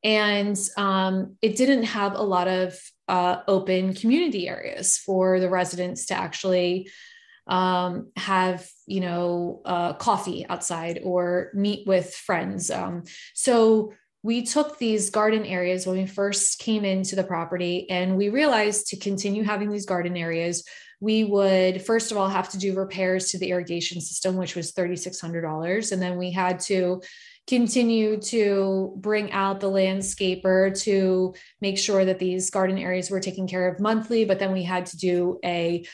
And 0.05 0.59
um, 0.77 1.37
it 1.43 1.57
didn't 1.57 1.85
have 1.85 2.15
a 2.15 2.23
lot 2.23 2.49
of 2.49 2.77
uh, 3.09 3.43
open 3.49 3.95
community 3.95 4.49
areas 4.49 4.99
for 4.99 5.41
the 5.41 5.49
residents 5.49 6.07
to 6.07 6.15
actually 6.15 6.89
um, 7.47 8.11
have 8.17 8.69
you 8.87 9.01
know 9.01 9.63
uh, 9.65 9.95
coffee 9.95 10.47
outside 10.49 11.01
or 11.03 11.51
meet 11.55 11.87
with 11.87 12.15
friends. 12.15 12.71
Um, 12.71 13.05
so 13.35 13.93
we 14.23 14.43
took 14.43 14.79
these 14.79 15.11
garden 15.11 15.45
areas 15.45 15.87
when 15.87 15.99
we 15.99 16.07
first 16.07 16.61
came 16.61 16.85
into 16.85 17.17
the 17.17 17.25
property 17.25 17.91
and 17.91 18.17
we 18.17 18.29
realized 18.29 18.87
to 18.89 18.97
continue 18.97 19.43
having 19.43 19.71
these 19.71 19.87
garden 19.87 20.17
areas 20.17 20.65
we 21.01 21.25
would 21.25 21.83
first 21.83 22.13
of 22.13 22.17
all 22.17 22.29
have 22.29 22.49
to 22.49 22.59
do 22.59 22.77
repairs 22.77 23.31
to 23.31 23.39
the 23.39 23.51
irrigation 23.51 24.01
system 24.01 24.37
which 24.37 24.55
was 24.55 24.73
$3600 24.73 25.93
and 25.93 26.01
then 26.01 26.17
we 26.17 26.31
had 26.31 26.61
to 26.61 27.03
continue 27.47 28.21
to 28.21 28.95
bring 28.99 29.33
out 29.33 29.61
the 29.61 29.71
landscaper 29.71 30.79
to 30.83 31.35
make 31.61 31.77
sure 31.77 32.05
that 32.05 32.19
these 32.19 32.51
garden 32.51 32.79
areas 32.79 33.11
were 33.11 33.21
taken 33.21 33.49
care 33.49 33.69
of 33.69 33.81
monthly 33.81 34.25
but 34.25 34.39
then 34.39 34.53
we 34.53 34.63
had 34.63 34.87
to 34.87 34.97
do 34.97 35.39
a 35.45 35.85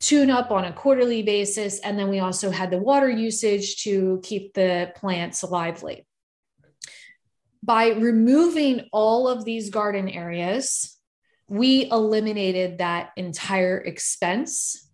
tune 0.00 0.30
up 0.30 0.50
on 0.50 0.64
a 0.64 0.72
quarterly 0.72 1.22
basis. 1.22 1.80
And 1.80 1.98
then 1.98 2.08
we 2.08 2.20
also 2.20 2.50
had 2.50 2.70
the 2.70 2.78
water 2.78 3.10
usage 3.10 3.82
to 3.82 4.20
keep 4.22 4.54
the 4.54 4.92
plants 4.96 5.42
lively. 5.42 6.06
By 7.62 7.88
removing 7.88 8.88
all 8.92 9.28
of 9.28 9.44
these 9.44 9.70
garden 9.70 10.08
areas, 10.08 10.96
we 11.48 11.90
eliminated 11.90 12.78
that 12.78 13.10
entire 13.16 13.78
expense. 13.78 14.87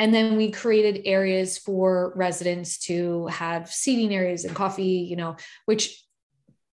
And 0.00 0.14
then 0.14 0.38
we 0.38 0.50
created 0.50 1.02
areas 1.04 1.58
for 1.58 2.14
residents 2.16 2.78
to 2.86 3.26
have 3.26 3.70
seating 3.70 4.14
areas 4.14 4.46
and 4.46 4.56
coffee, 4.56 5.06
you 5.10 5.14
know, 5.14 5.36
which 5.66 6.02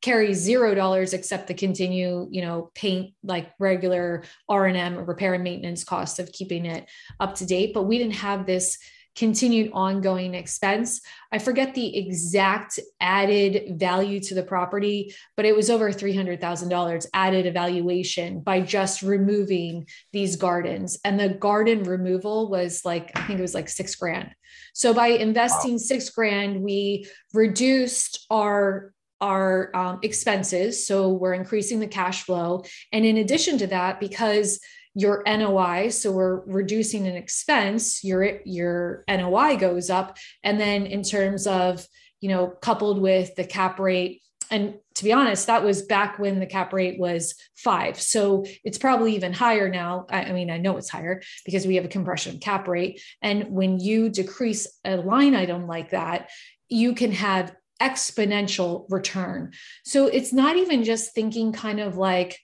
carry 0.04 0.36
zero 0.36 0.76
dollars 0.76 1.14
except 1.14 1.48
the 1.48 1.54
continue 1.56 2.28
you 2.30 2.44
know 2.44 2.70
paint 2.76 3.16
like 3.24 3.52
regular 3.58 4.24
r&m 4.48 4.98
repair 4.98 5.34
and 5.34 5.44
maintenance 5.44 5.84
costs 5.84 6.20
of 6.20 6.32
keeping 6.32 6.68
it 6.68 6.88
up 7.20 7.34
to 7.34 7.48
date. 7.48 7.74
But 7.74 7.88
we 7.88 7.98
didn't 7.98 8.14
have 8.14 8.46
this 8.46 8.78
continued 9.16 9.72
ongoing 9.74 10.34
expense 10.34 11.02
i 11.32 11.38
forget 11.38 11.74
the 11.74 11.98
exact 11.98 12.80
added 13.00 13.80
value 13.80 14.20
to 14.20 14.36
the 14.36 14.44
property 14.44 15.14
but 15.36 15.46
it 15.46 15.56
was 15.56 15.70
over 15.70 15.92
$300000 15.92 17.06
added 17.14 17.46
evaluation 17.46 18.42
by 18.42 18.62
just 18.62 19.02
removing 19.02 19.88
these 20.12 20.36
gardens 20.36 20.98
and 21.04 21.20
the 21.20 21.30
garden 21.30 21.84
removal 21.84 22.50
was 22.50 22.84
like 22.84 23.12
i 23.16 23.22
think 23.26 23.40
it 23.40 23.42
was 23.42 23.56
like 23.56 23.70
six 23.70 23.96
grand 23.96 24.32
so 24.74 24.94
by 24.94 25.08
investing 25.08 25.74
wow. 25.74 25.78
six 25.78 26.10
grand 26.10 26.62
we 26.62 27.08
reduced 27.34 28.26
our 28.30 28.94
our 29.22 29.76
um, 29.76 30.00
expenses. 30.04 30.86
So 30.86 31.10
we're 31.10 31.34
increasing 31.34 31.80
the 31.80 31.88
cash 31.88 32.24
flow. 32.24 32.64
And 32.92 33.06
in 33.06 33.18
addition 33.18 33.58
to 33.60 33.68
that, 33.68 34.00
because 34.00 34.60
your 34.96 35.24
NOI, 35.28 35.90
so 35.90 36.12
we're 36.12 36.40
reducing 36.46 37.06
an 37.06 37.16
expense, 37.16 38.04
your 38.04 38.40
your 38.46 39.04
NOI 39.08 39.58
goes 39.58 39.90
up. 39.90 40.18
And 40.44 40.60
then 40.60 40.86
in 40.86 41.04
terms 41.04 41.46
of, 41.46 41.86
you 42.22 42.30
know, 42.30 42.48
coupled 42.48 43.00
with 43.00 43.36
the 43.36 43.44
cap 43.44 43.78
rate 43.80 44.22
and 44.52 44.76
to 44.96 45.04
be 45.04 45.12
honest, 45.12 45.48
that 45.48 45.64
was 45.64 45.82
back 45.82 46.20
when 46.20 46.40
the 46.40 46.46
cap 46.46 46.72
rate 46.72 47.00
was 47.00 47.36
five. 47.56 48.00
So 48.00 48.46
it's 48.64 48.78
probably 48.78 49.16
even 49.16 49.34
higher 49.34 49.70
now. 49.70 50.06
I, 50.10 50.32
mean, 50.32 50.50
I 50.50 50.58
know 50.58 50.78
it's 50.78 50.90
higher 50.90 51.22
because 51.46 51.66
we 51.66 51.76
have 51.76 51.86
a 51.86 51.90
compression 51.90 52.40
cap 52.40 52.68
rate. 52.68 53.02
And 53.22 53.50
when 53.52 53.80
you 53.80 54.10
decrease 54.10 54.68
a 54.86 54.98
line 54.98 55.36
item 55.36 55.68
like 55.68 55.92
that, 55.92 56.30
you 56.70 56.94
can 56.94 57.12
have 57.12 57.56
exponential 57.82 58.86
return. 58.90 59.52
So 59.84 60.08
it's 60.08 60.32
not 60.32 60.56
even 60.56 60.84
just 60.84 61.14
thinking 61.14 61.52
kind 61.52 61.80
of 61.80 61.98
like, 61.98 62.40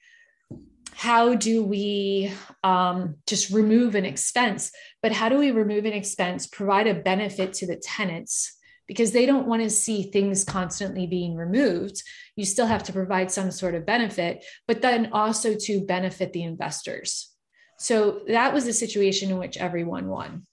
how 0.95 1.35
do 1.35 1.63
we 1.63 2.31
um, 2.63 3.15
just 3.27 3.49
remove 3.49 3.95
an 3.95 4.05
expense? 4.05 4.71
But 5.01 5.11
how 5.11 5.29
do 5.29 5.37
we 5.37 5.51
remove 5.51 5.85
an 5.85 5.93
expense, 5.93 6.47
provide 6.47 6.87
a 6.87 6.93
benefit 6.93 7.53
to 7.53 7.67
the 7.67 7.77
tenants? 7.77 8.57
Because 8.87 9.11
they 9.11 9.25
don't 9.25 9.47
want 9.47 9.61
to 9.63 9.69
see 9.69 10.03
things 10.03 10.43
constantly 10.43 11.07
being 11.07 11.35
removed. 11.35 12.03
You 12.35 12.45
still 12.45 12.67
have 12.67 12.83
to 12.83 12.93
provide 12.93 13.31
some 13.31 13.51
sort 13.51 13.75
of 13.75 13.85
benefit, 13.85 14.43
but 14.67 14.81
then 14.81 15.09
also 15.13 15.55
to 15.55 15.85
benefit 15.85 16.33
the 16.33 16.43
investors. 16.43 17.29
So 17.79 18.21
that 18.27 18.53
was 18.53 18.67
a 18.67 18.73
situation 18.73 19.31
in 19.31 19.37
which 19.37 19.57
everyone 19.57 20.07
won. 20.07 20.45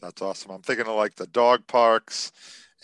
That's 0.00 0.22
awesome. 0.22 0.52
I'm 0.52 0.62
thinking 0.62 0.86
of 0.86 0.94
like 0.94 1.16
the 1.16 1.26
dog 1.26 1.66
parks 1.66 2.30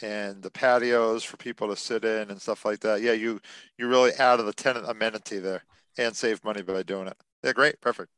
and 0.03 0.43
the 0.43 0.51
patios 0.51 1.23
for 1.23 1.37
people 1.37 1.69
to 1.69 1.77
sit 1.77 2.05
in 2.05 2.31
and 2.31 2.43
stuff 2.43 2.65
like 2.65 2.81
that. 2.81 3.03
Yeah, 3.03 3.13
you 3.13 3.41
you 3.79 3.87
really 3.87 4.13
added 4.13 4.45
the 4.45 4.53
tenant 4.53 4.89
amenity 4.89 5.39
there 5.39 5.63
and 5.99 6.17
save 6.17 6.45
money 6.45 6.63
by 6.63 6.83
doing 6.83 7.09
it. 7.09 7.17
Yeah, 7.43 7.53
great, 7.53 7.81
perfect. 7.81 8.11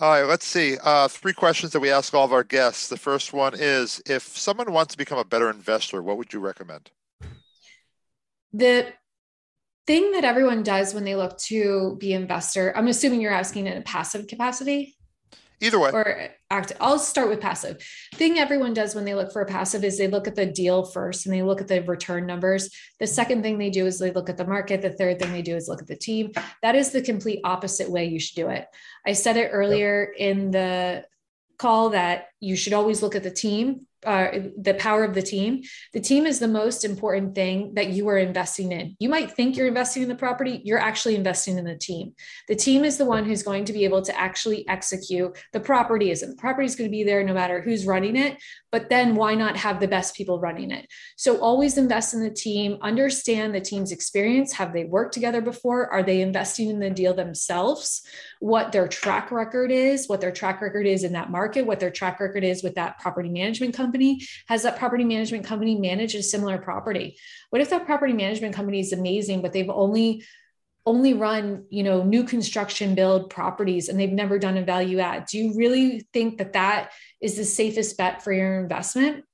All 0.00 0.10
right, 0.10 0.22
let's 0.22 0.46
see. 0.46 0.78
Uh, 0.82 1.08
three 1.08 1.34
questions 1.34 1.72
that 1.72 1.80
we 1.80 1.90
ask 1.90 2.14
all 2.14 2.24
of 2.24 2.32
our 2.32 2.42
guests. 2.42 2.88
The 2.88 2.96
first 2.96 3.34
one 3.34 3.52
is 3.54 4.00
if 4.06 4.22
someone 4.22 4.72
wants 4.72 4.92
to 4.92 4.98
become 4.98 5.18
a 5.18 5.24
better 5.24 5.50
investor, 5.50 6.02
what 6.02 6.16
would 6.16 6.32
you 6.32 6.40
recommend? 6.40 6.90
The 8.54 8.86
thing 9.86 10.12
that 10.12 10.24
everyone 10.24 10.62
does 10.62 10.94
when 10.94 11.04
they 11.04 11.16
look 11.16 11.36
to 11.38 11.96
be 12.00 12.14
investor, 12.14 12.72
I'm 12.74 12.88
assuming 12.88 13.20
you're 13.20 13.32
asking 13.32 13.66
in 13.66 13.76
a 13.76 13.82
passive 13.82 14.26
capacity. 14.26 14.96
Either 15.60 15.78
way. 15.78 15.90
Or 15.90 16.30
active. 16.50 16.78
I'll 16.80 16.98
start 16.98 17.28
with 17.28 17.40
passive. 17.40 17.86
Thing 18.14 18.38
everyone 18.38 18.72
does 18.72 18.94
when 18.94 19.04
they 19.04 19.14
look 19.14 19.32
for 19.32 19.42
a 19.42 19.46
passive 19.46 19.84
is 19.84 19.98
they 19.98 20.08
look 20.08 20.26
at 20.26 20.34
the 20.34 20.46
deal 20.46 20.84
first 20.84 21.26
and 21.26 21.34
they 21.34 21.42
look 21.42 21.60
at 21.60 21.68
the 21.68 21.82
return 21.82 22.26
numbers. 22.26 22.70
The 22.98 23.06
second 23.06 23.42
thing 23.42 23.58
they 23.58 23.70
do 23.70 23.86
is 23.86 23.98
they 23.98 24.10
look 24.10 24.30
at 24.30 24.38
the 24.38 24.46
market. 24.46 24.80
The 24.80 24.90
third 24.90 25.18
thing 25.18 25.32
they 25.32 25.42
do 25.42 25.56
is 25.56 25.68
look 25.68 25.82
at 25.82 25.86
the 25.86 25.96
team. 25.96 26.32
That 26.62 26.76
is 26.76 26.90
the 26.90 27.02
complete 27.02 27.40
opposite 27.44 27.90
way 27.90 28.06
you 28.06 28.18
should 28.18 28.36
do 28.36 28.48
it. 28.48 28.66
I 29.06 29.12
said 29.12 29.36
it 29.36 29.50
earlier 29.52 30.12
yep. 30.16 30.36
in 30.36 30.50
the 30.50 31.04
call 31.58 31.90
that 31.90 32.28
you 32.40 32.56
should 32.56 32.72
always 32.72 33.02
look 33.02 33.14
at 33.14 33.22
the 33.22 33.30
team 33.30 33.86
uh, 34.04 34.28
the 34.58 34.74
power 34.74 35.04
of 35.04 35.14
the 35.14 35.22
team. 35.22 35.62
The 35.92 36.00
team 36.00 36.26
is 36.26 36.38
the 36.38 36.48
most 36.48 36.84
important 36.84 37.34
thing 37.34 37.74
that 37.74 37.88
you 37.90 38.08
are 38.08 38.18
investing 38.18 38.72
in. 38.72 38.96
You 38.98 39.08
might 39.08 39.32
think 39.32 39.56
you're 39.56 39.66
investing 39.66 40.02
in 40.02 40.08
the 40.08 40.14
property, 40.14 40.62
you're 40.64 40.78
actually 40.78 41.16
investing 41.16 41.58
in 41.58 41.64
the 41.64 41.76
team. 41.76 42.14
The 42.48 42.56
team 42.56 42.84
is 42.84 42.96
the 42.96 43.04
one 43.04 43.24
who's 43.24 43.42
going 43.42 43.64
to 43.66 43.72
be 43.72 43.84
able 43.84 44.02
to 44.02 44.18
actually 44.18 44.66
execute. 44.68 45.36
The 45.52 45.60
property 45.60 46.10
isn't. 46.10 46.30
The 46.30 46.40
property 46.40 46.66
is 46.66 46.76
going 46.76 46.88
to 46.88 46.92
be 46.92 47.04
there 47.04 47.22
no 47.24 47.34
matter 47.34 47.60
who's 47.60 47.86
running 47.86 48.16
it, 48.16 48.38
but 48.72 48.88
then 48.88 49.16
why 49.16 49.34
not 49.34 49.56
have 49.56 49.80
the 49.80 49.88
best 49.88 50.14
people 50.14 50.40
running 50.40 50.70
it? 50.70 50.86
So 51.16 51.38
always 51.38 51.76
invest 51.76 52.14
in 52.14 52.22
the 52.22 52.30
team, 52.30 52.78
understand 52.82 53.54
the 53.54 53.60
team's 53.60 53.92
experience. 53.92 54.52
Have 54.54 54.72
they 54.72 54.84
worked 54.84 55.14
together 55.14 55.40
before? 55.40 55.92
Are 55.92 56.02
they 56.02 56.20
investing 56.20 56.70
in 56.70 56.80
the 56.80 56.90
deal 56.90 57.14
themselves? 57.14 58.02
What 58.40 58.72
their 58.72 58.88
track 58.88 59.30
record 59.30 59.70
is, 59.70 60.08
what 60.08 60.20
their 60.20 60.32
track 60.32 60.60
record 60.60 60.86
is 60.86 61.04
in 61.04 61.12
that 61.12 61.30
market, 61.30 61.66
what 61.66 61.78
their 61.78 61.90
track 61.90 62.20
record 62.20 62.42
is 62.42 62.62
with 62.62 62.74
that 62.74 62.98
property 62.98 63.28
management 63.28 63.74
company? 63.74 64.26
Has 64.48 64.62
that 64.64 64.78
property 64.78 65.04
management 65.04 65.44
company 65.44 65.78
managed 65.78 66.16
a 66.16 66.22
similar 66.22 66.58
property? 66.58 67.16
What 67.50 67.62
if 67.62 67.70
that 67.70 67.86
property 67.86 68.12
management 68.12 68.54
company 68.54 68.80
is 68.80 68.92
amazing, 68.92 69.42
but 69.42 69.52
they've 69.52 69.70
only 69.70 70.24
only 70.86 71.12
run 71.14 71.64
you 71.70 71.82
know 71.82 72.02
new 72.02 72.24
construction 72.24 72.94
build 72.94 73.30
properties 73.30 73.88
and 73.88 74.00
they've 74.00 74.12
never 74.12 74.38
done 74.38 74.56
a 74.56 74.64
value 74.64 74.98
add 74.98 75.26
do 75.26 75.38
you 75.38 75.54
really 75.54 76.06
think 76.12 76.38
that 76.38 76.54
that 76.54 76.90
is 77.20 77.36
the 77.36 77.44
safest 77.44 77.96
bet 77.98 78.22
for 78.22 78.32
your 78.32 78.60
investment 78.60 79.24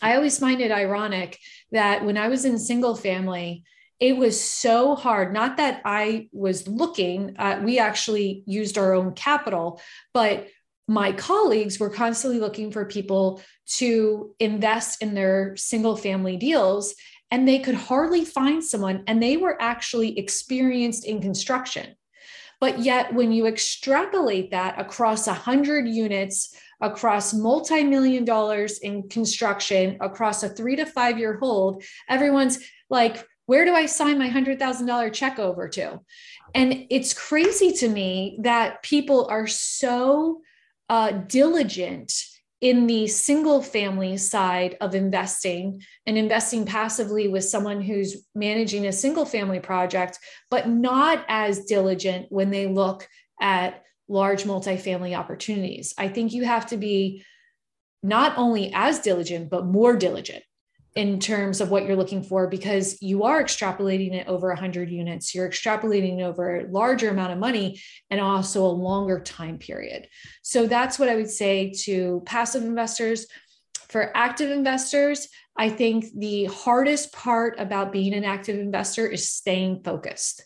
i 0.00 0.14
always 0.16 0.38
find 0.38 0.60
it 0.60 0.72
ironic 0.72 1.38
that 1.70 2.04
when 2.04 2.16
i 2.16 2.28
was 2.28 2.44
in 2.44 2.58
single 2.58 2.96
family 2.96 3.62
it 4.00 4.16
was 4.16 4.40
so 4.40 4.96
hard. 4.96 5.32
Not 5.32 5.58
that 5.58 5.82
i 5.84 6.28
was 6.32 6.66
looking 6.66 7.36
uh, 7.38 7.60
we 7.62 7.78
actually 7.78 8.42
used 8.46 8.78
our 8.78 8.94
own 8.94 9.12
capital 9.12 9.80
but 10.12 10.48
my 10.88 11.12
colleagues 11.12 11.78
were 11.78 11.88
constantly 11.88 12.40
looking 12.40 12.72
for 12.72 12.84
people 12.84 13.40
to 13.64 14.34
invest 14.40 15.00
in 15.00 15.14
their 15.14 15.56
single 15.56 15.96
family 15.96 16.36
deals 16.36 16.96
and 17.30 17.46
they 17.46 17.60
could 17.60 17.76
hardly 17.76 18.24
find 18.24 18.62
someone 18.64 19.04
and 19.06 19.22
they 19.22 19.36
were 19.36 19.56
actually 19.62 20.18
experienced 20.18 21.04
in 21.04 21.22
construction. 21.22 21.94
But 22.60 22.80
yet 22.80 23.14
when 23.14 23.30
you 23.30 23.46
extrapolate 23.46 24.50
that 24.50 24.80
across 24.80 25.28
100 25.28 25.86
units 25.86 26.56
across 26.80 27.32
multi-million 27.32 28.24
dollars 28.24 28.78
in 28.78 29.08
construction 29.08 29.96
across 30.00 30.42
a 30.42 30.48
three 30.48 30.76
to 30.76 30.86
five 30.86 31.18
year 31.18 31.36
hold 31.36 31.84
everyone's 32.08 32.58
like 32.88 33.22
where 33.50 33.64
do 33.64 33.74
i 33.74 33.84
sign 33.84 34.16
my 34.16 34.30
$100000 34.30 35.12
check 35.12 35.40
over 35.40 35.68
to 35.68 35.98
and 36.54 36.86
it's 36.88 37.12
crazy 37.12 37.72
to 37.72 37.88
me 37.88 38.38
that 38.42 38.82
people 38.82 39.26
are 39.28 39.46
so 39.46 40.40
uh, 40.88 41.10
diligent 41.10 42.12
in 42.60 42.86
the 42.86 43.06
single 43.06 43.62
family 43.62 44.16
side 44.16 44.76
of 44.80 44.94
investing 44.94 45.82
and 46.06 46.18
investing 46.18 46.66
passively 46.66 47.26
with 47.28 47.44
someone 47.44 47.80
who's 47.80 48.26
managing 48.34 48.86
a 48.86 48.92
single 48.92 49.24
family 49.24 49.60
project, 49.60 50.18
but 50.50 50.68
not 50.68 51.24
as 51.28 51.64
diligent 51.64 52.26
when 52.28 52.50
they 52.50 52.66
look 52.66 53.08
at 53.40 53.82
large 54.08 54.44
multifamily 54.44 55.16
opportunities. 55.16 55.94
I 55.96 56.08
think 56.08 56.32
you 56.32 56.44
have 56.44 56.66
to 56.66 56.76
be 56.76 57.24
not 58.02 58.36
only 58.36 58.72
as 58.74 58.98
diligent, 59.00 59.48
but 59.48 59.64
more 59.64 59.96
diligent 59.96 60.42
in 60.96 61.20
terms 61.20 61.60
of 61.60 61.70
what 61.70 61.86
you're 61.86 61.96
looking 61.96 62.22
for 62.22 62.48
because 62.48 63.00
you 63.00 63.22
are 63.22 63.42
extrapolating 63.42 64.12
it 64.12 64.26
over 64.26 64.48
100 64.48 64.90
units 64.90 65.34
you're 65.34 65.48
extrapolating 65.48 66.20
over 66.20 66.56
a 66.56 66.68
larger 66.68 67.10
amount 67.10 67.32
of 67.32 67.38
money 67.38 67.80
and 68.10 68.20
also 68.20 68.64
a 68.64 68.66
longer 68.66 69.20
time 69.20 69.58
period. 69.58 70.08
So 70.42 70.66
that's 70.66 70.98
what 70.98 71.08
i 71.08 71.14
would 71.14 71.30
say 71.30 71.72
to 71.84 72.22
passive 72.26 72.64
investors. 72.64 73.26
For 73.88 74.16
active 74.16 74.50
investors 74.50 75.28
i 75.56 75.68
think 75.68 76.06
the 76.16 76.44
hardest 76.44 77.12
part 77.12 77.58
about 77.58 77.92
being 77.92 78.14
an 78.14 78.24
active 78.24 78.58
investor 78.58 79.06
is 79.06 79.30
staying 79.30 79.82
focused 79.82 80.44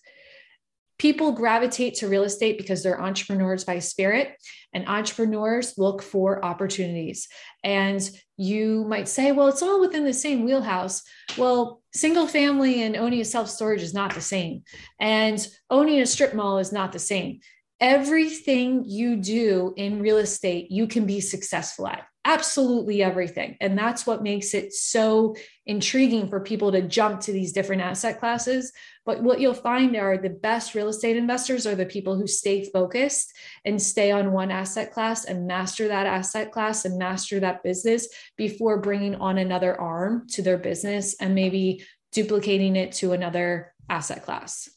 people 0.98 1.32
gravitate 1.32 1.94
to 1.94 2.08
real 2.08 2.22
estate 2.22 2.56
because 2.56 2.82
they're 2.82 3.00
entrepreneurs 3.00 3.64
by 3.64 3.78
spirit 3.78 4.36
and 4.72 4.88
entrepreneurs 4.88 5.74
look 5.76 6.02
for 6.02 6.44
opportunities. 6.44 7.28
And 7.62 8.08
you 8.36 8.84
might 8.88 9.08
say 9.08 9.32
well 9.32 9.48
it's 9.48 9.62
all 9.62 9.80
within 9.80 10.04
the 10.04 10.12
same 10.12 10.44
wheelhouse. 10.44 11.02
Well 11.36 11.82
single 11.94 12.26
family 12.26 12.82
and 12.82 12.96
owning 12.96 13.20
a 13.20 13.24
self 13.24 13.48
storage 13.48 13.82
is 13.82 13.94
not 13.94 14.14
the 14.14 14.20
same 14.20 14.62
and 15.00 15.46
owning 15.70 16.00
a 16.00 16.06
strip 16.06 16.34
mall 16.34 16.58
is 16.58 16.72
not 16.72 16.92
the 16.92 16.98
same 16.98 17.40
everything 17.80 18.84
you 18.86 19.16
do 19.16 19.74
in 19.76 20.00
real 20.00 20.18
estate 20.18 20.70
you 20.70 20.86
can 20.86 21.06
be 21.06 21.20
successful 21.20 21.86
at 21.86 22.06
absolutely 22.24 23.02
everything. 23.02 23.56
And 23.60 23.76
that's 23.76 24.06
what 24.06 24.22
makes 24.22 24.54
it 24.54 24.72
so 24.72 25.36
intriguing 25.66 26.28
for 26.28 26.40
people 26.40 26.72
to 26.72 26.80
jump 26.80 27.20
to 27.20 27.32
these 27.32 27.52
different 27.52 27.82
asset 27.82 28.18
classes. 28.18 28.72
But 29.04 29.22
what 29.22 29.40
you'll 29.40 29.52
find 29.52 29.94
are 29.96 30.16
the 30.16 30.30
best 30.30 30.74
real 30.74 30.88
estate 30.88 31.16
investors 31.16 31.66
are 31.66 31.74
the 31.74 31.84
people 31.84 32.16
who 32.16 32.26
stay 32.26 32.64
focused 32.64 33.32
and 33.66 33.80
stay 33.80 34.10
on 34.10 34.32
one 34.32 34.50
asset 34.50 34.92
class 34.92 35.26
and 35.26 35.46
master 35.46 35.88
that 35.88 36.06
asset 36.06 36.50
class 36.50 36.86
and 36.86 36.98
master 36.98 37.40
that 37.40 37.62
business 37.62 38.08
before 38.36 38.80
bringing 38.80 39.16
on 39.16 39.36
another 39.36 39.78
arm 39.78 40.26
to 40.30 40.40
their 40.40 40.58
business 40.58 41.14
and 41.20 41.34
maybe 41.34 41.84
duplicating 42.12 42.76
it 42.76 42.92
to 42.92 43.12
another 43.12 43.74
asset 43.90 44.24
class 44.24 44.73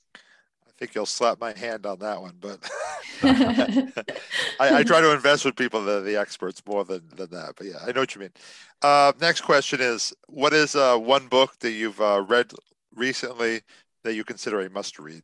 think 0.77 0.95
you'll 0.95 1.05
slap 1.05 1.39
my 1.39 1.57
hand 1.57 1.85
on 1.85 1.99
that 1.99 2.21
one, 2.21 2.35
but 2.39 2.59
I, 4.59 4.77
I, 4.79 4.83
try 4.83 5.01
to 5.01 5.11
invest 5.11 5.43
with 5.43 5.55
people 5.55 5.83
that 5.83 5.97
are 5.97 6.01
the 6.01 6.17
experts 6.17 6.61
more 6.67 6.85
than, 6.85 7.01
than 7.15 7.29
that. 7.31 7.53
But 7.57 7.67
yeah, 7.67 7.79
I 7.85 7.91
know 7.91 8.01
what 8.01 8.13
you 8.13 8.21
mean. 8.21 8.31
Uh, 8.81 9.11
next 9.19 9.41
question 9.41 9.81
is 9.81 10.13
What 10.27 10.53
is 10.53 10.75
uh, 10.75 10.97
one 10.97 11.27
book 11.27 11.57
that 11.59 11.71
you've 11.71 11.99
uh, 11.99 12.23
read 12.27 12.51
recently 12.95 13.61
that 14.03 14.13
you 14.13 14.23
consider 14.23 14.61
a 14.61 14.69
must 14.69 14.99
read? 14.99 15.23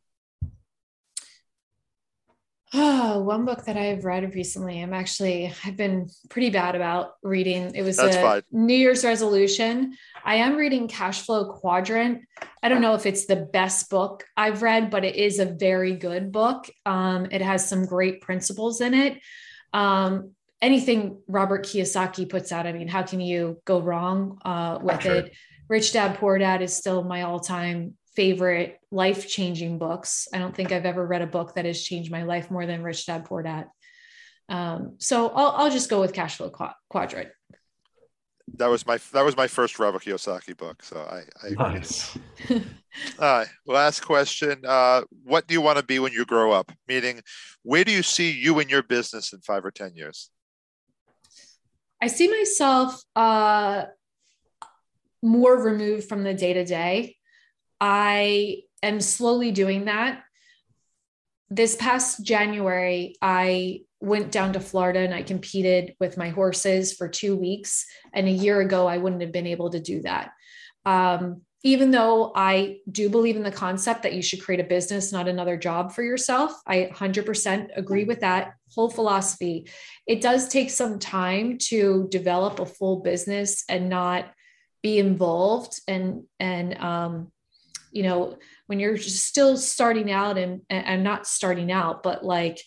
Oh, 2.74 3.20
one 3.24 3.44
book 3.44 3.64
that 3.64 3.76
I've 3.76 4.04
read 4.04 4.34
recently. 4.34 4.82
I'm 4.82 4.92
actually 4.92 5.52
I've 5.64 5.76
been 5.76 6.08
pretty 6.28 6.50
bad 6.50 6.74
about 6.74 7.14
reading. 7.22 7.74
It 7.74 7.82
was 7.82 7.96
That's 7.96 8.16
a 8.16 8.20
fine. 8.20 8.42
New 8.50 8.74
Year's 8.74 9.04
resolution. 9.04 9.96
I 10.24 10.36
am 10.36 10.56
reading 10.56 10.88
Cash 10.88 11.22
Flow 11.22 11.52
Quadrant. 11.52 12.22
I 12.62 12.68
don't 12.68 12.82
know 12.82 12.94
if 12.94 13.06
it's 13.06 13.26
the 13.26 13.36
best 13.36 13.90
book 13.90 14.24
I've 14.36 14.62
read, 14.62 14.90
but 14.90 15.04
it 15.04 15.16
is 15.16 15.38
a 15.38 15.46
very 15.46 15.94
good 15.94 16.32
book. 16.32 16.68
Um, 16.84 17.28
it 17.30 17.40
has 17.40 17.68
some 17.68 17.86
great 17.86 18.20
principles 18.20 18.80
in 18.80 18.94
it. 18.94 19.20
Um, 19.72 20.32
anything 20.60 21.20
Robert 21.28 21.64
Kiyosaki 21.66 22.28
puts 22.28 22.52
out, 22.52 22.66
I 22.66 22.72
mean, 22.72 22.88
how 22.88 23.02
can 23.02 23.20
you 23.20 23.60
go 23.64 23.80
wrong 23.80 24.38
uh, 24.44 24.78
with 24.82 25.04
it? 25.06 25.34
Rich 25.68 25.92
Dad 25.92 26.16
Poor 26.16 26.38
Dad 26.38 26.62
is 26.62 26.76
still 26.76 27.04
my 27.04 27.22
all 27.22 27.40
time 27.40 27.94
favorite 28.16 28.80
life 28.90 29.28
changing 29.28 29.78
books. 29.78 30.28
I 30.32 30.38
don't 30.38 30.54
think 30.54 30.72
I've 30.72 30.86
ever 30.86 31.04
read 31.04 31.22
a 31.22 31.26
book 31.26 31.54
that 31.54 31.64
has 31.64 31.82
changed 31.82 32.10
my 32.10 32.22
life 32.22 32.50
more 32.50 32.66
than 32.66 32.82
Rich 32.82 33.06
Dad 33.06 33.24
Poor 33.24 33.42
Dad. 33.42 33.68
Um, 34.48 34.96
so 34.98 35.28
I'll, 35.28 35.50
I'll 35.52 35.70
just 35.70 35.90
go 35.90 36.00
with 36.00 36.12
Cash 36.12 36.36
Flow 36.36 36.50
Quadrant. 36.88 37.30
That 38.56 38.66
was 38.66 38.86
my 38.86 38.98
that 39.12 39.24
was 39.24 39.36
my 39.36 39.46
first 39.46 39.78
Robert 39.78 40.02
Kiyosaki 40.02 40.56
book, 40.56 40.82
so 40.82 40.98
I, 40.98 41.22
I 41.44 41.50
nice. 41.50 42.16
All 42.50 42.58
right, 43.18 43.48
last 43.66 44.00
question. 44.00 44.60
Uh, 44.64 45.02
what 45.24 45.48
do 45.48 45.54
you 45.54 45.62
want 45.62 45.78
to 45.78 45.84
be 45.84 45.98
when 45.98 46.12
you 46.12 46.26
grow 46.26 46.52
up? 46.52 46.70
Meaning, 46.86 47.22
where 47.62 47.84
do 47.84 47.90
you 47.90 48.02
see 48.02 48.30
you 48.30 48.60
and 48.60 48.70
your 48.70 48.82
business 48.82 49.32
in 49.32 49.40
five 49.40 49.64
or 49.64 49.70
ten 49.70 49.94
years? 49.94 50.30
I 52.02 52.06
see 52.06 52.28
myself 52.28 53.02
uh, 53.16 53.86
more 55.22 55.60
removed 55.60 56.06
from 56.06 56.22
the 56.22 56.34
day 56.34 56.52
to 56.52 56.64
day. 56.66 57.16
I 57.86 58.62
am 58.82 58.98
slowly 58.98 59.50
doing 59.50 59.84
that. 59.84 60.22
This 61.50 61.76
past 61.76 62.24
January, 62.24 63.16
I 63.20 63.82
went 64.00 64.32
down 64.32 64.54
to 64.54 64.60
Florida 64.60 65.00
and 65.00 65.12
I 65.12 65.22
competed 65.22 65.94
with 66.00 66.16
my 66.16 66.30
horses 66.30 66.94
for 66.94 67.10
two 67.10 67.36
weeks. 67.36 67.84
And 68.14 68.26
a 68.26 68.30
year 68.30 68.62
ago, 68.62 68.86
I 68.86 68.96
wouldn't 68.96 69.20
have 69.20 69.32
been 69.32 69.46
able 69.46 69.68
to 69.68 69.80
do 69.80 70.00
that. 70.00 70.30
Um, 70.86 71.42
even 71.62 71.90
though 71.90 72.32
I 72.34 72.78
do 72.90 73.10
believe 73.10 73.36
in 73.36 73.42
the 73.42 73.50
concept 73.50 74.04
that 74.04 74.14
you 74.14 74.22
should 74.22 74.42
create 74.42 74.60
a 74.60 74.64
business, 74.64 75.12
not 75.12 75.28
another 75.28 75.58
job 75.58 75.92
for 75.92 76.02
yourself, 76.02 76.52
I 76.66 76.90
100% 76.90 77.68
agree 77.76 78.04
with 78.04 78.20
that 78.20 78.54
whole 78.74 78.88
philosophy. 78.88 79.68
It 80.06 80.22
does 80.22 80.48
take 80.48 80.70
some 80.70 80.98
time 80.98 81.58
to 81.68 82.08
develop 82.10 82.60
a 82.60 82.66
full 82.66 83.00
business 83.00 83.62
and 83.68 83.90
not 83.90 84.32
be 84.82 84.98
involved 84.98 85.80
and 85.88 86.24
and 86.38 86.76
um, 86.78 87.32
you 87.94 88.02
know 88.02 88.36
when 88.66 88.80
you're 88.80 88.98
still 88.98 89.56
starting 89.56 90.10
out 90.10 90.36
and 90.36 90.60
and 90.68 91.02
not 91.02 91.26
starting 91.26 91.72
out, 91.72 92.02
but 92.02 92.24
like 92.24 92.60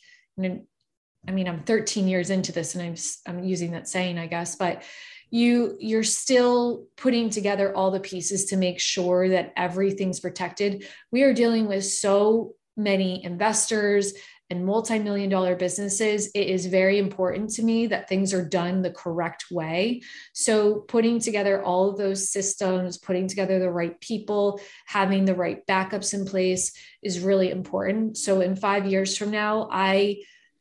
I 1.27 1.31
mean, 1.31 1.47
I'm 1.47 1.63
13 1.63 2.07
years 2.07 2.29
into 2.29 2.51
this 2.51 2.75
and 2.75 2.83
I'm, 2.83 2.95
I'm 3.27 3.43
using 3.43 3.71
that 3.71 3.87
saying, 3.87 4.17
I 4.17 4.27
guess, 4.27 4.55
but 4.55 4.83
you 5.29 5.75
you're 5.81 6.03
still 6.03 6.85
putting 6.95 7.29
together 7.29 7.75
all 7.75 7.91
the 7.91 7.99
pieces 7.99 8.45
to 8.45 8.55
make 8.55 8.79
sure 8.79 9.27
that 9.27 9.51
everything's 9.57 10.21
protected. 10.21 10.87
We 11.11 11.23
are 11.23 11.33
dealing 11.33 11.67
with 11.67 11.83
so 11.83 12.53
many 12.77 13.25
investors 13.25 14.13
and 14.49 14.65
multi-million 14.65 15.29
dollar 15.29 15.55
businesses 15.55 16.27
it 16.33 16.47
is 16.47 16.65
very 16.65 16.99
important 16.99 17.49
to 17.49 17.63
me 17.63 17.87
that 17.87 18.07
things 18.07 18.33
are 18.33 18.47
done 18.47 18.81
the 18.81 18.91
correct 18.91 19.45
way. 19.51 20.01
So 20.33 20.75
putting 20.87 21.19
together 21.19 21.63
all 21.63 21.89
of 21.89 21.97
those 21.97 22.29
systems 22.29 22.97
putting 22.97 23.27
together 23.27 23.59
the 23.59 23.69
right 23.69 23.99
people 23.99 24.59
having 24.85 25.25
the 25.25 25.35
right 25.35 25.65
backups 25.67 26.13
in 26.13 26.25
place 26.25 26.71
is 27.01 27.19
really 27.19 27.51
important. 27.51 28.17
So 28.17 28.41
in 28.41 28.55
5 28.55 28.85
years 28.85 29.17
from 29.17 29.31
now 29.31 29.69
i 29.71 30.17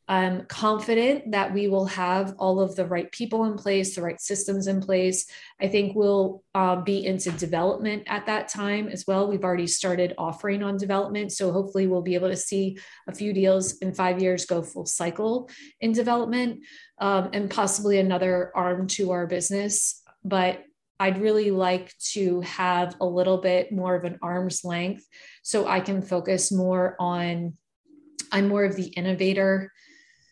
I'm 0.09 0.47
confident 0.47 1.33
that 1.33 1.53
we 1.53 1.67
will 1.67 1.87
have 1.87 2.37
all 2.39 2.61
of 2.61 2.77
the 2.77 2.87
right 2.87 3.11
people 3.11 3.45
in 3.45 3.57
place, 3.57 3.97
the 3.97 4.03
right 4.03 4.21
systems 4.21 4.69
in 4.69 4.81
place. 4.81 5.27
I 5.61 5.67
think 5.67 5.97
we'll 5.97 6.45
uh, 6.55 6.77
be 6.77 7.05
into 7.05 7.33
development 7.33 8.05
at 8.07 8.27
that 8.27 8.49
time 8.49 8.87
as 8.87 9.05
well. 9.07 9.27
We've 9.27 9.43
already 9.43 9.67
started 9.67 10.15
offering 10.17 10.63
on 10.63 10.77
development. 10.77 11.33
So 11.33 11.51
hopefully 11.51 11.89
we'll 11.89 12.03
be 12.03 12.15
able 12.15 12.29
to 12.29 12.37
see 12.37 12.79
a 13.09 13.15
few 13.15 13.33
deals 13.33 13.79
in 13.79 13.95
five 13.95 14.23
years 14.23 14.47
go 14.47 14.63
full 14.63 14.87
cycle 14.87 15.51
in 15.81 15.91
development 15.91 16.61
um, 16.99 17.31
and 17.33 17.51
possibly 17.51 17.99
another 17.99 18.53
arm 18.55 18.87
to 18.89 19.11
our 19.11 19.27
business. 19.27 20.03
But 20.25 20.63
I'd 21.01 21.21
really 21.21 21.51
like 21.51 21.93
to 22.13 22.43
have 22.43 22.97
a 23.01 23.07
little 23.07 23.39
bit 23.39 23.73
more 23.73 23.97
of 23.97 24.05
an 24.05 24.19
arm's 24.23 24.65
length 24.65 25.05
so 25.43 25.67
I 25.67 25.81
can 25.81 26.01
focus 26.01 26.53
more 26.53 26.95
on, 27.01 27.55
I'm 28.31 28.49
more 28.49 28.65
of 28.65 28.77
the 28.77 28.87
innovator 28.87 29.73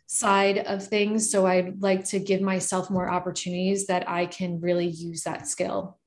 side 0.07 0.59
of 0.59 0.86
things. 0.86 1.30
So 1.30 1.46
I'd 1.46 1.82
like 1.82 2.05
to 2.07 2.18
give 2.18 2.40
myself 2.40 2.90
more 2.90 3.11
opportunities 3.11 3.86
that 3.86 4.09
I 4.09 4.26
can 4.26 4.61
really 4.61 4.86
use 4.86 5.22
that 5.22 5.48
skill. 5.48 5.98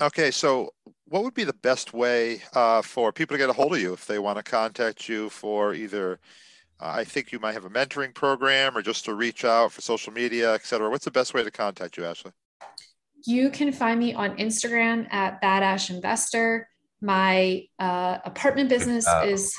Okay, 0.00 0.30
so 0.30 0.70
what 1.06 1.22
would 1.22 1.34
be 1.34 1.44
the 1.44 1.52
best 1.52 1.92
way 1.92 2.42
uh, 2.54 2.82
for 2.82 3.12
people 3.12 3.34
to 3.34 3.38
get 3.38 3.50
a 3.50 3.52
hold 3.52 3.74
of 3.74 3.80
you 3.80 3.92
if 3.92 4.06
they 4.06 4.18
want 4.18 4.38
to 4.38 4.42
contact 4.42 5.08
you 5.08 5.28
for 5.28 5.74
either? 5.74 6.18
Uh, 6.80 6.92
I 6.96 7.04
think 7.04 7.30
you 7.30 7.38
might 7.38 7.52
have 7.52 7.66
a 7.66 7.70
mentoring 7.70 8.14
program 8.14 8.76
or 8.76 8.82
just 8.82 9.04
to 9.04 9.14
reach 9.14 9.44
out 9.44 9.70
for 9.72 9.82
social 9.82 10.12
media, 10.12 10.54
et 10.54 10.64
cetera. 10.64 10.90
What's 10.90 11.04
the 11.04 11.10
best 11.10 11.34
way 11.34 11.44
to 11.44 11.50
contact 11.50 11.96
you, 11.96 12.04
Ashley? 12.04 12.32
You 13.24 13.50
can 13.50 13.70
find 13.70 14.00
me 14.00 14.14
on 14.14 14.36
Instagram 14.38 15.06
at 15.12 15.40
Badash 15.40 15.90
Investor. 15.90 16.68
My 17.00 17.66
uh, 17.78 18.18
apartment 18.24 18.68
business 18.68 19.06
uh, 19.06 19.24
is 19.26 19.54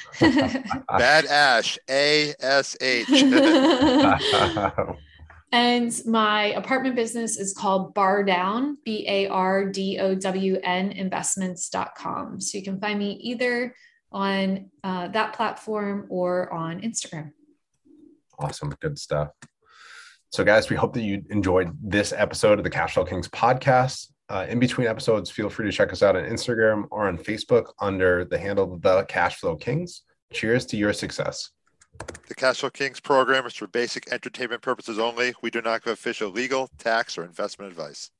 Bad 0.20 1.26
Ash, 1.26 1.78
A 1.88 2.34
S 2.40 2.76
H. 2.80 3.08
And 5.54 5.92
my 6.06 6.44
apartment 6.54 6.96
business 6.96 7.38
is 7.38 7.52
called 7.52 7.92
Bar 7.92 8.24
Down, 8.24 8.78
B 8.86 9.04
A 9.06 9.28
R 9.28 9.66
D 9.66 9.98
O 9.98 10.14
W 10.14 10.58
N 10.64 10.92
investments.com. 10.92 12.40
So 12.40 12.56
you 12.56 12.64
can 12.64 12.80
find 12.80 12.98
me 12.98 13.12
either 13.22 13.74
on 14.10 14.70
uh, 14.82 15.08
that 15.08 15.34
platform 15.34 16.06
or 16.08 16.50
on 16.50 16.80
Instagram. 16.80 17.32
Awesome. 18.38 18.74
Good 18.80 18.98
stuff. 18.98 19.28
So, 20.30 20.42
guys, 20.42 20.70
we 20.70 20.76
hope 20.76 20.94
that 20.94 21.02
you 21.02 21.22
enjoyed 21.28 21.76
this 21.82 22.14
episode 22.14 22.56
of 22.56 22.64
the 22.64 22.70
Cashflow 22.70 23.06
Kings 23.06 23.28
podcast. 23.28 24.08
Uh, 24.28 24.46
in 24.48 24.58
between 24.58 24.86
episodes, 24.86 25.30
feel 25.30 25.50
free 25.50 25.66
to 25.66 25.72
check 25.72 25.92
us 25.92 26.02
out 26.02 26.16
on 26.16 26.24
Instagram 26.24 26.86
or 26.90 27.06
on 27.06 27.18
Facebook 27.18 27.72
under 27.80 28.24
the 28.24 28.38
handle 28.38 28.78
The 28.78 29.04
Cashflow 29.04 29.60
Kings. 29.60 30.02
Cheers 30.32 30.64
to 30.66 30.76
your 30.76 30.92
success. 30.92 31.50
The 32.28 32.34
Cashflow 32.34 32.72
Kings 32.72 33.00
program 33.00 33.46
is 33.46 33.54
for 33.54 33.66
basic 33.66 34.10
entertainment 34.10 34.62
purposes 34.62 34.98
only. 34.98 35.34
We 35.42 35.50
do 35.50 35.60
not 35.60 35.84
give 35.84 35.92
official 35.92 36.30
legal, 36.30 36.70
tax, 36.78 37.18
or 37.18 37.24
investment 37.24 37.70
advice. 37.70 38.10